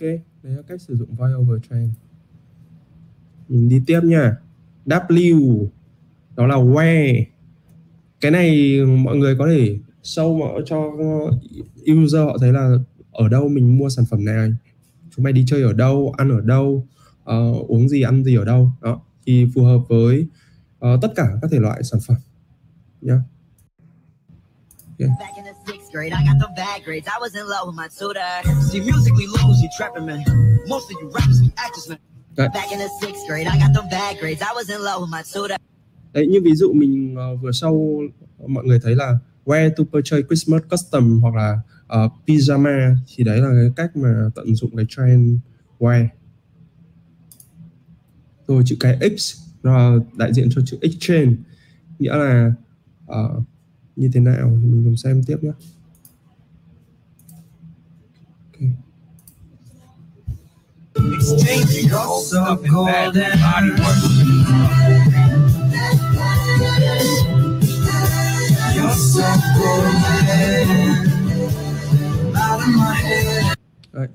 Đấy 0.01 0.21
là 0.43 0.61
cách 0.67 0.81
sử 0.81 0.95
dụng 0.95 1.15
voice 1.15 1.35
over 1.35 1.61
trend. 1.69 1.89
Mình 3.49 3.69
đi 3.69 3.81
tiếp 3.85 3.99
nha. 4.03 4.37
W 4.85 5.67
đó 6.35 6.47
là 6.47 6.55
where. 6.55 7.23
Cái 8.21 8.31
này 8.31 8.79
mọi 8.85 9.17
người 9.17 9.35
có 9.37 9.47
thể 9.47 9.79
show 10.03 10.39
mà 10.39 10.61
cho 10.65 10.91
user 11.91 12.21
họ 12.21 12.37
thấy 12.37 12.53
là 12.53 12.75
ở 13.11 13.29
đâu 13.29 13.49
mình 13.49 13.77
mua 13.77 13.89
sản 13.89 14.05
phẩm 14.05 14.25
này, 14.25 14.49
chúng 15.15 15.23
mày 15.23 15.33
đi 15.33 15.43
chơi 15.47 15.61
ở 15.61 15.73
đâu, 15.73 16.13
ăn 16.17 16.29
ở 16.29 16.41
đâu, 16.41 16.87
uh, 17.21 17.69
uống 17.69 17.89
gì, 17.89 18.01
ăn 18.01 18.23
gì 18.23 18.35
ở 18.35 18.45
đâu. 18.45 18.71
Đó, 18.81 19.01
thì 19.25 19.47
phù 19.55 19.63
hợp 19.63 19.79
với 19.89 20.27
uh, 20.75 21.01
tất 21.01 21.13
cả 21.15 21.27
các 21.41 21.51
thể 21.51 21.59
loại 21.59 21.83
sản 21.83 21.99
phẩm. 22.07 22.17
nhá 23.01 23.19
Back 24.99 25.35
in 25.35 25.80
grade, 25.91 26.13
I 26.13 26.23
got 26.23 26.39
the 26.39 26.49
bad 26.55 26.83
grades. 26.83 27.07
I 27.07 27.19
was 27.19 27.35
in 27.35 27.47
love 27.47 27.67
with 27.67 27.75
my 27.75 27.87
tutor. 27.87 28.31
See, 28.69 28.79
musically 28.79 29.27
lows, 29.27 29.61
you 29.61 29.69
trapping, 29.77 30.05
man. 30.05 30.23
Most 30.67 30.91
of 30.91 30.97
you 31.01 31.09
rappers 31.09 31.41
be 31.41 31.51
actors, 31.57 31.89
man. 31.89 31.99
Đấy. 32.35 32.49
Back 32.53 32.71
in 32.71 32.79
the 32.79 32.89
sixth 33.01 33.27
grade, 33.27 33.47
I 33.47 33.57
got 33.59 33.73
the 33.73 33.83
bad 33.91 34.19
grades. 34.19 34.41
I 34.41 34.53
was 34.53 34.69
in 34.69 34.81
love 34.83 35.01
with 35.01 35.11
my 35.11 35.23
tutor. 35.23 35.57
Đấy, 36.13 36.27
như 36.27 36.41
ví 36.41 36.55
dụ 36.55 36.73
mình 36.73 37.15
ờ, 37.15 37.35
vừa 37.35 37.51
sau 37.51 38.01
mọi 38.47 38.63
người 38.65 38.79
thấy 38.79 38.95
là 38.95 39.17
where 39.45 39.69
to 39.77 39.83
purchase 39.91 40.21
Christmas 40.27 40.61
custom 40.69 41.19
hoặc 41.21 41.35
là 41.35 41.59
uh, 42.05 42.11
pyjama 42.27 42.95
thì 43.15 43.23
đấy 43.23 43.37
là 43.37 43.49
cái 43.49 43.71
cách 43.75 43.97
mà 43.97 44.29
tận 44.35 44.55
dụng 44.55 44.75
cái 44.75 44.85
trend 44.89 45.37
where 45.79 46.07
rồi 48.47 48.63
chữ 48.65 48.75
cái 48.79 49.17
X 49.17 49.37
nó 49.63 49.97
đại 50.17 50.33
diện 50.33 50.49
cho 50.51 50.61
chữ 50.65 50.77
exchange 50.81 51.35
nghĩa 51.99 52.15
là 52.15 52.53
ờ, 53.07 53.41
như 53.95 54.09
thế 54.13 54.19
nào 54.19 54.57
thì 54.61 54.67
mình 54.67 54.83
cùng 54.83 54.97
xem 54.97 55.23
tiếp 55.23 55.37
nhé 55.41 55.51
Exchanging 60.95 61.89
body 63.77 64.11
You're 68.75 68.95
so 68.95 69.23
golden 69.57 71.11
Out 72.35 72.59
of 72.59 72.67
my 72.75 72.95
head. 72.95 73.57
Đấy. 73.93 74.07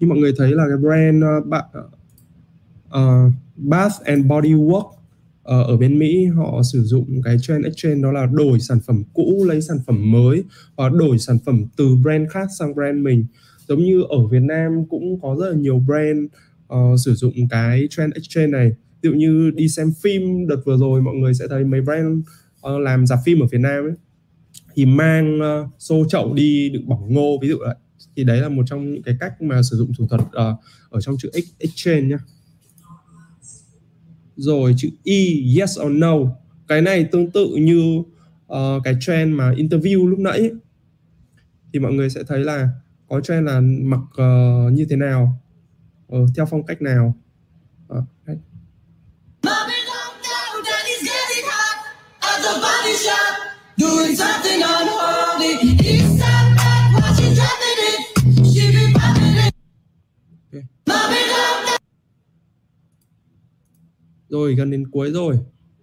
Như 0.00 0.06
mọi 0.06 0.18
người 0.18 0.32
thấy 0.36 0.50
là 0.50 0.64
cái 0.68 0.76
brand 0.76 1.24
uh, 1.24 1.46
ba, 1.46 1.62
uh, 2.98 3.32
Bath 3.56 4.00
and 4.04 4.26
Body 4.26 4.52
Works 4.52 4.94
ờ, 5.42 5.62
ở 5.62 5.76
bên 5.76 5.98
Mỹ 5.98 6.26
họ 6.26 6.62
sử 6.72 6.82
dụng 6.82 7.22
cái 7.24 7.36
trend 7.42 7.64
exchange 7.64 8.02
đó 8.02 8.12
là 8.12 8.26
đổi 8.26 8.60
sản 8.60 8.80
phẩm 8.86 9.02
cũ 9.14 9.44
lấy 9.46 9.62
sản 9.62 9.78
phẩm 9.86 10.10
mới 10.12 10.44
hoặc 10.76 10.92
đổi 10.92 11.18
sản 11.18 11.38
phẩm 11.46 11.64
từ 11.76 11.96
brand 11.96 12.30
khác 12.30 12.48
sang 12.58 12.74
brand 12.74 12.98
mình 12.98 13.26
giống 13.68 13.84
như 13.84 14.02
ở 14.02 14.26
Việt 14.26 14.42
Nam 14.42 14.84
cũng 14.88 15.20
có 15.20 15.36
rất 15.40 15.50
là 15.50 15.56
nhiều 15.56 15.78
brand 15.78 16.24
uh, 16.74 17.00
sử 17.04 17.14
dụng 17.14 17.34
cái 17.50 17.86
trend 17.90 18.14
exchange 18.14 18.50
này. 18.50 18.72
Ví 19.02 19.10
dụ 19.10 19.16
như 19.16 19.50
đi 19.54 19.68
xem 19.68 19.92
phim 20.02 20.48
đợt 20.48 20.56
vừa 20.64 20.76
rồi 20.76 21.02
mọi 21.02 21.14
người 21.14 21.34
sẽ 21.34 21.48
thấy 21.48 21.64
mấy 21.64 21.80
brand 21.80 22.18
uh, 22.66 22.80
làm 22.80 23.06
giả 23.06 23.16
phim 23.24 23.40
ở 23.40 23.46
Việt 23.52 23.60
Nam 23.60 23.84
ấy. 23.84 23.94
Thì 24.74 24.86
mang 24.86 25.40
uh, 25.40 25.70
xô 25.78 26.04
chậu 26.08 26.34
đi 26.34 26.70
đựng 26.70 26.88
bỏng 26.88 27.14
ngô 27.14 27.38
ví 27.42 27.48
dụ 27.48 27.56
vậy. 27.58 27.74
Thì 28.16 28.24
đấy 28.24 28.40
là 28.40 28.48
một 28.48 28.62
trong 28.66 28.92
những 28.92 29.02
cái 29.02 29.16
cách 29.20 29.42
mà 29.42 29.62
sử 29.62 29.76
dụng 29.76 29.92
thủ 29.98 30.06
thuật 30.06 30.20
uh, 30.20 30.60
ở 30.90 31.00
trong 31.00 31.16
chữ 31.18 31.30
ex- 31.32 31.54
exchange 31.58 32.08
nhá. 32.08 32.18
Rồi 34.36 34.74
chữ 34.76 34.88
E 35.04 35.18
yes 35.58 35.78
or 35.80 35.92
no. 35.92 36.16
Cái 36.68 36.82
này 36.82 37.04
tương 37.04 37.30
tự 37.30 37.46
như 37.56 38.02
uh, 38.52 38.82
cái 38.84 38.96
trend 39.00 39.34
mà 39.34 39.52
interview 39.52 40.06
lúc 40.06 40.18
nãy 40.18 40.38
ấy. 40.38 40.52
thì 41.74 41.80
mọi 41.80 41.92
người 41.92 42.10
sẽ 42.10 42.22
thấy 42.26 42.40
là 42.40 42.68
có 43.08 43.20
trend 43.20 43.46
là 43.46 43.60
mặc 43.82 44.00
ờ, 44.16 44.70
như 44.72 44.86
thế 44.90 44.96
nào 44.96 45.40
ờ, 46.08 46.18
theo 46.36 46.46
phong 46.46 46.66
cách 46.66 46.82
nào 46.82 47.14
Ờ, 47.88 48.04
đấy. 48.26 48.36
Doing 53.76 54.16
something 54.16 54.60
unholy. 54.62 55.54
Watching, 56.94 57.34
dropping 57.34 57.78
it. 57.90 58.00
She 58.54 58.70
be 58.72 58.92
popping 58.94 59.36
it. 59.44 59.54
Rồi 64.28 64.54
gần 64.54 64.70
đến 64.70 64.90
cuối 64.90 65.10
rồi 65.10 65.38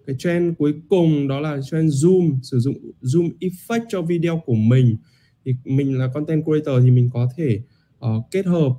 cái 0.07 0.15
trend 0.19 0.53
cuối 0.57 0.73
cùng 0.89 1.27
đó 1.27 1.39
là 1.39 1.57
trend 1.71 2.05
zoom 2.05 2.39
sử 2.43 2.59
dụng 2.59 2.75
zoom 3.01 3.29
effect 3.39 3.85
cho 3.89 4.01
video 4.01 4.41
của 4.45 4.55
mình 4.55 4.97
thì 5.45 5.55
mình 5.65 5.97
là 5.97 6.07
content 6.13 6.43
creator 6.45 6.83
thì 6.83 6.91
mình 6.91 7.09
có 7.13 7.29
thể 7.37 7.61
uh, 8.05 8.25
kết 8.31 8.45
hợp 8.45 8.71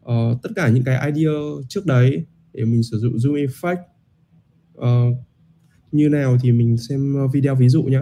uh, 0.00 0.42
tất 0.42 0.50
cả 0.56 0.68
những 0.68 0.84
cái 0.84 1.12
idea 1.12 1.32
trước 1.68 1.86
đấy 1.86 2.24
để 2.52 2.64
mình 2.64 2.82
sử 2.82 2.98
dụng 2.98 3.16
zoom 3.16 3.46
effect. 3.46 3.82
Uh, 4.78 5.16
như 5.92 6.08
nào 6.08 6.36
thì 6.42 6.52
mình 6.52 6.76
xem 6.76 7.16
video 7.32 7.54
ví 7.54 7.68
dụ 7.68 7.82
nhé 7.82 8.00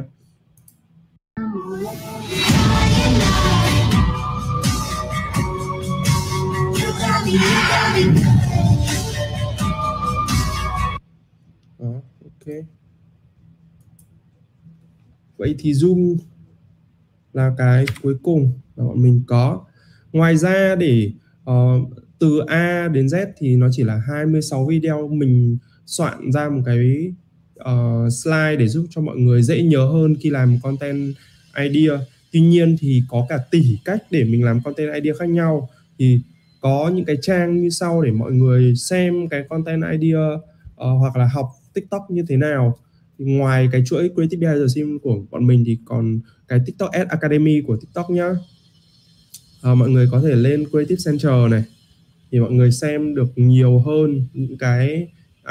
Đó, 11.78 12.00
ok. 12.24 12.54
Vậy 15.36 15.54
thì 15.58 15.72
zoom 15.72 16.16
là 17.32 17.52
cái 17.58 17.84
cuối 18.02 18.14
cùng 18.22 18.52
mà 18.76 18.84
bọn 18.84 19.02
mình 19.02 19.22
có. 19.26 19.64
Ngoài 20.12 20.36
ra 20.36 20.74
để 20.74 21.10
uh, 21.50 21.88
từ 22.18 22.38
A 22.38 22.88
đến 22.88 23.06
Z 23.06 23.26
thì 23.38 23.56
nó 23.56 23.68
chỉ 23.72 23.82
là 23.82 24.02
26 24.06 24.66
video. 24.66 25.08
Mình 25.08 25.58
soạn 25.86 26.32
ra 26.32 26.48
một 26.48 26.62
cái 26.66 27.12
uh, 27.60 28.12
slide 28.12 28.56
để 28.56 28.68
giúp 28.68 28.86
cho 28.90 29.00
mọi 29.00 29.16
người 29.16 29.42
dễ 29.42 29.62
nhớ 29.62 29.84
hơn 29.84 30.16
khi 30.20 30.30
làm 30.30 30.58
content 30.62 31.14
idea. 31.58 31.98
Tuy 32.32 32.40
nhiên 32.40 32.76
thì 32.80 33.02
có 33.08 33.26
cả 33.28 33.38
tỷ 33.50 33.78
cách 33.84 34.02
để 34.10 34.24
mình 34.24 34.44
làm 34.44 34.62
content 34.62 34.94
idea 34.94 35.14
khác 35.18 35.28
nhau. 35.28 35.68
Thì 35.98 36.20
có 36.60 36.90
những 36.94 37.04
cái 37.04 37.16
trang 37.22 37.62
như 37.62 37.70
sau 37.70 38.02
để 38.02 38.10
mọi 38.10 38.32
người 38.32 38.76
xem 38.76 39.28
cái 39.28 39.42
content 39.48 39.82
idea 40.00 40.34
uh, 40.34 40.40
hoặc 40.76 41.16
là 41.16 41.28
học 41.32 41.46
TikTok 41.74 42.10
như 42.10 42.24
thế 42.28 42.36
nào. 42.36 42.78
Thì 43.18 43.24
ngoài 43.24 43.68
cái 43.72 43.82
chuỗi 43.86 44.10
Creative 44.14 44.40
Behind 44.40 44.62
the 44.62 44.68
Scene 44.68 44.98
của 45.02 45.18
bọn 45.30 45.46
mình 45.46 45.64
thì 45.66 45.78
còn 45.84 46.20
cái 46.52 46.60
TikTok 46.66 46.90
Ad 46.90 47.08
Academy 47.08 47.60
của 47.60 47.76
TikTok 47.76 48.10
nhá. 48.10 48.30
À, 49.62 49.74
mọi 49.74 49.90
người 49.90 50.08
có 50.10 50.20
thể 50.20 50.34
lên 50.34 50.64
Creative 50.70 50.96
Center 51.04 51.50
này 51.50 51.64
thì 52.30 52.40
mọi 52.40 52.50
người 52.50 52.72
xem 52.72 53.14
được 53.14 53.28
nhiều 53.36 53.78
hơn 53.78 54.26
những 54.32 54.58
cái 54.58 55.08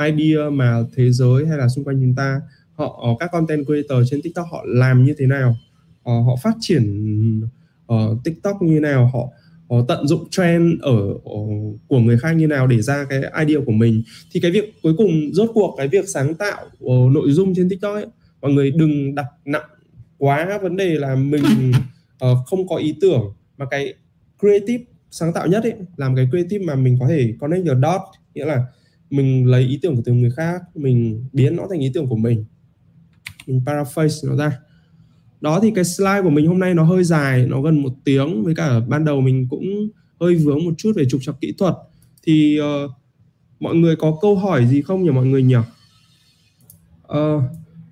idea 0.08 0.50
mà 0.52 0.84
thế 0.96 1.12
giới 1.12 1.48
hay 1.48 1.58
là 1.58 1.70
xung 1.70 1.84
quanh 1.84 2.02
chúng 2.02 2.16
ta 2.16 2.42
họ 2.74 3.18
các 3.20 3.30
content 3.32 3.66
creator 3.66 4.10
trên 4.12 4.22
TikTok 4.22 4.48
họ 4.52 4.64
làm 4.68 5.06
như 5.06 5.16
thế 5.18 5.26
nào 5.26 5.58
họ, 6.06 6.12
họ 6.12 6.36
phát 6.44 6.56
triển 6.60 6.84
uh, 7.94 8.24
TikTok 8.24 8.62
như 8.62 8.80
nào 8.80 9.12
họ 9.14 9.30
họ 9.70 9.86
tận 9.88 10.08
dụng 10.08 10.30
trend 10.30 10.82
ở, 10.82 11.08
ở 11.10 11.42
của 11.88 12.00
người 12.00 12.18
khác 12.18 12.32
như 12.32 12.48
nào 12.48 12.68
để 12.68 12.82
ra 12.82 13.06
cái 13.10 13.20
idea 13.20 13.62
của 13.66 13.72
mình. 13.72 14.04
Thì 14.32 14.40
cái 14.40 14.52
việc 14.52 14.74
cuối 14.84 14.94
cùng 14.98 15.34
rốt 15.34 15.50
cuộc 15.54 15.76
cái 15.78 15.88
việc 15.88 16.10
sáng 16.10 16.36
tạo 16.36 16.66
uh, 16.84 17.12
nội 17.12 17.32
dung 17.32 17.56
trên 17.56 17.70
TikTok 17.70 17.96
ấy, 17.96 18.06
mọi 18.42 18.52
người 18.52 18.72
đừng 18.72 19.16
đặt 19.16 19.26
nặng 19.46 19.70
quá 20.22 20.60
vấn 20.62 20.78
đề 20.78 20.96
là 20.96 21.16
mình 21.16 21.72
ờ, 22.20 22.36
không 22.46 22.68
có 22.68 22.76
ý 22.76 22.96
tưởng 23.02 23.34
mà 23.58 23.66
cái 23.66 23.94
creative 24.40 24.84
sáng 25.12 25.34
tạo 25.34 25.48
nhất 25.48 25.64
ấy 25.64 25.74
làm 25.98 26.16
cái 26.16 26.28
creative 26.32 26.66
mà 26.66 26.76
mình 26.76 26.98
có 27.00 27.08
thể 27.08 27.34
connect 27.40 27.66
the 27.66 27.74
dot 27.82 28.02
nghĩa 28.34 28.46
là 28.46 28.66
mình 29.10 29.46
lấy 29.46 29.64
ý 29.64 29.80
tưởng 29.82 29.96
của 29.96 30.02
từ 30.06 30.14
người 30.14 30.32
khác 30.32 30.62
mình 30.76 31.26
biến 31.34 31.56
nó 31.56 31.68
thành 31.70 31.80
ý 31.80 31.92
tưởng 31.94 32.08
của 32.08 32.16
mình. 32.16 32.46
Mình 33.48 33.62
paraphrase 33.66 34.28
nó 34.28 34.36
ra. 34.36 34.58
Đó 35.42 35.60
thì 35.64 35.72
cái 35.76 35.84
slide 35.84 36.22
của 36.24 36.30
mình 36.30 36.48
hôm 36.48 36.60
nay 36.60 36.74
nó 36.74 36.84
hơi 36.84 37.04
dài 37.04 37.46
nó 37.46 37.62
gần 37.62 37.82
một 37.82 37.94
tiếng 38.04 38.44
với 38.44 38.56
cả 38.56 38.80
ban 38.80 39.06
đầu 39.06 39.22
mình 39.22 39.48
cũng 39.50 39.90
hơi 40.20 40.36
vướng 40.36 40.66
một 40.66 40.74
chút 40.78 40.92
về 40.96 41.06
trục 41.10 41.22
trặc 41.24 41.36
kỹ 41.42 41.54
thuật. 41.58 41.74
Thì 42.24 42.58
ờ, 42.58 42.88
mọi 43.60 43.76
người 43.76 43.96
có 43.96 44.18
câu 44.22 44.36
hỏi 44.36 44.68
gì 44.68 44.82
không 44.82 45.04
nhỉ 45.04 45.10
mọi 45.10 45.26
người 45.26 45.44
nhỉ? 45.44 45.56
Ờ, 47.04 47.42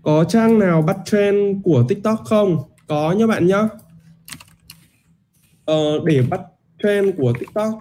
có 0.10 0.24
trang 0.24 0.60
nào 0.60 0.82
bắt 0.82 0.98
trend 1.06 1.38
của 1.64 1.86
TikTok 1.90 2.22
không? 2.26 2.58
Có 2.88 3.12
nhá 3.12 3.28
bạn 3.28 3.48
nhá. 3.48 3.70
Ờ, 5.66 5.76
để 6.06 6.22
bắt 6.30 6.42
trend 6.84 7.16
của 7.18 7.34
TikTok. 7.40 7.80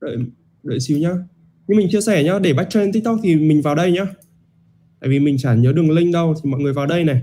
Đợi 0.00 0.16
đợi 0.62 0.80
xíu 0.80 0.98
nhá. 0.98 1.10
Nhưng 1.66 1.78
mình 1.78 1.88
chia 1.90 2.00
sẻ 2.00 2.24
nhá 2.24 2.38
để 2.38 2.54
bắt 2.54 2.66
trend 2.70 2.94
TikTok 2.94 3.18
thì 3.22 3.36
mình 3.36 3.62
vào 3.62 3.74
đây 3.74 3.92
nhá. 3.92 4.06
Tại 5.00 5.10
vì 5.10 5.20
mình 5.20 5.36
chả 5.38 5.54
nhớ 5.54 5.72
đường 5.72 5.90
link 5.90 6.14
đâu 6.14 6.34
thì 6.34 6.50
mọi 6.50 6.60
người 6.60 6.72
vào 6.72 6.86
đây 6.86 7.04
này. 7.04 7.22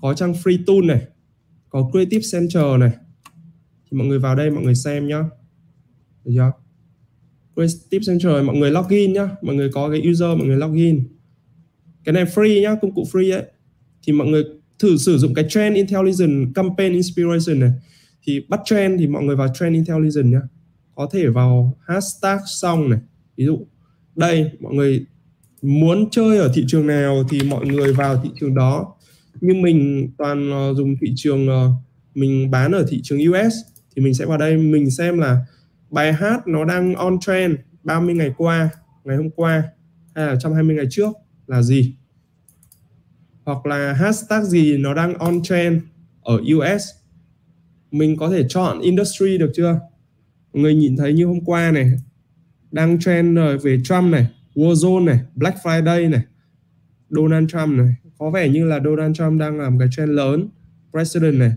Có 0.00 0.14
trang 0.14 0.32
free 0.32 0.58
tool 0.66 0.84
này. 0.84 1.02
Có 1.68 1.90
creative 1.92 2.24
center 2.32 2.80
này. 2.80 2.90
Thì 3.90 3.98
mọi 3.98 4.06
người 4.06 4.18
vào 4.18 4.34
đây 4.34 4.50
mọi 4.50 4.64
người 4.64 4.74
xem 4.74 5.08
nhá. 5.08 5.22
Được 6.24 6.32
chưa? 6.34 6.61
Creative 7.54 8.04
center 8.06 8.44
mọi 8.44 8.56
người 8.56 8.70
login 8.70 9.12
nhá. 9.12 9.28
Mọi 9.42 9.54
người 9.54 9.70
có 9.72 9.90
cái 9.90 10.10
user, 10.10 10.38
mọi 10.38 10.46
người 10.46 10.56
login. 10.56 11.04
Cái 12.04 12.12
này 12.12 12.24
free 12.24 12.62
nhá, 12.62 12.76
công 12.82 12.94
cụ 12.94 13.06
free 13.12 13.34
ấy. 13.34 13.44
Thì 14.02 14.12
mọi 14.12 14.26
người 14.26 14.44
thử 14.78 14.96
sử 14.96 15.18
dụng 15.18 15.34
cái 15.34 15.44
trend 15.48 15.76
intelligence, 15.76 16.52
campaign 16.54 16.92
inspiration 16.92 17.60
này. 17.60 17.70
Thì 18.22 18.40
bắt 18.48 18.60
trend 18.64 19.00
thì 19.00 19.06
mọi 19.06 19.22
người 19.22 19.36
vào 19.36 19.48
trend 19.58 19.74
intelligence 19.74 20.30
nhá. 20.30 20.40
Có 20.94 21.08
thể 21.12 21.28
vào 21.28 21.78
hashtag 21.86 22.38
xong 22.46 22.90
này. 22.90 23.00
Ví 23.36 23.44
dụ, 23.44 23.66
đây, 24.16 24.50
mọi 24.60 24.74
người 24.74 25.06
muốn 25.62 26.10
chơi 26.10 26.38
ở 26.38 26.50
thị 26.54 26.64
trường 26.68 26.86
nào 26.86 27.24
thì 27.30 27.40
mọi 27.42 27.66
người 27.66 27.92
vào 27.92 28.20
thị 28.24 28.30
trường 28.40 28.54
đó. 28.54 28.94
Như 29.40 29.54
mình 29.54 30.10
toàn 30.18 30.50
ờ, 30.50 30.74
dùng 30.74 30.94
thị 31.00 31.12
trường 31.16 31.48
ờ, 31.48 31.70
mình 32.14 32.50
bán 32.50 32.72
ở 32.72 32.86
thị 32.88 33.00
trường 33.02 33.18
US 33.30 33.54
thì 33.96 34.02
mình 34.02 34.14
sẽ 34.14 34.24
vào 34.24 34.38
đây, 34.38 34.56
mình 34.56 34.90
xem 34.90 35.18
là 35.18 35.38
bài 35.92 36.12
hát 36.12 36.48
nó 36.48 36.64
đang 36.64 36.94
on 36.94 37.20
trend 37.20 37.56
30 37.82 38.14
ngày 38.14 38.34
qua, 38.36 38.70
ngày 39.04 39.16
hôm 39.16 39.30
qua, 39.30 39.62
hay 40.14 40.26
là 40.26 40.32
120 40.32 40.76
ngày 40.76 40.86
trước 40.90 41.12
là 41.46 41.62
gì? 41.62 41.96
Hoặc 43.44 43.66
là 43.66 43.92
hashtag 43.92 44.44
gì 44.44 44.78
nó 44.78 44.94
đang 44.94 45.14
on 45.14 45.42
trend 45.42 45.82
ở 46.22 46.34
US 46.56 46.82
mình 47.90 48.16
có 48.16 48.30
thể 48.30 48.44
chọn 48.48 48.80
industry 48.80 49.38
được 49.38 49.50
chưa? 49.54 49.80
Người 50.52 50.74
nhìn 50.74 50.96
thấy 50.96 51.12
như 51.12 51.26
hôm 51.26 51.40
qua 51.44 51.70
này, 51.70 51.92
đang 52.70 53.00
trend 53.00 53.36
rồi 53.36 53.58
về 53.58 53.80
Trump 53.84 54.12
này 54.12 54.26
Warzone 54.54 55.04
này, 55.04 55.20
Black 55.34 55.58
Friday 55.62 56.10
này, 56.10 56.22
Donald 57.10 57.48
Trump 57.50 57.68
này. 57.68 57.94
Có 58.18 58.30
vẻ 58.30 58.48
như 58.48 58.64
là 58.64 58.80
Donald 58.84 59.16
Trump 59.16 59.40
đang 59.40 59.60
làm 59.60 59.78
cái 59.78 59.88
trend 59.96 60.10
lớn, 60.10 60.48
President 60.90 61.38
này. 61.38 61.52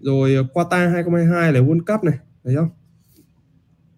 Rồi 0.00 0.34
ờ, 0.34 0.42
Qatar 0.54 0.90
2022 0.92 1.52
là 1.52 1.60
World 1.60 1.80
Cup 1.80 2.04
này, 2.04 2.18
thấy 2.44 2.56
không? 2.56 2.68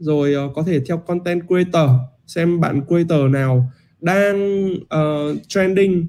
Rồi 0.03 0.47
uh, 0.47 0.55
có 0.55 0.63
thể 0.63 0.81
theo 0.81 0.99
content 0.99 1.43
creator 1.47 1.91
xem 2.27 2.61
bạn 2.61 2.81
creator 2.87 3.31
nào 3.31 3.73
đang 4.01 4.67
uh, 4.73 5.39
trending 5.49 6.07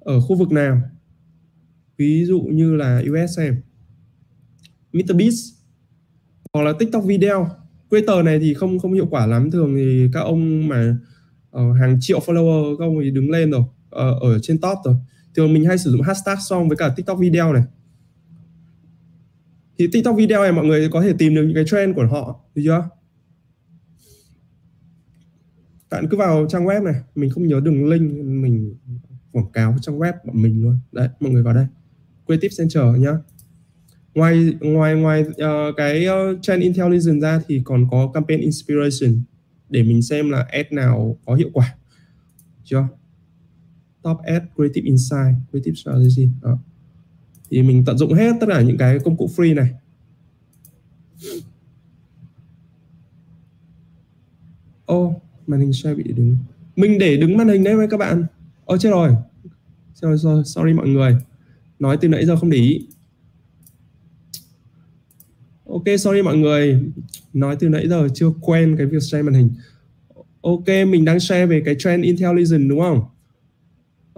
ở 0.00 0.20
khu 0.20 0.36
vực 0.36 0.52
nào. 0.52 0.80
Ví 1.96 2.24
dụ 2.24 2.40
như 2.40 2.76
là 2.76 3.02
US 3.10 3.38
em 3.38 3.62
MrBeast 4.92 5.54
hoặc 6.52 6.62
là 6.62 6.72
TikTok 6.78 7.04
video. 7.04 7.48
Creator 7.90 8.24
này 8.24 8.38
thì 8.38 8.54
không 8.54 8.78
không 8.78 8.92
hiệu 8.92 9.06
quả 9.10 9.26
lắm. 9.26 9.50
Thường 9.50 9.76
thì 9.76 10.08
các 10.12 10.20
ông 10.20 10.68
mà 10.68 10.96
uh, 11.56 11.76
hàng 11.80 11.98
triệu 12.00 12.18
follower 12.18 12.76
các 12.76 12.84
ông 12.84 12.98
ấy 12.98 13.10
đứng 13.10 13.30
lên 13.30 13.50
rồi 13.50 13.60
uh, 13.60 14.22
ở 14.22 14.38
trên 14.42 14.60
top 14.60 14.78
rồi. 14.84 14.94
Thường 15.34 15.54
mình 15.54 15.64
hay 15.64 15.78
sử 15.78 15.90
dụng 15.90 16.02
hashtag 16.02 16.36
song 16.48 16.68
với 16.68 16.76
cả 16.76 16.88
TikTok 16.96 17.18
video 17.18 17.52
này 17.52 17.62
thì 19.78 19.88
TikTok 19.92 20.16
video 20.16 20.42
này 20.42 20.52
mọi 20.52 20.66
người 20.66 20.88
có 20.88 21.02
thể 21.02 21.12
tìm 21.18 21.34
được 21.34 21.42
những 21.42 21.54
cái 21.54 21.64
trend 21.66 21.96
của 21.96 22.06
họ 22.06 22.40
được 22.54 22.62
chưa? 22.64 22.88
Bạn 25.90 26.08
cứ 26.10 26.16
vào 26.16 26.46
trang 26.48 26.64
web 26.64 26.82
này 26.82 26.94
mình 27.14 27.30
không 27.30 27.46
nhớ 27.46 27.60
đường 27.60 27.86
link 27.86 28.24
mình 28.24 28.74
quảng 29.32 29.52
cáo 29.52 29.76
trang 29.80 29.98
web 29.98 30.12
bọn 30.24 30.42
mình 30.42 30.62
luôn. 30.62 30.78
Đấy 30.92 31.08
mọi 31.20 31.32
người 31.32 31.42
vào 31.42 31.54
đây. 31.54 31.66
Creative 32.26 32.54
Center 32.58 33.00
nhá. 33.02 33.12
Ngoài 34.14 34.54
ngoài 34.60 34.94
ngoài 34.94 35.20
uh, 35.22 35.76
cái 35.76 36.06
uh, 36.08 36.42
trend 36.42 36.62
intelligence 36.62 37.20
ra 37.20 37.40
thì 37.48 37.60
còn 37.64 37.90
có 37.90 38.10
campaign 38.14 38.40
inspiration 38.40 39.22
để 39.68 39.82
mình 39.82 40.02
xem 40.02 40.30
là 40.30 40.46
ad 40.50 40.66
nào 40.70 41.16
có 41.26 41.34
hiệu 41.34 41.50
quả. 41.52 41.74
Chưa? 42.64 42.88
Top 44.02 44.18
ad 44.18 44.42
creative 44.56 44.86
insight 44.86 45.34
creative 45.50 45.74
strategy 45.74 46.28
đó 46.42 46.58
thì 47.50 47.62
mình 47.62 47.84
tận 47.86 47.98
dụng 47.98 48.12
hết 48.12 48.32
tất 48.40 48.46
cả 48.50 48.60
những 48.60 48.78
cái 48.78 48.98
công 48.98 49.16
cụ 49.16 49.30
free 49.36 49.54
này. 49.54 49.70
Ô 54.86 55.06
oh, 55.06 55.22
màn 55.46 55.60
hình 55.60 55.72
share 55.72 55.94
bị 55.94 56.04
đứng. 56.12 56.36
Mình 56.76 56.98
để 56.98 57.16
đứng 57.16 57.36
màn 57.36 57.48
hình 57.48 57.64
đấy 57.64 57.76
với 57.76 57.88
các 57.88 57.96
bạn. 57.96 58.24
Ô 58.64 58.74
oh, 58.74 58.80
chết 58.80 58.90
rồi. 58.90 59.10
Sorry, 59.94 60.22
sorry, 60.22 60.42
sorry 60.44 60.72
mọi 60.72 60.88
người. 60.88 61.16
Nói 61.78 61.98
từ 62.00 62.08
nãy 62.08 62.26
giờ 62.26 62.36
không 62.36 62.50
để 62.50 62.58
ý. 62.58 62.86
Ok 65.66 65.84
sorry 65.98 66.22
mọi 66.22 66.36
người. 66.36 66.82
Nói 67.32 67.56
từ 67.60 67.68
nãy 67.68 67.88
giờ 67.88 68.08
chưa 68.14 68.30
quen 68.40 68.74
cái 68.78 68.86
việc 68.86 69.02
share 69.02 69.22
màn 69.22 69.34
hình. 69.34 69.50
Ok 70.40 70.66
mình 70.66 71.04
đang 71.04 71.20
share 71.20 71.46
về 71.46 71.62
cái 71.64 71.76
trend 71.78 72.04
intelligence 72.04 72.68
đúng 72.68 72.80
không? 72.80 73.00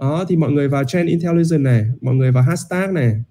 Đó 0.01 0.25
thì 0.29 0.35
mọi 0.35 0.51
người 0.51 0.67
vào 0.67 0.83
trend 0.83 1.09
intelligence 1.09 1.57
này 1.57 1.85
mọi 2.01 2.15
người 2.15 2.31
vào 2.31 2.43
hashtag 2.43 2.93
này. 2.93 3.23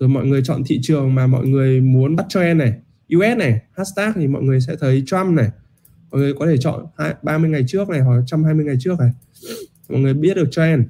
Rồi 0.00 0.08
mọi 0.08 0.26
người 0.26 0.42
chọn 0.44 0.62
thị 0.66 0.78
trường 0.82 1.14
mà 1.14 1.26
mọi 1.26 1.46
người 1.46 1.80
muốn 1.80 2.16
bắt 2.16 2.26
trend 2.28 2.58
này 2.58 2.72
US 3.16 3.38
này 3.38 3.60
hashtag 3.76 4.12
thì 4.14 4.26
mọi 4.26 4.42
người 4.42 4.60
sẽ 4.60 4.76
thấy 4.80 5.02
Trump 5.06 5.26
này. 5.26 5.50
Mọi 6.10 6.20
người 6.20 6.34
có 6.38 6.46
thể 6.46 6.56
chọn 6.58 6.86
30 7.22 7.50
ngày 7.50 7.64
trước 7.68 7.88
này 7.88 8.00
hoặc 8.00 8.16
120 8.16 8.64
ngày 8.64 8.76
trước 8.80 8.98
này. 9.00 9.10
Mọi 9.88 10.00
người 10.00 10.14
biết 10.14 10.34
được 10.34 10.48
trend. 10.50 10.84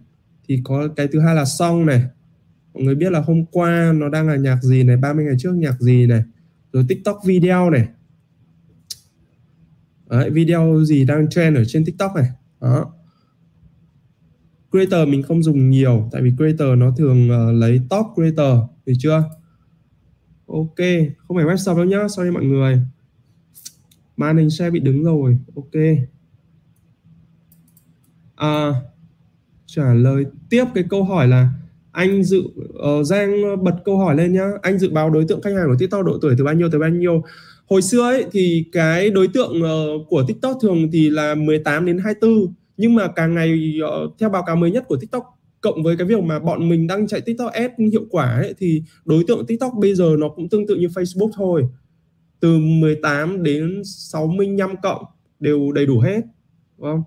Thì 0.48 0.60
có 0.64 0.88
cái 0.96 1.08
thứ 1.12 1.20
hai 1.20 1.34
là 1.34 1.44
song 1.44 1.86
này. 1.86 2.02
Mọi 2.74 2.82
người 2.82 2.94
biết 2.94 3.12
là 3.12 3.20
hôm 3.20 3.44
qua 3.44 3.92
nó 3.94 4.08
đang 4.08 4.28
là 4.28 4.36
nhạc 4.36 4.62
gì 4.62 4.82
này 4.82 4.96
30 4.96 5.24
ngày 5.24 5.34
trước 5.38 5.52
nhạc 5.52 5.80
gì 5.80 6.06
này. 6.06 6.22
Rồi 6.72 6.84
TikTok 6.88 7.20
video 7.24 7.70
này. 7.70 7.88
Đấy, 10.10 10.30
video 10.30 10.84
gì 10.84 11.04
đang 11.04 11.30
trend 11.30 11.56
ở 11.56 11.64
trên 11.64 11.84
TikTok 11.84 12.12
này. 12.16 12.28
Đó 12.60 12.95
creator 14.76 15.08
mình 15.08 15.22
không 15.22 15.42
dùng 15.42 15.70
nhiều 15.70 16.08
tại 16.12 16.22
vì 16.22 16.32
creator 16.36 16.78
nó 16.78 16.90
thường 16.96 17.30
uh, 17.30 17.54
lấy 17.54 17.80
top 17.90 18.06
creator 18.14 18.58
được 18.86 18.92
chưa? 18.98 19.22
Ok 20.46 20.76
không 21.16 21.36
phải 21.36 21.46
website 21.46 21.76
đâu 21.76 21.84
nhá 21.84 22.08
sorry 22.08 22.30
mọi 22.30 22.44
người. 22.44 22.80
Màn 24.16 24.36
hình 24.36 24.50
xe 24.50 24.70
bị 24.70 24.80
đứng 24.80 25.04
rồi 25.04 25.38
ok. 25.56 25.82
À, 28.36 28.72
trả 29.66 29.94
lời 29.94 30.24
tiếp 30.50 30.64
cái 30.74 30.84
câu 30.90 31.04
hỏi 31.04 31.28
là 31.28 31.50
anh 31.92 32.24
dự 32.24 32.38
uh, 32.40 33.06
Giang 33.06 33.42
ờ, 33.42 33.56
bật 33.56 33.74
câu 33.84 33.98
hỏi 33.98 34.16
lên 34.16 34.32
nhá. 34.32 34.50
Anh 34.62 34.78
dự 34.78 34.90
báo 34.90 35.10
đối 35.10 35.24
tượng 35.28 35.42
khách 35.42 35.54
hàng 35.54 35.66
của 35.66 35.76
TikTok 35.78 36.04
độ 36.04 36.18
tuổi 36.22 36.34
từ 36.38 36.44
bao 36.44 36.54
nhiêu 36.54 36.70
tới 36.70 36.80
bao 36.80 36.90
nhiêu? 36.90 37.24
Hồi 37.66 37.82
xưa 37.82 38.02
ấy 38.02 38.24
thì 38.32 38.64
cái 38.72 39.10
đối 39.10 39.28
tượng 39.28 39.62
uh, 39.62 40.06
của 40.08 40.24
TikTok 40.28 40.58
thường 40.62 40.88
thì 40.92 41.10
là 41.10 41.34
18 41.34 41.86
đến 41.86 41.98
24 42.04 42.54
nhưng 42.76 42.94
mà 42.94 43.08
càng 43.16 43.34
ngày 43.34 43.78
ờ, 43.82 44.10
theo 44.18 44.28
báo 44.28 44.42
cáo 44.42 44.56
mới 44.56 44.70
nhất 44.70 44.84
của 44.88 44.96
TikTok 44.96 45.24
cộng 45.60 45.82
với 45.82 45.96
cái 45.96 46.06
việc 46.06 46.22
mà 46.22 46.38
bọn 46.38 46.68
mình 46.68 46.86
đang 46.86 47.06
chạy 47.06 47.20
TikTok 47.20 47.52
ad 47.52 47.70
hiệu 47.92 48.06
quả 48.10 48.30
ấy, 48.30 48.54
thì 48.58 48.82
đối 49.04 49.24
tượng 49.28 49.46
TikTok 49.46 49.72
bây 49.74 49.94
giờ 49.94 50.16
nó 50.18 50.28
cũng 50.28 50.48
tương 50.48 50.66
tự 50.66 50.76
như 50.76 50.86
Facebook 50.86 51.30
thôi. 51.34 51.68
Từ 52.40 52.58
18 52.58 53.42
đến 53.42 53.82
65 53.84 54.76
cộng 54.82 55.04
đều 55.40 55.72
đầy 55.72 55.86
đủ 55.86 56.00
hết 56.00 56.20
đúng 56.78 56.86
không? 56.86 57.02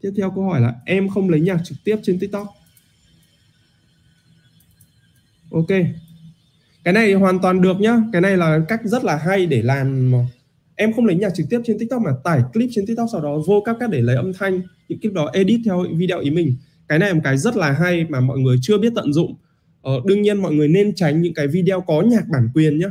Tiếp 0.00 0.10
theo 0.16 0.32
câu 0.34 0.44
hỏi 0.44 0.60
là 0.60 0.74
em 0.84 1.08
không 1.08 1.30
lấy 1.30 1.40
nhạc 1.40 1.58
trực 1.64 1.78
tiếp 1.84 1.96
trên 2.02 2.18
TikTok. 2.18 2.46
Ok. 5.50 5.68
Cái 6.84 6.94
này 6.94 7.12
hoàn 7.12 7.38
toàn 7.38 7.60
được 7.60 7.80
nhá. 7.80 7.96
Cái 8.12 8.20
này 8.20 8.36
là 8.36 8.60
cách 8.68 8.80
rất 8.84 9.04
là 9.04 9.16
hay 9.16 9.46
để 9.46 9.62
làm 9.62 10.12
em 10.76 10.92
không 10.92 11.06
lấy 11.06 11.16
nhạc 11.16 11.30
trực 11.34 11.46
tiếp 11.50 11.60
trên 11.64 11.78
tiktok 11.78 12.02
mà 12.02 12.10
tải 12.24 12.40
clip 12.52 12.70
trên 12.72 12.86
tiktok 12.86 13.08
sau 13.12 13.20
đó 13.20 13.38
vô 13.46 13.62
các 13.64 13.76
cách 13.80 13.90
để 13.90 14.00
lấy 14.00 14.16
âm 14.16 14.32
thanh 14.32 14.62
những 14.88 15.00
clip 15.00 15.12
đó 15.12 15.30
edit 15.32 15.60
theo 15.64 15.84
video 15.96 16.20
ý 16.20 16.30
mình. 16.30 16.56
Cái 16.88 16.98
này 16.98 17.08
là 17.08 17.14
một 17.14 17.20
cái 17.24 17.38
rất 17.38 17.56
là 17.56 17.72
hay 17.72 18.04
mà 18.08 18.20
mọi 18.20 18.38
người 18.38 18.56
chưa 18.62 18.78
biết 18.78 18.92
tận 18.94 19.12
dụng. 19.12 19.34
Ờ, 19.82 19.92
đương 20.06 20.22
nhiên 20.22 20.38
mọi 20.38 20.54
người 20.54 20.68
nên 20.68 20.94
tránh 20.94 21.22
những 21.22 21.34
cái 21.34 21.46
video 21.48 21.80
có 21.80 22.02
nhạc 22.02 22.28
bản 22.28 22.48
quyền 22.54 22.78
nhá. 22.78 22.88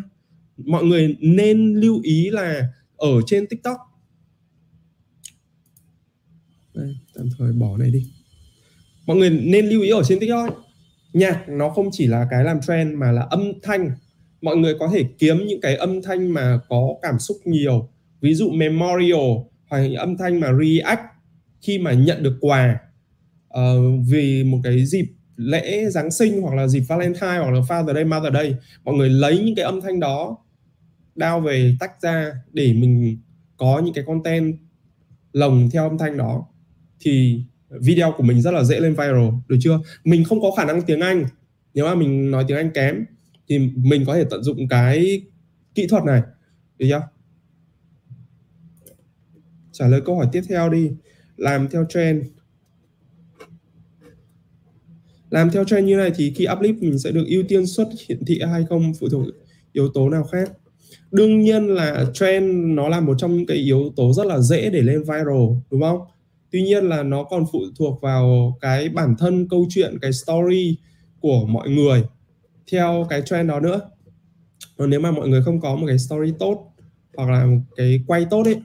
Mọi 0.57 0.83
người 0.83 1.15
nên 1.19 1.75
lưu 1.75 1.99
ý 2.03 2.29
là 2.29 2.67
ở 2.97 3.21
trên 3.25 3.47
tiktok. 3.47 3.77
Đây 6.73 6.95
tạm 7.15 7.29
thời 7.38 7.51
bỏ 7.51 7.77
này 7.77 7.91
đi. 7.91 8.11
Mọi 9.05 9.17
người 9.17 9.29
nên 9.29 9.65
lưu 9.65 9.81
ý 9.81 9.89
ở 9.89 10.03
trên 10.03 10.19
tiktok 10.19 10.65
nhạc 11.13 11.49
nó 11.49 11.69
không 11.69 11.89
chỉ 11.91 12.07
là 12.07 12.27
cái 12.29 12.43
làm 12.43 12.61
trend 12.67 12.97
mà 12.97 13.11
là 13.11 13.21
âm 13.21 13.41
thanh 13.63 13.91
mọi 14.45 14.57
người 14.57 14.75
có 14.79 14.87
thể 14.93 15.05
kiếm 15.19 15.45
những 15.47 15.61
cái 15.61 15.75
âm 15.75 16.01
thanh 16.01 16.29
mà 16.29 16.59
có 16.69 16.95
cảm 17.01 17.19
xúc 17.19 17.37
nhiều. 17.45 17.89
Ví 18.21 18.33
dụ 18.33 18.49
memorial 18.49 19.37
hoặc 19.69 19.79
những 19.79 19.95
âm 19.95 20.17
thanh 20.17 20.39
mà 20.39 20.47
react 20.63 21.01
khi 21.61 21.79
mà 21.79 21.93
nhận 21.93 22.23
được 22.23 22.37
quà. 22.41 22.79
Uh, 23.59 23.61
vì 24.07 24.43
một 24.43 24.59
cái 24.63 24.85
dịp 24.85 25.05
lễ 25.35 25.89
Giáng 25.89 26.11
sinh 26.11 26.41
hoặc 26.41 26.55
là 26.55 26.67
dịp 26.67 26.79
Valentine 26.79 27.37
hoặc 27.37 27.51
là 27.51 27.59
Father 27.59 27.93
Day, 27.93 28.05
Mother 28.05 28.33
Day 28.33 28.55
mọi 28.83 28.95
người 28.95 29.09
lấy 29.09 29.39
những 29.39 29.55
cái 29.55 29.65
âm 29.65 29.81
thanh 29.81 29.99
đó 29.99 30.37
đao 31.15 31.39
về 31.39 31.75
tách 31.79 32.01
ra 32.01 32.31
để 32.53 32.73
mình 32.73 33.17
có 33.57 33.81
những 33.85 33.93
cái 33.93 34.03
content 34.07 34.57
lồng 35.33 35.69
theo 35.73 35.83
âm 35.83 35.97
thanh 35.97 36.17
đó. 36.17 36.47
Thì 36.99 37.43
video 37.69 38.13
của 38.17 38.23
mình 38.23 38.41
rất 38.41 38.51
là 38.51 38.63
dễ 38.63 38.79
lên 38.79 38.91
viral 38.91 39.29
được 39.47 39.57
chưa? 39.59 39.79
Mình 40.03 40.23
không 40.23 40.41
có 40.41 40.51
khả 40.57 40.65
năng 40.65 40.81
tiếng 40.81 40.99
Anh. 40.99 41.25
Nếu 41.73 41.85
mà 41.85 41.95
mình 41.95 42.31
nói 42.31 42.45
tiếng 42.47 42.57
Anh 42.57 42.71
kém 42.73 43.05
thì 43.47 43.59
mình 43.75 44.03
có 44.05 44.15
thể 44.15 44.23
tận 44.29 44.43
dụng 44.43 44.67
cái 44.67 45.21
kỹ 45.75 45.87
thuật 45.87 46.03
này. 46.03 46.21
Được 46.77 46.85
chưa? 46.89 47.01
Trả 49.71 49.87
lời 49.87 50.01
câu 50.05 50.15
hỏi 50.15 50.27
tiếp 50.31 50.41
theo 50.49 50.69
đi. 50.69 50.91
Làm 51.37 51.67
theo 51.71 51.85
trend. 51.89 52.25
Làm 55.29 55.49
theo 55.49 55.63
trend 55.63 55.87
như 55.87 55.95
này 55.95 56.11
thì 56.15 56.33
khi 56.35 56.45
uplift 56.45 56.79
mình 56.79 56.99
sẽ 56.99 57.11
được 57.11 57.25
ưu 57.27 57.43
tiên 57.47 57.67
xuất 57.67 57.89
hiện 58.07 58.25
thị 58.27 58.41
hay 58.51 58.65
không? 58.69 58.93
Phụ 58.99 59.09
thuộc 59.09 59.25
yếu 59.73 59.89
tố 59.93 60.09
nào 60.09 60.23
khác? 60.23 60.51
Đương 61.11 61.41
nhiên 61.41 61.67
là 61.67 62.05
trend 62.13 62.45
nó 62.65 62.89
là 62.89 62.99
một 62.99 63.15
trong 63.17 63.37
những 63.37 63.45
cái 63.45 63.57
yếu 63.57 63.93
tố 63.95 64.13
rất 64.13 64.25
là 64.25 64.39
dễ 64.39 64.69
để 64.69 64.81
lên 64.81 64.99
viral, 64.99 65.47
đúng 65.71 65.81
không? 65.81 65.99
Tuy 66.51 66.63
nhiên 66.63 66.85
là 66.85 67.03
nó 67.03 67.23
còn 67.23 67.45
phụ 67.51 67.59
thuộc 67.77 68.01
vào 68.01 68.57
cái 68.61 68.89
bản 68.89 69.15
thân, 69.19 69.47
câu 69.49 69.65
chuyện, 69.69 69.97
cái 70.01 70.13
story 70.13 70.77
của 71.19 71.45
mọi 71.45 71.69
người 71.69 72.03
theo 72.72 73.07
cái 73.09 73.22
trend 73.22 73.49
đó 73.49 73.59
nữa. 73.59 73.82
Còn 74.78 74.89
nếu 74.89 74.99
mà 74.99 75.11
mọi 75.11 75.28
người 75.28 75.41
không 75.41 75.61
có 75.61 75.76
một 75.76 75.88
cái 75.88 75.97
story 75.97 76.34
tốt 76.39 76.74
hoặc 77.18 77.30
là 77.30 77.45
một 77.45 77.61
cái 77.76 77.99
quay 78.07 78.26
tốt 78.30 78.45
ấy 78.45 78.61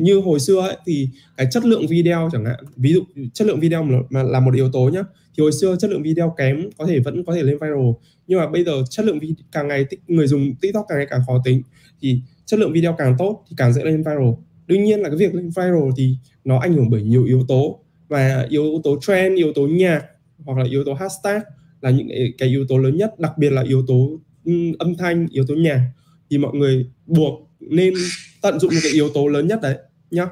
như 0.00 0.20
hồi 0.24 0.40
xưa 0.40 0.60
ấy, 0.60 0.76
thì 0.86 1.08
cái 1.36 1.46
chất 1.50 1.64
lượng 1.64 1.86
video 1.86 2.28
chẳng 2.32 2.44
hạn, 2.44 2.64
ví 2.76 2.92
dụ 2.92 3.00
chất 3.34 3.46
lượng 3.46 3.60
video 3.60 3.82
mà 4.10 4.22
là 4.22 4.40
một 4.40 4.54
yếu 4.54 4.72
tố 4.72 4.88
nhá, 4.88 5.02
thì 5.36 5.42
hồi 5.42 5.52
xưa 5.52 5.76
chất 5.76 5.90
lượng 5.90 6.02
video 6.02 6.34
kém 6.38 6.70
có 6.78 6.86
thể 6.86 6.98
vẫn 6.98 7.24
có 7.24 7.34
thể 7.34 7.42
lên 7.42 7.58
viral. 7.60 7.90
Nhưng 8.26 8.38
mà 8.38 8.46
bây 8.46 8.64
giờ 8.64 8.72
chất 8.90 9.06
lượng 9.06 9.18
video 9.18 9.34
càng 9.52 9.68
ngày 9.68 9.86
người 10.06 10.26
dùng 10.26 10.54
tiktok 10.60 10.86
càng 10.88 10.98
ngày 10.98 11.06
càng 11.10 11.20
khó 11.26 11.42
tính, 11.44 11.62
thì 12.00 12.20
chất 12.46 12.60
lượng 12.60 12.72
video 12.72 12.94
càng 12.98 13.16
tốt 13.18 13.44
thì 13.50 13.54
càng 13.58 13.72
dễ 13.72 13.84
lên 13.84 13.96
viral. 13.96 14.30
Đương 14.66 14.84
nhiên 14.84 15.00
là 15.00 15.08
cái 15.08 15.18
việc 15.18 15.34
lên 15.34 15.48
viral 15.48 15.90
thì 15.96 16.16
nó 16.44 16.58
ảnh 16.58 16.72
hưởng 16.72 16.90
bởi 16.90 17.02
nhiều 17.02 17.24
yếu 17.24 17.44
tố 17.48 17.80
và 18.08 18.46
yếu 18.48 18.80
tố 18.84 18.98
trend, 19.00 19.38
yếu 19.38 19.52
tố 19.52 19.66
nhạc 19.66 20.04
hoặc 20.44 20.58
là 20.58 20.64
yếu 20.70 20.84
tố 20.84 20.94
hashtag 20.94 21.42
là 21.80 21.90
những 21.90 22.08
cái, 22.38 22.48
yếu 22.48 22.66
tố 22.68 22.78
lớn 22.78 22.96
nhất 22.96 23.20
đặc 23.20 23.38
biệt 23.38 23.50
là 23.50 23.62
yếu 23.62 23.86
tố 23.86 24.20
ừ, 24.44 24.52
âm 24.78 24.96
thanh 24.96 25.26
yếu 25.30 25.44
tố 25.48 25.54
nhạc. 25.54 25.90
Thì 26.30 26.38
mọi 26.38 26.56
người 26.56 26.86
buộc 27.06 27.50
nên 27.60 27.94
tận 28.42 28.60
dụng 28.60 28.70
những 28.70 28.80
cái 28.82 28.92
yếu 28.92 29.08
tố 29.08 29.28
lớn 29.28 29.46
nhất 29.46 29.60
đấy 29.62 29.76
nhá. 30.10 30.26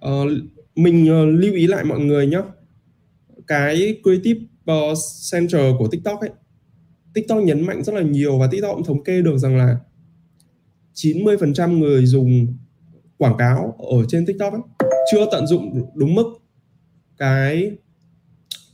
À, 0.00 0.10
mình 0.76 1.08
ờ, 1.08 1.26
lưu 1.26 1.54
ý 1.54 1.66
lại 1.66 1.84
mọi 1.84 2.00
người 2.00 2.26
nhé 2.26 2.42
cái 3.46 3.96
creative 4.02 4.40
uh, 4.72 4.98
center 5.32 5.62
của 5.78 5.88
TikTok 5.88 6.20
ấy. 6.20 6.30
TikTok 7.14 7.42
nhấn 7.42 7.66
mạnh 7.66 7.84
rất 7.84 7.94
là 7.94 8.02
nhiều 8.02 8.38
và 8.38 8.46
TikTok 8.46 8.76
cũng 8.76 8.84
thống 8.84 9.04
kê 9.04 9.22
được 9.22 9.38
rằng 9.38 9.56
là 9.56 9.76
90% 10.94 11.78
người 11.78 12.06
dùng 12.06 12.56
quảng 13.18 13.36
cáo 13.38 13.76
ở 13.78 14.04
trên 14.08 14.26
TikTok 14.26 14.52
ấy, 14.52 14.62
chưa 15.12 15.26
tận 15.32 15.46
dụng 15.46 15.90
đúng 15.94 16.14
mức 16.14 16.24
cái 17.18 17.70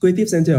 creative 0.00 0.28
center 0.32 0.58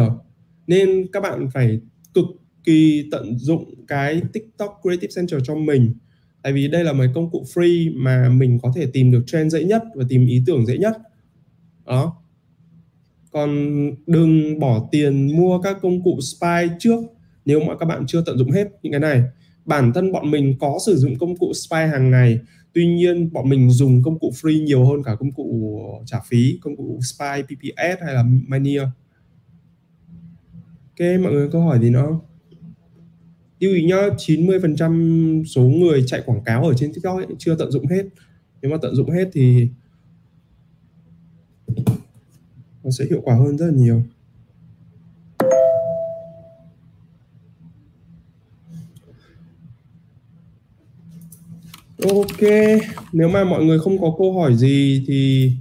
nên 0.68 1.08
các 1.14 1.20
bạn 1.24 1.50
phải 1.54 1.80
cực 2.14 2.26
kỳ 2.64 3.10
tận 3.12 3.38
dụng 3.38 3.86
cái 3.88 4.22
TikTok 4.34 4.80
creative 4.82 5.12
center 5.16 5.42
cho 5.44 5.56
mình. 5.56 5.94
Tại 6.42 6.54
vì 6.54 6.68
đây 6.68 6.84
là 6.84 6.94
một 6.94 7.04
công 7.16 7.32
cụ 7.32 7.46
free 7.54 7.92
mà 7.96 8.30
mình 8.30 8.60
có 8.62 8.72
thể 8.76 8.86
tìm 8.94 9.12
được 9.12 9.24
trend 9.28 9.54
dễ 9.54 9.64
nhất 9.64 9.84
và 9.96 10.06
tìm 10.10 10.26
ý 10.26 10.44
tưởng 10.46 10.66
dễ 10.66 10.78
nhất. 10.78 10.98
Đó. 11.86 12.24
Còn 13.32 13.72
đừng 14.08 14.60
bỏ 14.60 14.90
tiền 14.92 15.38
mua 15.38 15.62
các 15.62 15.78
công 15.82 16.04
cụ 16.04 16.20
spy 16.22 16.76
trước 16.80 17.00
nếu 17.46 17.60
mà 17.60 17.78
các 17.78 17.86
bạn 17.86 18.04
chưa 18.08 18.24
tận 18.26 18.38
dụng 18.38 18.52
hết 18.52 18.68
những 18.82 18.92
cái 18.92 19.00
này. 19.00 19.24
Bản 19.66 19.94
thân 19.94 20.12
bọn 20.12 20.32
mình 20.32 20.56
có 20.60 20.80
sử 20.86 20.98
dụng 20.98 21.18
công 21.20 21.38
cụ 21.38 21.54
spy 21.54 21.78
hàng 21.78 22.12
ngày, 22.12 22.40
tuy 22.74 22.88
nhiên 22.88 23.34
bọn 23.34 23.50
mình 23.50 23.70
dùng 23.72 24.04
công 24.04 24.20
cụ 24.20 24.32
free 24.42 24.64
nhiều 24.64 24.86
hơn 24.86 25.04
cả 25.04 25.16
công 25.20 25.32
cụ 25.32 25.80
trả 26.06 26.18
phí, 26.28 26.60
công 26.62 26.76
cụ 26.78 27.00
spy 27.02 27.44
pps 27.44 28.02
hay 28.06 28.14
là 28.14 28.24
mania 28.48 28.82
ok 31.02 31.22
mọi 31.22 31.32
người 31.32 31.48
có 31.48 31.52
câu 31.52 31.62
hỏi 31.62 31.80
gì 31.80 31.90
nữa 31.90 32.04
không? 32.06 32.20
Lưu 33.60 33.74
ý 33.74 33.86
nhá 33.86 34.10
90% 34.18 35.44
số 35.46 35.62
người 35.62 36.04
chạy 36.08 36.22
quảng 36.26 36.44
cáo 36.46 36.64
ở 36.64 36.74
trên 36.74 36.94
TikTok 36.94 37.18
ấy, 37.18 37.28
chưa 37.38 37.56
tận 37.56 37.72
dụng 37.72 37.88
hết. 37.88 38.04
Nếu 38.62 38.72
mà 38.72 38.78
tận 38.82 38.96
dụng 38.96 39.12
hết 39.12 39.30
thì 39.34 39.68
nó 42.84 42.92
sẽ 42.92 43.06
hiệu 43.10 43.22
quả 43.24 43.36
hơn 43.36 43.58
rất 43.58 43.66
là 43.66 43.74
nhiều. 43.76 44.04
Ok, 52.10 52.50
nếu 53.14 53.30
mà 53.30 53.44
mọi 53.44 53.64
người 53.66 53.80
không 53.80 54.02
có 54.02 54.16
câu 54.18 54.34
hỏi 54.34 54.56
gì 54.56 55.04
thì 55.08 55.52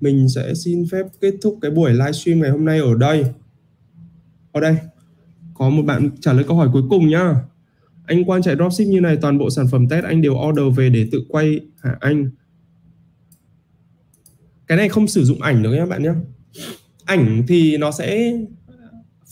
mình 0.00 0.28
sẽ 0.28 0.54
xin 0.54 0.86
phép 0.90 1.06
kết 1.20 1.34
thúc 1.42 1.58
cái 1.62 1.70
buổi 1.70 1.92
livestream 1.92 2.40
ngày 2.40 2.50
hôm 2.50 2.64
nay 2.64 2.78
ở 2.78 2.94
đây. 2.94 3.24
Ở 4.52 4.60
đây, 4.60 4.76
có 5.54 5.70
một 5.70 5.82
bạn 5.82 6.10
trả 6.20 6.32
lời 6.32 6.44
câu 6.48 6.56
hỏi 6.56 6.68
cuối 6.72 6.82
cùng 6.90 7.08
nhá. 7.08 7.34
Anh 8.06 8.24
quan 8.24 8.42
chạy 8.42 8.56
dropship 8.56 8.86
như 8.86 9.00
này 9.00 9.16
toàn 9.20 9.38
bộ 9.38 9.50
sản 9.50 9.66
phẩm 9.70 9.88
test 9.88 10.04
anh 10.04 10.22
đều 10.22 10.34
order 10.48 10.76
về 10.76 10.90
để 10.90 11.08
tự 11.12 11.24
quay 11.28 11.60
hả 11.82 11.96
anh? 12.00 12.30
Cái 14.66 14.78
này 14.78 14.88
không 14.88 15.08
sử 15.08 15.24
dụng 15.24 15.42
ảnh 15.42 15.62
được 15.62 15.72
nhé 15.72 15.86
bạn 15.86 16.02
nhé. 16.02 16.12
Ảnh 17.04 17.42
thì 17.48 17.76
nó 17.76 17.90
sẽ 17.90 18.32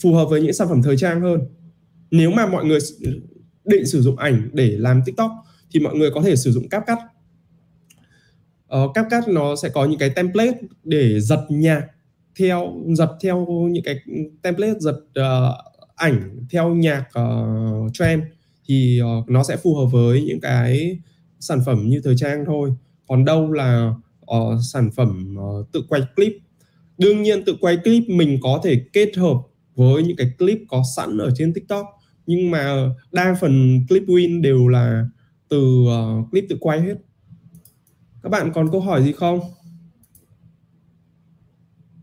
phù 0.01 0.13
hợp 0.13 0.25
với 0.29 0.41
những 0.41 0.53
sản 0.53 0.67
phẩm 0.67 0.81
thời 0.81 0.97
trang 0.97 1.21
hơn. 1.21 1.41
Nếu 2.11 2.31
mà 2.31 2.47
mọi 2.47 2.65
người 2.65 2.79
định 3.65 3.85
sử 3.85 4.01
dụng 4.01 4.17
ảnh 4.17 4.49
để 4.53 4.77
làm 4.77 5.01
TikTok 5.05 5.31
thì 5.71 5.79
mọi 5.79 5.95
người 5.95 6.11
có 6.11 6.21
thể 6.21 6.35
sử 6.35 6.51
dụng 6.51 6.69
CapCut. 6.69 6.97
ờ, 8.67 8.87
CapCut 8.93 9.27
nó 9.27 9.55
sẽ 9.55 9.69
có 9.69 9.85
những 9.85 9.99
cái 9.99 10.09
template 10.09 10.61
để 10.83 11.19
giật 11.19 11.45
nhạc 11.49 11.87
theo 12.39 12.73
giật 12.95 13.17
theo 13.21 13.45
những 13.71 13.83
cái 13.83 13.95
template 14.41 14.79
giật 14.79 14.99
uh, 15.19 15.55
ảnh 15.95 16.45
theo 16.51 16.75
nhạc 16.75 17.05
uh, 17.19 17.93
trend 17.93 18.23
thì 18.67 18.99
uh, 19.01 19.29
nó 19.29 19.43
sẽ 19.43 19.57
phù 19.57 19.75
hợp 19.75 19.85
với 19.91 20.23
những 20.23 20.39
cái 20.39 20.99
sản 21.39 21.59
phẩm 21.65 21.89
như 21.89 22.01
thời 22.03 22.15
trang 22.17 22.43
thôi. 22.45 22.73
Còn 23.07 23.25
đâu 23.25 23.51
là 23.51 23.93
uh, 24.31 24.59
sản 24.71 24.89
phẩm 24.95 25.35
uh, 25.39 25.71
tự 25.71 25.83
quay 25.89 26.01
clip. 26.15 26.37
Đương 26.97 27.21
nhiên 27.21 27.45
tự 27.45 27.55
quay 27.61 27.77
clip 27.77 28.03
mình 28.09 28.39
có 28.41 28.61
thể 28.63 28.81
kết 28.93 29.17
hợp 29.17 29.37
với 29.75 30.03
những 30.03 30.17
cái 30.17 30.31
clip 30.39 30.59
có 30.69 30.83
sẵn 30.95 31.17
ở 31.17 31.29
trên 31.35 31.53
TikTok 31.53 31.85
nhưng 32.25 32.51
mà 32.51 32.89
đa 33.11 33.35
phần 33.41 33.79
clip 33.89 34.03
win 34.03 34.41
đều 34.41 34.67
là 34.67 35.05
từ 35.49 35.83
uh, 35.83 36.31
clip 36.31 36.45
tự 36.49 36.57
quay 36.59 36.81
hết 36.81 36.95
các 38.23 38.29
bạn 38.29 38.51
còn 38.53 38.71
câu 38.71 38.81
hỏi 38.81 39.03
gì 39.03 39.11
không 39.11 39.39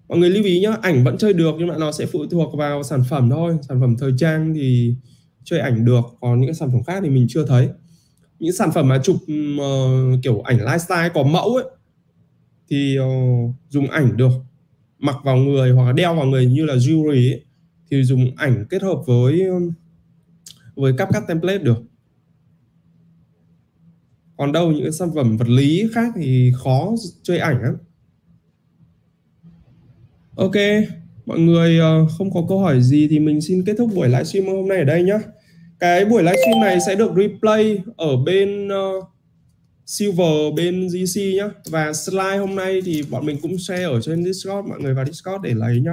mọi 0.09 0.19
người 0.19 0.31
lưu 0.31 0.45
ý 0.45 0.61
nhá 0.61 0.77
ảnh 0.83 1.05
vẫn 1.05 1.19
chơi 1.19 1.33
được 1.33 1.55
nhưng 1.59 1.69
mà 1.69 1.79
nó 1.79 1.93
sẽ 1.93 2.07
phụ 2.07 2.27
thuộc 2.27 2.55
vào 2.55 2.83
sản 2.83 3.03
phẩm 3.09 3.31
thôi. 3.31 3.59
Sản 3.69 3.81
phẩm 3.81 3.97
thời 3.99 4.13
trang 4.19 4.55
thì 4.55 4.95
chơi 5.45 5.61
ảnh 5.61 5.85
được 5.85 6.05
còn 6.21 6.41
những 6.41 6.49
cái 6.49 6.55
sản 6.55 6.71
phẩm 6.73 6.83
khác 6.83 7.01
thì 7.03 7.11
mình 7.11 7.27
chưa 7.29 7.47
thấy. 7.47 7.69
Những 8.39 8.53
sản 8.53 8.71
phẩm 8.75 8.89
mà 8.89 9.01
chụp 9.05 9.17
uh, 9.17 10.23
kiểu 10.23 10.41
ảnh 10.41 10.59
lifestyle 10.59 11.11
có 11.15 11.23
mẫu 11.23 11.57
ấy 11.57 11.65
thì 12.71 12.99
uh, 12.99 13.55
dùng 13.69 13.91
ảnh 13.91 14.17
được. 14.17 14.33
Mặc 14.99 15.17
vào 15.25 15.37
người 15.37 15.71
hoặc 15.71 15.85
là 15.85 15.93
đeo 15.93 16.15
vào 16.15 16.27
người 16.27 16.47
như 16.47 16.65
là 16.65 16.75
jewelry 16.75 17.33
ấy, 17.33 17.45
thì 17.91 18.05
dùng 18.05 18.37
ảnh 18.37 18.67
kết 18.71 18.83
hợp 18.83 19.03
với 19.07 19.43
ờ, 19.43 19.55
với 20.77 20.93
cắp 20.99 21.09
các 21.13 21.25
template 21.29 21.59
được. 21.59 21.83
Còn 24.37 24.53
đâu 24.53 24.73
những 24.73 24.83
cái 24.83 24.93
sản 24.93 25.11
phẩm 25.15 25.37
vật 25.37 25.49
lý 25.49 25.89
khác 25.95 26.13
thì 26.17 26.53
khó 26.57 26.95
chơi 27.23 27.39
ảnh 27.39 27.63
lắm 27.63 27.77
ok 30.39 30.55
mọi 31.27 31.39
người 31.39 31.79
ờ, 31.79 32.07
không 32.19 32.31
có 32.35 32.45
câu 32.49 32.59
hỏi 32.59 32.83
gì 32.83 33.09
thì 33.09 33.19
mình 33.19 33.41
xin 33.41 33.65
kết 33.65 33.75
thúc 33.79 33.91
buổi 33.95 34.09
livestream 34.09 34.47
hôm 34.47 34.69
nay 34.69 34.79
ở 34.79 34.85
đây 34.85 35.03
nhé 35.03 35.19
cái 35.81 36.05
buổi 36.05 36.23
livestream 36.23 36.61
này 36.61 36.79
sẽ 36.87 36.95
được 36.95 37.11
replay 37.17 37.79
ở 37.97 38.17
bên 38.17 38.69
uh, 38.69 39.05
Silver 39.87 40.55
bên 40.57 40.89
GC 40.89 41.17
nhé 41.17 41.49
và 41.71 41.93
slide 41.93 42.37
hôm 42.37 42.55
nay 42.55 42.81
thì 42.85 43.03
bọn 43.11 43.27
mình 43.27 43.37
cũng 43.43 43.59
share 43.59 43.83
ở 43.83 44.01
trên 44.01 44.25
Discord 44.25 44.69
mọi 44.69 44.81
người 44.81 44.95
vào 44.95 45.05
Discord 45.05 45.43
để 45.43 45.55
lấy 45.55 45.81
nhé 45.81 45.93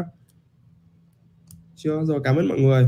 chưa? 1.75 2.03
Rồi 2.05 2.21
cảm 2.23 2.35
ơn 2.35 2.47
mọi 2.47 2.59
người. 2.59 2.87